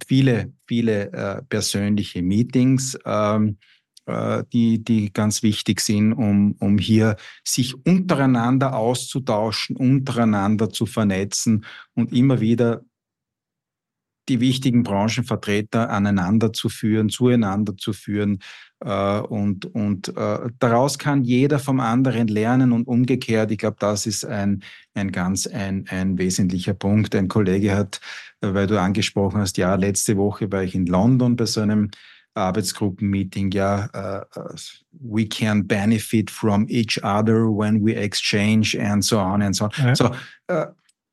viele, 0.07 0.53
viele 0.67 1.13
äh, 1.13 1.43
persönliche 1.43 2.23
Meetings, 2.23 2.99
ähm, 3.05 3.59
äh, 4.07 4.45
die, 4.53 4.83
die 4.83 5.13
ganz 5.13 5.43
wichtig 5.43 5.81
sind, 5.81 6.13
um, 6.15 6.57
um 6.59 6.79
hier 6.79 7.17
sich 7.45 7.75
untereinander 7.87 8.77
auszutauschen, 8.77 9.77
untereinander 9.77 10.71
zu 10.71 10.87
vernetzen 10.87 11.65
und 11.95 12.13
immer 12.13 12.41
wieder 12.41 12.83
die 14.29 14.41
wichtigen 14.41 14.83
Branchenvertreter 14.83 15.91
aneinander 15.91 16.53
zu 16.53 16.69
führen, 16.69 17.09
zueinander 17.09 17.77
zu 17.77 17.93
führen. 17.93 18.41
Äh, 18.85 19.21
und 19.21 19.67
und 19.75 20.09
äh, 20.17 20.51
daraus 20.59 20.99
kann 20.99 21.25
jeder 21.25 21.59
vom 21.59 21.81
anderen 21.81 22.29
lernen 22.29 22.73
und 22.73 22.87
umgekehrt. 22.87 23.51
Ich 23.51 23.59
glaube, 23.59 23.77
das 23.79 24.07
ist 24.07 24.25
ein, 24.25 24.63
ein 24.95 25.13
ganz 25.13 25.47
ein, 25.47 25.87
ein 25.89 26.19
wesentlicher 26.19 26.75
Punkt. 26.75 27.15
Ein 27.15 27.29
Kollege 27.29 27.75
hat, 27.75 28.01
äh, 28.41 28.53
weil 28.53 28.67
du 28.67 28.81
angesprochen 28.81 29.41
hast, 29.41 29.57
ja, 29.57 29.75
letzte 29.77 30.17
Woche 30.17 30.51
war 30.53 30.63
ich 30.63 30.75
in 30.75 30.87
London 30.87 31.37
bei 31.37 31.47
so 31.47 31.61
einem 31.61 31.91
Arbeitsgruppenmeeting, 32.37 33.51
ja, 33.53 33.89
uh, 33.95 34.55
we 34.93 35.25
can 35.25 35.67
benefit 35.67 36.31
from 36.31 36.67
each 36.69 37.03
other 37.03 37.49
when 37.49 37.83
we 37.83 37.95
exchange 37.95 38.77
and 38.79 39.03
so 39.03 39.19
on 39.19 39.41
and 39.41 39.57
so 39.57 39.65
on. 39.65 39.71
Ja. 39.79 39.97
So, 39.97 40.11
uh, 40.51 40.67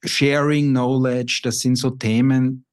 Sharing 0.05 0.73
Knowledge, 0.73 1.41
das 1.43 1.61
sind 1.61 1.77
so 1.77 1.91
Themen, 1.91 2.65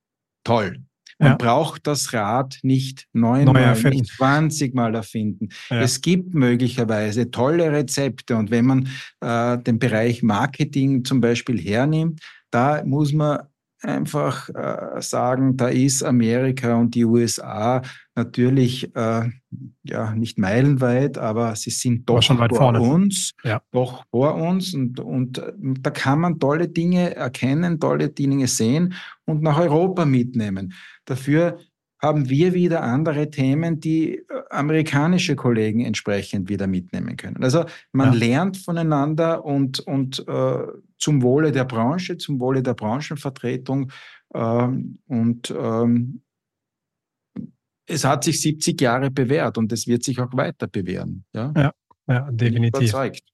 toll. 0.45 0.79
Man 1.21 1.33
ja. 1.33 1.37
braucht 1.37 1.87
das 1.87 2.15
Rad 2.15 2.59
nicht 2.63 3.07
neunmal, 3.13 3.79
nicht 3.83 4.07
20 4.17 4.75
Mal 4.75 4.95
erfinden. 4.95 5.51
Ja. 5.69 5.83
Es 5.83 6.01
gibt 6.01 6.35
möglicherweise 6.35 7.31
tolle 7.31 7.71
Rezepte 7.71 8.37
und 8.37 8.51
wenn 8.51 8.65
man 8.65 8.89
äh, 9.21 9.59
den 9.59 9.79
Bereich 9.79 10.23
Marketing 10.23 11.05
zum 11.05 11.21
Beispiel 11.21 11.61
hernimmt, 11.61 12.21
da 12.51 12.83
muss 12.87 13.13
man 13.13 13.41
einfach 13.83 14.49
äh, 14.51 15.01
sagen, 15.01 15.57
da 15.57 15.69
ist 15.69 16.03
Amerika 16.03 16.77
und 16.77 16.95
die 16.95 17.05
USA 17.05 17.83
natürlich 18.15 18.95
äh, 18.95 19.31
ja 19.83 20.15
nicht 20.15 20.39
meilenweit, 20.39 21.17
aber 21.19 21.57
sie 21.57 21.71
sind 21.71 22.09
doch 22.09 22.23
schon 22.23 22.39
weit 22.39 22.51
vor 22.51 22.59
vorne. 22.59 22.81
uns, 22.81 23.33
ja. 23.43 23.63
doch 23.73 24.05
vor 24.11 24.35
uns 24.35 24.75
und, 24.75 25.01
und 25.01 25.39
äh, 25.39 25.53
da 25.59 25.91
kann 25.91 26.21
man 26.21 26.39
tolle 26.39 26.69
Dinge 26.69 27.15
erkennen, 27.15 27.81
tolle 27.81 28.11
Dinge 28.11 28.47
sehen 28.47 28.95
und 29.25 29.43
nach 29.43 29.59
Europa 29.59 30.05
mitnehmen. 30.05 30.75
Dafür 31.07 31.59
haben 32.03 32.29
wir 32.29 32.55
wieder 32.55 32.83
andere 32.83 33.31
Themen, 33.31 33.81
die 33.81 34.17
äh, 34.17 34.25
amerikanische 34.51 35.37
Kollegen 35.37 35.85
entsprechend 35.85 36.49
wieder 36.49 36.67
mitnehmen 36.67 37.17
können. 37.17 37.43
Also 37.43 37.65
man 37.93 38.13
ja. 38.13 38.19
lernt 38.19 38.57
voneinander 38.57 39.45
und, 39.45 39.81
und 39.81 40.27
äh, 40.27 40.67
zum 41.01 41.23
Wohle 41.23 41.51
der 41.51 41.65
Branche, 41.65 42.17
zum 42.19 42.39
Wohle 42.39 42.63
der 42.63 42.75
Branchenvertretung 42.75 43.91
ähm, 44.35 44.99
und 45.07 45.53
ähm, 45.57 46.23
es 47.87 48.05
hat 48.05 48.23
sich 48.23 48.41
70 48.41 48.81
Jahre 48.81 49.11
bewährt 49.11 49.59
und 49.59 49.73
es 49.73 49.87
wird 49.87 50.05
sich 50.05 50.21
auch 50.21 50.33
weiter 50.35 50.69
bewähren. 50.69 51.25
Ja, 51.35 51.53
ja, 51.57 51.73
ja 52.07 52.31
definitiv. 52.31 52.83
Überzeugt. 52.83 53.30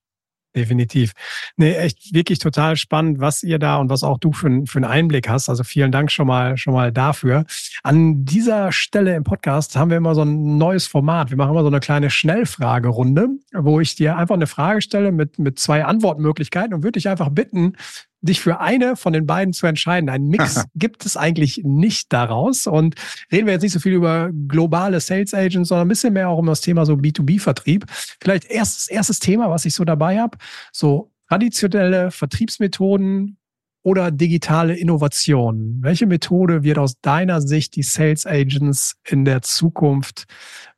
Definitiv. 0.57 1.11
Nee, 1.55 1.75
echt 1.75 2.15
wirklich 2.15 2.39
total 2.39 2.77
spannend, 2.77 3.19
was 3.19 3.43
ihr 3.43 3.59
da 3.59 3.77
und 3.77 3.91
was 3.91 4.01
auch 4.01 4.17
du 4.17 4.33
für, 4.33 4.65
für 4.65 4.77
einen 4.79 4.85
Einblick 4.85 5.29
hast. 5.29 5.49
Also 5.49 5.63
vielen 5.63 5.91
Dank 5.91 6.11
schon 6.11 6.25
mal, 6.25 6.57
schon 6.57 6.73
mal 6.73 6.91
dafür. 6.91 7.45
An 7.83 8.25
dieser 8.25 8.71
Stelle 8.71 9.13
im 9.15 9.23
Podcast 9.23 9.75
haben 9.75 9.91
wir 9.91 9.97
immer 9.97 10.15
so 10.15 10.23
ein 10.23 10.57
neues 10.57 10.87
Format. 10.87 11.29
Wir 11.29 11.37
machen 11.37 11.51
immer 11.51 11.61
so 11.61 11.67
eine 11.67 11.79
kleine 11.79 12.09
Schnellfragerunde, 12.09 13.29
wo 13.53 13.79
ich 13.79 13.93
dir 13.93 14.17
einfach 14.17 14.33
eine 14.33 14.47
Frage 14.47 14.81
stelle 14.81 15.11
mit, 15.11 15.37
mit 15.37 15.59
zwei 15.59 15.85
Antwortmöglichkeiten 15.85 16.73
und 16.73 16.81
würde 16.81 16.93
dich 16.93 17.07
einfach 17.07 17.29
bitten, 17.29 17.73
dich 18.21 18.41
für 18.41 18.59
eine 18.59 18.95
von 18.95 19.13
den 19.13 19.25
beiden 19.25 19.53
zu 19.53 19.67
entscheiden. 19.67 20.09
Ein 20.09 20.27
Mix 20.27 20.65
gibt 20.75 21.05
es 21.05 21.17
eigentlich 21.17 21.61
nicht 21.63 22.11
daraus. 22.11 22.67
Und 22.67 22.95
reden 23.31 23.45
wir 23.45 23.53
jetzt 23.53 23.63
nicht 23.63 23.73
so 23.73 23.79
viel 23.79 23.93
über 23.93 24.31
globale 24.47 24.99
Sales 24.99 25.33
Agents, 25.33 25.69
sondern 25.69 25.87
ein 25.87 25.89
bisschen 25.89 26.13
mehr 26.13 26.29
auch 26.29 26.39
um 26.39 26.47
das 26.47 26.61
Thema 26.61 26.85
so 26.85 26.93
B2B-Vertrieb. 26.93 27.85
Vielleicht 28.21 28.45
erstes, 28.45 28.87
erstes 28.87 29.19
Thema, 29.19 29.49
was 29.49 29.65
ich 29.65 29.73
so 29.73 29.85
dabei 29.85 30.19
habe, 30.19 30.37
so 30.71 31.11
traditionelle 31.29 32.11
Vertriebsmethoden 32.11 33.37
oder 33.83 34.11
digitale 34.11 34.75
Innovationen. 34.75 35.81
Welche 35.81 36.07
Methode 36.07 36.63
wird 36.63 36.77
aus 36.77 36.99
deiner 36.99 37.41
Sicht 37.41 37.75
die 37.75 37.83
Sales 37.83 38.25
Agents 38.25 38.95
in 39.07 39.23
der 39.23 39.41
Zukunft 39.43 40.25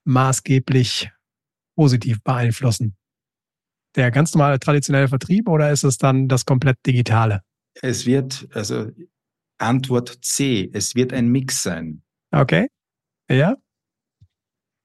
maßgeblich 0.04 1.10
positiv 1.76 2.22
beeinflussen? 2.24 2.99
Der 4.00 4.12
ganz 4.12 4.34
normale 4.34 4.60
traditionelle 4.60 5.10
Vertrieb 5.10 5.48
oder 5.50 5.72
ist 5.72 5.84
es 5.84 5.98
dann 5.98 6.28
das 6.28 6.46
komplett 6.46 6.78
digitale? 6.86 7.42
Es 7.82 8.06
wird, 8.06 8.48
also 8.54 8.88
Antwort 9.58 10.20
C, 10.24 10.70
es 10.74 10.96
wird 10.96 11.14
ein 11.14 11.28
Mix 11.28 11.62
sein. 11.62 12.02
Okay. 12.32 12.68
Ja. 13.30 13.56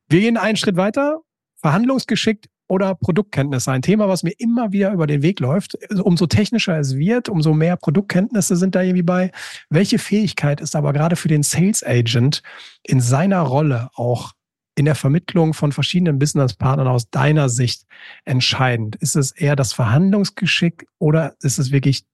Wir 0.09 0.21
gehen 0.21 0.37
einen 0.37 0.57
Schritt 0.57 0.77
weiter. 0.77 1.21
Verhandlungsgeschick 1.61 2.49
oder 2.69 2.95
Produktkenntnisse. 2.95 3.71
Ein 3.71 3.83
Thema, 3.83 4.09
was 4.09 4.23
mir 4.23 4.33
immer 4.39 4.73
wieder 4.73 4.93
über 4.93 5.07
den 5.07 5.23
Weg 5.23 5.41
läuft. 5.41 5.79
Umso 6.03 6.27
technischer 6.27 6.79
es 6.79 6.97
wird, 6.97 7.29
umso 7.29 7.55
mehr 7.55 7.77
Produktkenntnisse 7.77 8.57
sind 8.57 8.75
da 8.75 8.83
irgendwie 8.83 9.03
bei. 9.03 9.31
Welche 9.71 9.99
Fähigkeit 9.99 10.61
ist 10.61 10.75
aber 10.75 10.93
gerade 10.93 11.17
für 11.17 11.29
den 11.29 11.43
Sales 11.43 11.85
Agent 11.85 12.43
in 12.83 13.01
seiner 13.01 13.41
Rolle 13.41 13.91
auch 13.95 14.33
in 14.77 14.85
der 14.85 14.95
Vermittlung 14.95 15.55
von 15.55 15.72
verschiedenen 15.72 16.18
Businesspartnern 16.18 16.89
aus 16.89 17.11
deiner 17.11 17.49
Sicht 17.49 17.87
entscheidend? 18.25 18.97
Ist 18.97 19.16
es 19.16 19.33
eher 19.33 19.57
das 19.57 19.72
Verhandlungsgeschick 19.72 20.87
oder 20.99 21.37
ist 21.41 21.59
es 21.59 21.70
wirklich 21.70 22.05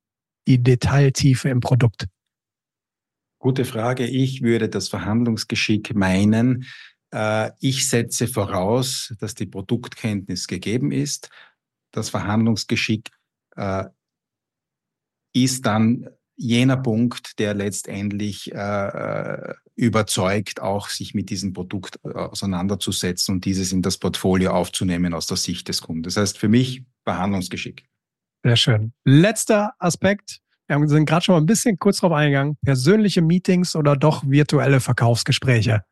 die 0.46 0.62
Detailtiefe 0.62 1.48
im 1.48 1.60
Produkt? 1.60 2.06
Gute 3.38 3.64
Frage. 3.64 4.06
Ich 4.06 4.42
würde 4.42 4.68
das 4.68 4.88
Verhandlungsgeschick 4.88 5.94
meinen. 5.94 6.66
Äh, 7.10 7.52
ich 7.60 7.88
setze 7.88 8.28
voraus, 8.28 9.14
dass 9.18 9.34
die 9.34 9.46
Produktkenntnis 9.46 10.46
gegeben 10.46 10.92
ist. 10.92 11.30
Das 11.92 12.10
Verhandlungsgeschick 12.10 13.10
äh, 13.56 13.84
ist 15.32 15.64
dann 15.64 16.08
jener 16.36 16.76
Punkt, 16.76 17.38
der 17.38 17.54
letztendlich 17.54 18.52
äh, 18.52 19.54
überzeugt, 19.80 20.60
auch 20.60 20.88
sich 20.88 21.14
mit 21.14 21.30
diesem 21.30 21.52
Produkt 21.52 21.98
äh, 22.04 22.10
auseinanderzusetzen 22.10 23.36
und 23.36 23.44
dieses 23.44 23.72
in 23.72 23.82
das 23.82 23.96
Portfolio 23.96 24.52
aufzunehmen 24.52 25.14
aus 25.14 25.26
der 25.26 25.38
Sicht 25.38 25.68
des 25.68 25.80
Kunden. 25.80 26.02
Das 26.02 26.16
heißt 26.16 26.38
für 26.38 26.48
mich 26.48 26.84
Behandlungsgeschick. 27.04 27.86
Sehr 28.44 28.56
schön. 28.56 28.92
Letzter 29.04 29.72
Aspekt. 29.78 30.40
Wir 30.68 30.88
sind 30.88 31.06
gerade 31.06 31.24
schon 31.24 31.34
mal 31.34 31.40
ein 31.40 31.46
bisschen 31.46 31.78
kurz 31.78 31.98
drauf 31.98 32.12
eingegangen. 32.12 32.56
Persönliche 32.64 33.22
Meetings 33.22 33.74
oder 33.74 33.96
doch 33.96 34.22
virtuelle 34.24 34.80
Verkaufsgespräche? 34.80 35.82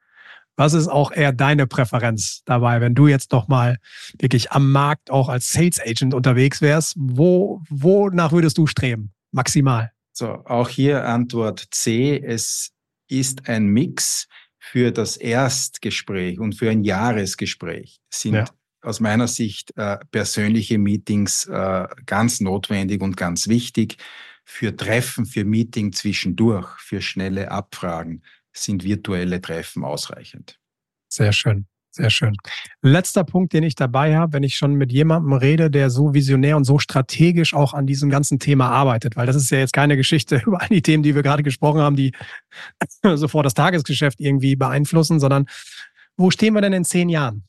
Was 0.57 0.75
ist 0.75 0.89
auch 0.89 1.11
eher 1.11 1.33
deine 1.33 1.67
Präferenz 1.67 2.43
dabei, 2.45 2.81
wenn 2.81 2.95
du 2.95 3.07
jetzt 3.07 3.33
doch 3.33 3.49
mal 3.49 3.79
wirklich 4.19 4.53
am 4.53 4.71
Markt 4.71 5.11
auch 5.11 5.29
als 5.29 5.53
Sales 5.53 5.81
Agent 5.81 6.15
unterwegs 6.15 6.61
wärst? 6.61 6.95
Wo, 6.99 7.63
wonach 7.69 8.33
würdest 8.33 8.59
du 8.59 8.67
streben? 8.67 9.13
Maximal. 9.33 9.93
So, 10.13 10.45
auch 10.45 10.69
hier 10.69 11.07
Antwort 11.07 11.67
C. 11.71 12.21
Es 12.21 12.73
ist 13.09 13.49
ein 13.49 13.67
Mix 13.67 14.29
für 14.59 14.93
das 14.93 15.17
Erstgespräch 15.17 16.39
und 16.39 16.55
für 16.55 16.71
ein 16.71 16.83
Jahresgespräch. 16.85 18.01
Sind 18.13 18.35
ja. 18.35 18.45
aus 18.83 19.01
meiner 19.01 19.29
Sicht 19.29 19.77
äh, 19.77 19.99
persönliche 20.11 20.79
Meetings 20.79 21.47
äh, 21.47 21.87
ganz 22.07 22.41
notwendig 22.41 23.03
und 23.03 23.17
ganz 23.17 23.49
wichtig. 23.49 23.97
Für 24.45 24.75
Treffen, 24.77 25.27
für 25.27 25.45
Meeting 25.45 25.93
zwischendurch, 25.93 26.69
für 26.79 27.03
schnelle 27.03 27.51
Abfragen 27.51 28.23
sind 28.53 28.85
virtuelle 28.85 29.41
Treffen 29.41 29.85
ausreichend. 29.85 30.59
Sehr 31.09 31.33
schön. 31.33 31.67
Sehr 31.91 32.11
schön. 32.11 32.37
Letzter 32.83 33.25
Punkt, 33.25 33.53
den 33.53 33.63
ich 33.63 33.75
dabei 33.75 34.17
habe, 34.17 34.35
wenn 34.35 34.43
ich 34.43 34.57
schon 34.57 34.75
mit 34.75 34.93
jemandem 34.93 35.33
rede, 35.33 35.71
der 35.71 35.91
so 35.91 36.15
visionär 36.15 36.57
und 36.57 36.65
so 36.65 36.79
strategisch 36.79 37.55
auch 37.55 37.73
an 37.73 37.87
diesem 37.87 38.11
ganzen 38.11 38.39
Thema 38.39 38.69
arbeitet, 38.69 39.17
weil 39.17 39.27
das 39.27 39.37
ist 39.37 39.51
ja 39.51 39.59
jetzt 39.59 39.73
keine 39.73 39.97
Geschichte 39.97 40.43
über 40.47 40.61
all 40.61 40.69
die 40.69 40.83
Themen, 40.83 41.03
die 41.03 41.15
wir 41.15 41.23
gerade 41.23 41.43
gesprochen 41.43 41.81
haben, 41.81 41.97
die 41.97 42.13
sofort 43.03 43.47
das 43.47 43.55
Tagesgeschäft 43.55 44.21
irgendwie 44.21 44.55
beeinflussen, 44.55 45.19
sondern 45.19 45.47
wo 46.17 46.31
stehen 46.31 46.55
wir 46.55 46.61
denn 46.61 46.73
in 46.73 46.85
zehn 46.85 47.09
Jahren? 47.09 47.45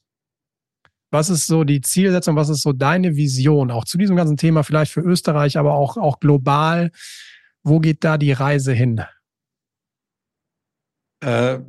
Was 1.12 1.30
ist 1.30 1.48
so 1.48 1.64
die 1.64 1.82
Zielsetzung? 1.82 2.36
Was 2.36 2.50
ist 2.50 2.62
so 2.62 2.72
deine 2.72 3.16
Vision 3.16 3.72
auch 3.72 3.86
zu 3.86 3.98
diesem 3.98 4.16
ganzen 4.16 4.38
Thema, 4.38 4.64
vielleicht 4.64 4.92
für 4.92 5.02
Österreich, 5.02 5.58
aber 5.58 5.74
auch, 5.74 5.98
auch 5.98 6.20
global? 6.20 6.92
Wo 7.64 7.80
geht 7.80 8.04
da 8.04 8.18
die 8.18 8.32
Reise 8.32 8.74
hin? 8.74 9.02
Äh, 11.22 11.60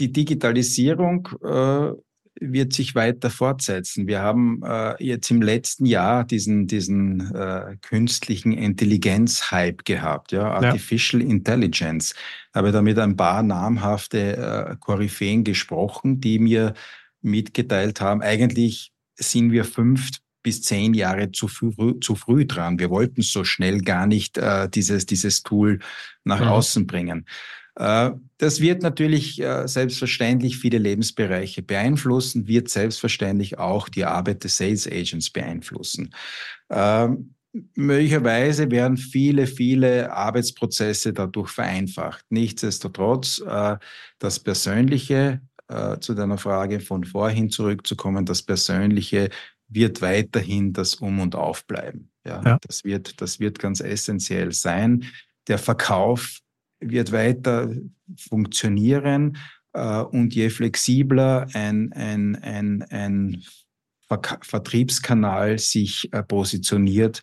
die 0.00 0.12
Digitalisierung 0.12 1.28
äh, 1.42 1.92
wird 2.40 2.72
sich 2.72 2.94
weiter 2.94 3.30
fortsetzen. 3.30 4.06
Wir 4.06 4.20
haben 4.20 4.60
äh, 4.64 5.02
jetzt 5.02 5.30
im 5.30 5.40
letzten 5.40 5.86
Jahr 5.86 6.24
diesen, 6.24 6.66
diesen 6.66 7.32
äh, 7.34 7.76
künstlichen 7.80 8.52
Intelligenz-Hype 8.52 9.84
gehabt, 9.84 10.32
ja, 10.32 10.52
Artificial 10.52 11.22
ja. 11.22 11.28
Intelligence. 11.28 12.14
Habe 12.52 12.72
da 12.72 12.82
mit 12.82 12.98
ein 12.98 13.16
paar 13.16 13.42
namhafte 13.42 14.36
äh, 14.36 14.76
Koryphäen 14.80 15.44
gesprochen, 15.44 16.20
die 16.20 16.38
mir 16.38 16.74
mitgeteilt 17.22 18.00
haben, 18.00 18.20
eigentlich 18.20 18.92
sind 19.16 19.52
wir 19.52 19.64
fünf 19.64 20.10
bis 20.42 20.60
zehn 20.62 20.92
Jahre 20.92 21.32
zu 21.32 21.48
früh, 21.48 21.98
zu 22.00 22.16
früh 22.16 22.46
dran. 22.46 22.78
Wir 22.78 22.90
wollten 22.90 23.22
so 23.22 23.44
schnell 23.44 23.80
gar 23.80 24.06
nicht 24.06 24.36
äh, 24.36 24.68
dieses, 24.68 25.06
dieses 25.06 25.42
Tool 25.42 25.78
nach 26.24 26.40
mhm. 26.40 26.48
außen 26.48 26.86
bringen. 26.86 27.26
Äh, 27.76 28.10
das 28.38 28.60
wird 28.60 28.82
natürlich 28.82 29.40
äh, 29.40 29.66
selbstverständlich 29.66 30.58
viele 30.58 30.78
Lebensbereiche 30.78 31.62
beeinflussen, 31.62 32.46
wird 32.46 32.68
selbstverständlich 32.68 33.58
auch 33.58 33.88
die 33.88 34.04
Arbeit 34.04 34.44
des 34.44 34.56
Sales 34.56 34.86
Agents 34.86 35.30
beeinflussen. 35.30 36.14
Ähm, 36.70 37.34
möglicherweise 37.74 38.70
werden 38.70 38.96
viele, 38.96 39.46
viele 39.46 40.12
Arbeitsprozesse 40.12 41.12
dadurch 41.12 41.50
vereinfacht. 41.50 42.24
Nichtsdestotrotz, 42.30 43.42
äh, 43.46 43.76
das 44.18 44.40
Persönliche, 44.40 45.40
zu 46.00 46.12
deiner 46.12 46.36
Frage 46.36 46.78
von 46.78 47.04
vorhin 47.04 47.48
zurückzukommen, 47.48 48.26
das 48.26 48.42
Persönliche 48.42 49.30
wird 49.66 50.02
weiterhin 50.02 50.74
das 50.74 50.96
Um 50.96 51.20
und 51.20 51.34
Auf 51.34 51.66
bleiben. 51.66 52.10
Ja, 52.26 52.42
ja. 52.44 52.58
Das, 52.66 52.84
wird, 52.84 53.18
das 53.22 53.40
wird 53.40 53.58
ganz 53.58 53.80
essentiell 53.80 54.52
sein. 54.52 55.06
Der 55.48 55.56
Verkauf 55.56 56.40
wird 56.80 57.12
weiter 57.12 57.70
funktionieren 58.16 59.38
äh, 59.72 60.00
und 60.00 60.34
je 60.34 60.50
flexibler 60.50 61.46
ein, 61.52 61.92
ein, 61.92 62.36
ein, 62.36 62.82
ein 62.90 63.42
Ver 64.06 64.20
Vertriebskanal 64.42 65.58
sich 65.58 66.12
äh, 66.12 66.22
positioniert, 66.22 67.22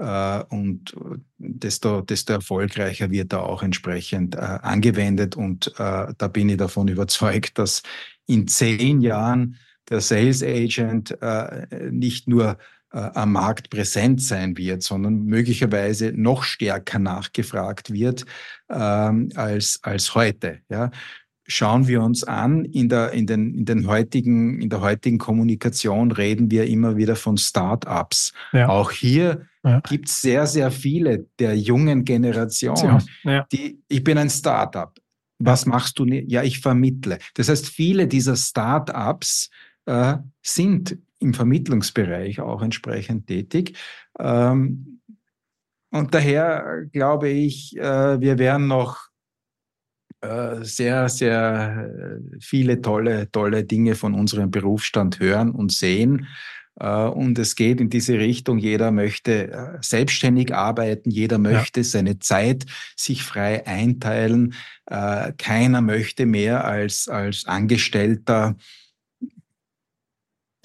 äh, 0.00 0.42
und 0.48 0.94
desto, 1.36 2.00
desto 2.00 2.32
erfolgreicher 2.32 3.10
wird 3.10 3.34
er 3.34 3.44
auch 3.44 3.62
entsprechend 3.62 4.34
äh, 4.34 4.38
angewendet. 4.38 5.36
Und 5.36 5.68
äh, 5.78 6.14
da 6.16 6.28
bin 6.28 6.48
ich 6.48 6.56
davon 6.56 6.88
überzeugt, 6.88 7.58
dass 7.58 7.82
in 8.26 8.48
zehn 8.48 9.02
Jahren 9.02 9.56
der 9.90 10.00
Sales 10.00 10.42
Agent 10.42 11.16
äh, 11.20 11.66
nicht 11.90 12.28
nur 12.28 12.56
am 12.90 13.32
Markt 13.32 13.70
präsent 13.70 14.22
sein 14.22 14.56
wird, 14.56 14.82
sondern 14.82 15.24
möglicherweise 15.24 16.12
noch 16.14 16.42
stärker 16.42 16.98
nachgefragt 16.98 17.92
wird 17.92 18.26
ähm, 18.68 19.30
als, 19.34 19.78
als 19.82 20.14
heute. 20.14 20.58
Ja 20.68 20.90
schauen 21.50 21.88
wir 21.88 22.02
uns 22.02 22.24
an, 22.24 22.64
in 22.64 22.88
der, 22.88 23.12
in, 23.12 23.26
den, 23.26 23.54
in, 23.54 23.64
den 23.64 23.86
heutigen, 23.86 24.60
in 24.60 24.70
der 24.70 24.80
heutigen 24.80 25.18
Kommunikation 25.18 26.12
reden 26.12 26.50
wir 26.50 26.66
immer 26.66 26.96
wieder 26.96 27.16
von 27.16 27.36
Start-ups. 27.36 28.32
Ja. 28.52 28.68
Auch 28.68 28.92
hier 28.92 29.46
ja. 29.64 29.80
gibt 29.80 30.08
es 30.08 30.20
sehr, 30.20 30.46
sehr 30.46 30.70
viele 30.70 31.26
der 31.38 31.56
jungen 31.56 32.04
Generation, 32.04 33.02
ja. 33.24 33.46
die, 33.52 33.80
ich 33.88 34.04
bin 34.04 34.16
ein 34.16 34.30
Start-up. 34.30 34.98
Was 35.38 35.66
machst 35.66 35.98
du? 35.98 36.04
Ja, 36.04 36.42
ich 36.42 36.60
vermittle. 36.60 37.18
Das 37.34 37.48
heißt, 37.48 37.68
viele 37.68 38.06
dieser 38.06 38.36
Start-ups 38.36 39.50
äh, 39.86 40.16
sind 40.42 40.98
im 41.20 41.34
Vermittlungsbereich 41.34 42.40
auch 42.40 42.62
entsprechend 42.62 43.26
tätig. 43.26 43.76
Ähm, 44.18 45.00
und 45.92 46.14
daher 46.14 46.86
glaube 46.92 47.28
ich, 47.28 47.76
äh, 47.76 48.20
wir 48.20 48.38
werden 48.38 48.66
noch 48.66 49.10
äh, 50.22 50.64
sehr, 50.64 51.08
sehr 51.08 51.88
äh, 51.88 52.38
viele 52.40 52.82
tolle, 52.82 53.30
tolle 53.30 53.64
Dinge 53.64 53.94
von 53.94 54.12
unserem 54.12 54.50
Berufsstand 54.50 55.18
hören 55.18 55.50
und 55.50 55.72
sehen. 55.72 56.26
Äh, 56.78 57.06
und 57.06 57.38
es 57.38 57.56
geht 57.56 57.80
in 57.80 57.88
diese 57.88 58.18
Richtung. 58.18 58.58
Jeder 58.58 58.90
möchte 58.90 59.78
selbstständig 59.80 60.54
arbeiten. 60.54 61.10
Jeder 61.10 61.38
möchte 61.38 61.80
ja. 61.80 61.84
seine 61.84 62.18
Zeit 62.18 62.66
sich 62.96 63.22
frei 63.22 63.66
einteilen. 63.66 64.54
Keiner 64.86 65.80
möchte 65.82 66.26
mehr 66.26 66.64
als, 66.64 67.08
als 67.08 67.46
Angestellter 67.46 68.56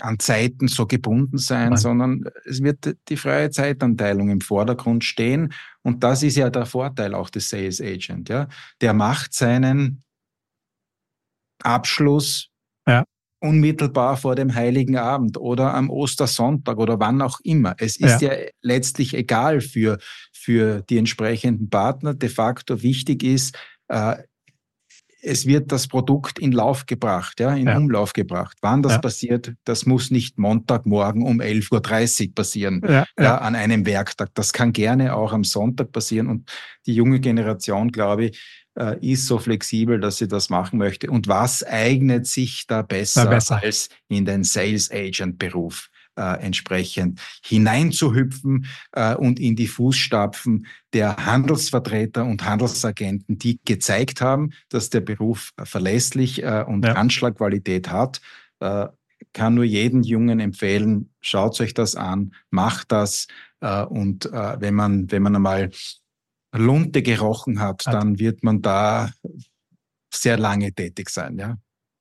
an 0.02 0.20
Zeiten 0.20 0.68
so 0.68 0.86
gebunden 0.86 1.38
sein, 1.38 1.70
Nein. 1.70 1.78
sondern 1.78 2.24
es 2.46 2.62
wird 2.62 2.98
die 3.08 3.18
freie 3.18 3.50
Zeitanteilung 3.50 4.30
im 4.30 4.42
Vordergrund 4.42 5.04
stehen. 5.04 5.54
Und 5.84 6.04
das 6.04 6.24
ist 6.24 6.36
ja 6.36 6.50
der 6.50 6.66
Vorteil 6.66 7.14
auch 7.14 7.30
des 7.30 7.50
Sales 7.50 7.82
Agent. 7.82 8.30
Ja? 8.30 8.48
Der 8.82 8.94
macht 8.94 9.34
seinen 9.34 10.04
Abschluss 11.64 12.50
ja. 12.88 13.06
unmittelbar 13.40 14.18
vor 14.18 14.36
dem 14.36 14.54
Heiligen 14.54 14.98
Abend 14.98 15.38
oder 15.38 15.74
am 15.74 15.90
Ostersonntag 15.90 16.78
oder 16.78 17.00
wann 17.00 17.22
auch 17.22 17.40
immer. 17.44 17.76
Es 17.78 17.96
ist 17.96 18.22
ja, 18.22 18.34
ja 18.34 18.50
letztlich 18.62 19.14
egal 19.14 19.62
für, 19.62 19.98
für 20.34 20.82
die 20.82 20.98
entsprechenden 20.98 21.70
Partner. 21.70 22.14
De 22.14 22.30
facto 22.30 22.82
wichtig 22.82 23.24
ist, 23.24 23.58
äh, 23.88 24.18
es 25.26 25.46
wird 25.46 25.72
das 25.72 25.88
Produkt 25.88 26.40
in 26.40 26.52
Lauf 26.52 26.86
gebracht, 26.86 27.40
ja, 27.40 27.54
in 27.54 27.68
ja. 27.68 27.78
Umlauf 27.78 28.14
gebracht. 28.14 28.58
Wann 28.62 28.84
das 28.84 28.94
ja. 28.94 28.98
passiert, 29.00 29.54
das 29.64 29.86
muss 29.86 30.12
nicht 30.12 30.38
Montagmorgen 30.38 31.24
um 31.24 31.42
11.30 31.42 32.28
Uhr 32.28 32.36
passieren, 32.36 32.82
ja, 32.88 33.06
ja, 33.20 33.38
an 33.40 33.56
einem 33.56 33.86
Werktag. 33.86 34.30
Das 34.36 34.54
kann 34.54 34.72
gerne 34.72 35.16
auch 35.16 35.34
am 35.34 35.44
Sonntag 35.44 35.92
passieren. 35.92 36.28
Und 36.28 36.50
die 36.86 36.94
junge 36.94 37.20
Generation, 37.20 37.92
glaube 37.92 38.26
ich, 38.26 38.66
äh, 38.78 38.98
ist 39.00 39.26
so 39.26 39.40
flexibel, 39.40 40.00
dass 40.00 40.18
sie 40.18 40.28
das 40.28 40.50
machen 40.50 40.78
möchte. 40.78 41.10
Und 41.10 41.28
was 41.28 41.64
eignet 41.64 42.28
sich 42.28 42.66
da 42.68 42.82
besser, 42.82 43.26
besser. 43.28 43.62
als 43.64 43.90
in 44.08 44.26
den 44.26 44.44
Sales 44.44 44.92
Agent 44.92 45.40
Beruf? 45.40 45.90
Äh, 46.16 46.40
entsprechend 46.42 47.20
hineinzuhüpfen 47.44 48.66
äh, 48.94 49.16
und 49.16 49.40
in 49.40 49.56
die 49.56 49.68
Fußstapfen 49.68 50.68
der 50.94 51.26
Handelsvertreter 51.26 52.26
und 52.26 52.46
Handelsagenten, 52.46 53.38
die 53.38 53.60
gezeigt 53.66 54.22
haben, 54.22 54.52
dass 54.70 54.90
der 54.90 55.02
Beruf 55.02 55.52
verlässlich 55.64 56.44
äh, 56.44 56.64
und 56.66 56.86
ja. 56.86 56.94
Anschlagqualität 56.94 57.90
hat. 57.90 58.22
Äh, 58.60 58.88
kann 59.34 59.54
nur 59.54 59.64
jeden 59.64 60.04
Jungen 60.04 60.40
empfehlen, 60.40 61.10
schaut 61.22 61.60
euch 61.60 61.74
das 61.74 61.96
an, 61.96 62.34
macht 62.50 62.92
das 62.92 63.28
äh, 63.62 63.84
und 63.84 64.26
äh, 64.28 64.60
wenn 64.60 64.76
man 64.76 65.12
wenn 65.12 65.24
man 65.24 65.36
einmal 65.36 65.72
Lunte 66.54 67.02
gerochen 67.02 67.60
hat, 67.60 67.86
dann 67.86 68.18
wird 68.18 68.44
man 68.44 68.62
da 68.62 69.12
sehr 70.14 70.38
lange 70.38 70.74
tätig 70.74 71.10
sein, 71.10 71.38
ja. 71.38 71.58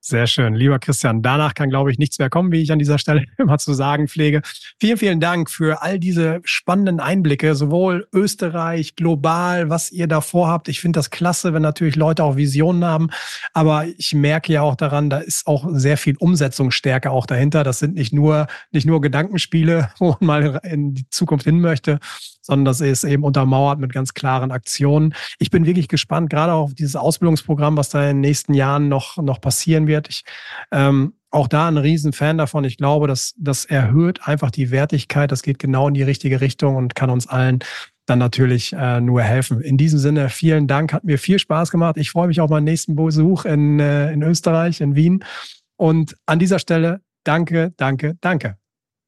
Sehr 0.07 0.27
schön. 0.27 0.55
Lieber 0.55 0.79
Christian, 0.79 1.23
danach 1.23 1.55
kann, 1.55 1.71
glaube 1.71 1.91
ich, 1.91 1.97
nichts 1.97 2.19
mehr 2.19 2.29
kommen, 2.29 2.53
wie 2.53 2.61
ich 2.61 2.71
an 2.71 2.79
dieser 2.79 2.99
Stelle 2.99 3.25
immer 3.39 3.57
zu 3.57 3.73
sagen 3.73 4.07
pflege. 4.07 4.43
Vielen, 4.79 4.99
vielen 4.99 5.19
Dank 5.19 5.49
für 5.49 5.81
all 5.81 5.99
diese 5.99 6.43
spannenden 6.45 7.01
Einblicke, 7.01 7.55
sowohl 7.55 8.07
Österreich, 8.13 8.97
global, 8.97 9.71
was 9.71 9.91
ihr 9.91 10.07
da 10.07 10.21
vorhabt. 10.21 10.69
Ich 10.69 10.83
finde 10.83 10.99
das 10.99 11.09
klasse, 11.09 11.55
wenn 11.55 11.63
natürlich 11.63 11.97
Leute 11.97 12.23
auch 12.23 12.37
Visionen 12.37 12.85
haben. 12.85 13.09
Aber 13.55 13.87
ich 13.97 14.13
merke 14.13 14.53
ja 14.53 14.61
auch 14.61 14.77
daran, 14.77 15.09
da 15.09 15.21
ist 15.21 15.47
auch 15.47 15.67
sehr 15.71 15.97
viel 15.97 16.17
Umsetzungsstärke 16.19 17.11
auch 17.11 17.25
dahinter. 17.25 17.65
Das 17.65 17.79
sind 17.79 17.95
nicht 17.95 18.13
nur, 18.13 18.47
nicht 18.73 18.87
nur 18.87 19.01
Gedankenspiele, 19.01 19.91
wo 19.99 20.17
man 20.21 20.43
mal 20.43 20.61
in 20.65 20.93
die 20.93 21.09
Zukunft 21.09 21.47
hin 21.47 21.63
möchte, 21.63 21.99
sondern 22.45 22.67
das 22.67 22.81
ist 22.81 23.05
eben 23.05 23.25
untermauert 23.25 23.79
mit 23.79 23.93
ganz 23.93 24.15
klaren 24.15 24.51
Aktionen. 24.51 25.15
Ich 25.39 25.51
bin 25.51 25.65
wirklich 25.65 25.89
gespannt, 25.89 26.31
gerade 26.31 26.53
auf 26.53 26.75
dieses 26.75 26.95
Ausbildungsprogramm, 26.95 27.77
was 27.77 27.89
da 27.89 28.03
in 28.03 28.17
den 28.17 28.21
nächsten 28.21 28.55
Jahren 28.55 28.89
noch, 28.89 29.17
noch 29.17 29.41
passieren 29.41 29.87
wird. 29.87 30.09
Ich, 30.09 30.25
ähm, 30.71 31.15
auch 31.31 31.49
da 31.49 31.67
ein 31.67 31.79
Riesenfan 31.79 32.39
davon. 32.39 32.65
Ich 32.65 32.77
glaube, 32.77 33.09
dass 33.09 33.35
das 33.39 33.65
erhöht 33.65 34.29
einfach 34.29 34.51
die 34.51 34.71
Wertigkeit. 34.71 35.33
Das 35.33 35.43
geht 35.43 35.59
genau 35.59 35.89
in 35.89 35.95
die 35.95 36.03
richtige 36.03 36.41
Richtung 36.41 36.77
und 36.77 36.95
kann 36.95 37.11
uns 37.11 37.27
allen 37.27 37.59
dann 38.07 38.19
natürlich 38.19 38.73
äh, 38.75 39.01
nur 39.01 39.23
helfen. 39.23 39.61
In 39.61 39.79
diesem 39.79 39.99
Sinne, 39.99 40.29
vielen 40.29 40.67
Dank. 40.67 40.93
Hat 40.93 41.05
mir 41.05 41.19
viel 41.19 41.39
Spaß 41.39 41.71
gemacht. 41.71 41.97
Ich 41.97 42.11
freue 42.11 42.29
mich 42.29 42.41
auf 42.41 42.51
meinen 42.51 42.65
nächsten 42.65 42.95
Besuch 42.95 43.47
in, 43.47 43.81
äh, 43.81 44.13
in 44.13 44.23
Österreich, 44.23 44.81
in 44.81 44.95
Wien. 44.95 45.25
Und 45.77 46.15
an 46.27 46.39
dieser 46.39 46.59
Stelle, 46.59 47.01
danke, 47.25 47.73
danke, 47.77 48.17
danke. 48.21 48.64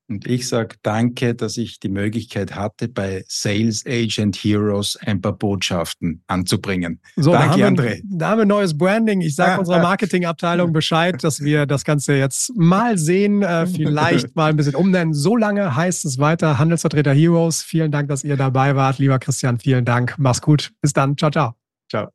Und 0.09 0.27
ich 0.27 0.47
sage 0.47 0.77
danke, 0.83 1.35
dass 1.35 1.57
ich 1.57 1.81
die 1.81 1.89
Möglichkeit 1.89 2.55
hatte, 2.55 2.89
bei 2.89 3.25
Sales 3.27 3.85
Agent 3.87 4.37
Heroes 4.37 4.97
ein 5.05 5.21
paar 5.21 5.33
Botschaften 5.33 6.23
anzubringen. 6.29 7.01
So, 7.17 7.33
danke, 7.33 7.61
da 7.61 7.67
André. 7.67 8.01
Da 8.05 8.29
haben 8.31 8.39
wir 8.39 8.45
neues 8.45 8.77
Branding. 8.79 9.21
Ich 9.21 9.35
sage 9.35 9.59
unserer 9.59 9.81
Marketingabteilung 9.81 10.73
Bescheid, 10.73 11.23
dass 11.25 11.41
wir 11.41 11.67
das 11.67 11.85
Ganze 11.85 12.15
jetzt 12.15 12.57
mal 12.57 12.99
sehen, 12.99 13.43
äh, 13.43 13.67
vielleicht 13.87 14.37
mal 14.37 14.51
ein 14.51 14.57
bisschen 14.57 14.77
umnennen. 14.77 15.13
So 15.13 15.37
lange 15.37 15.75
heißt 15.75 16.05
es 16.05 16.19
weiter 16.19 16.59
Handelsvertreter 16.59 17.13
Heroes. 17.13 17.63
Vielen 17.63 17.91
Dank, 17.91 18.09
dass 18.09 18.23
ihr 18.23 18.37
dabei 18.37 18.77
wart. 18.77 18.99
Lieber 18.99 19.19
Christian, 19.19 19.59
vielen 19.59 19.85
Dank. 19.85 20.15
Mach's 20.19 20.41
gut. 20.41 20.73
Bis 20.81 20.93
dann. 20.93 21.17
Ciao, 21.17 21.31
ciao. 21.31 21.55
Ciao. 21.91 22.09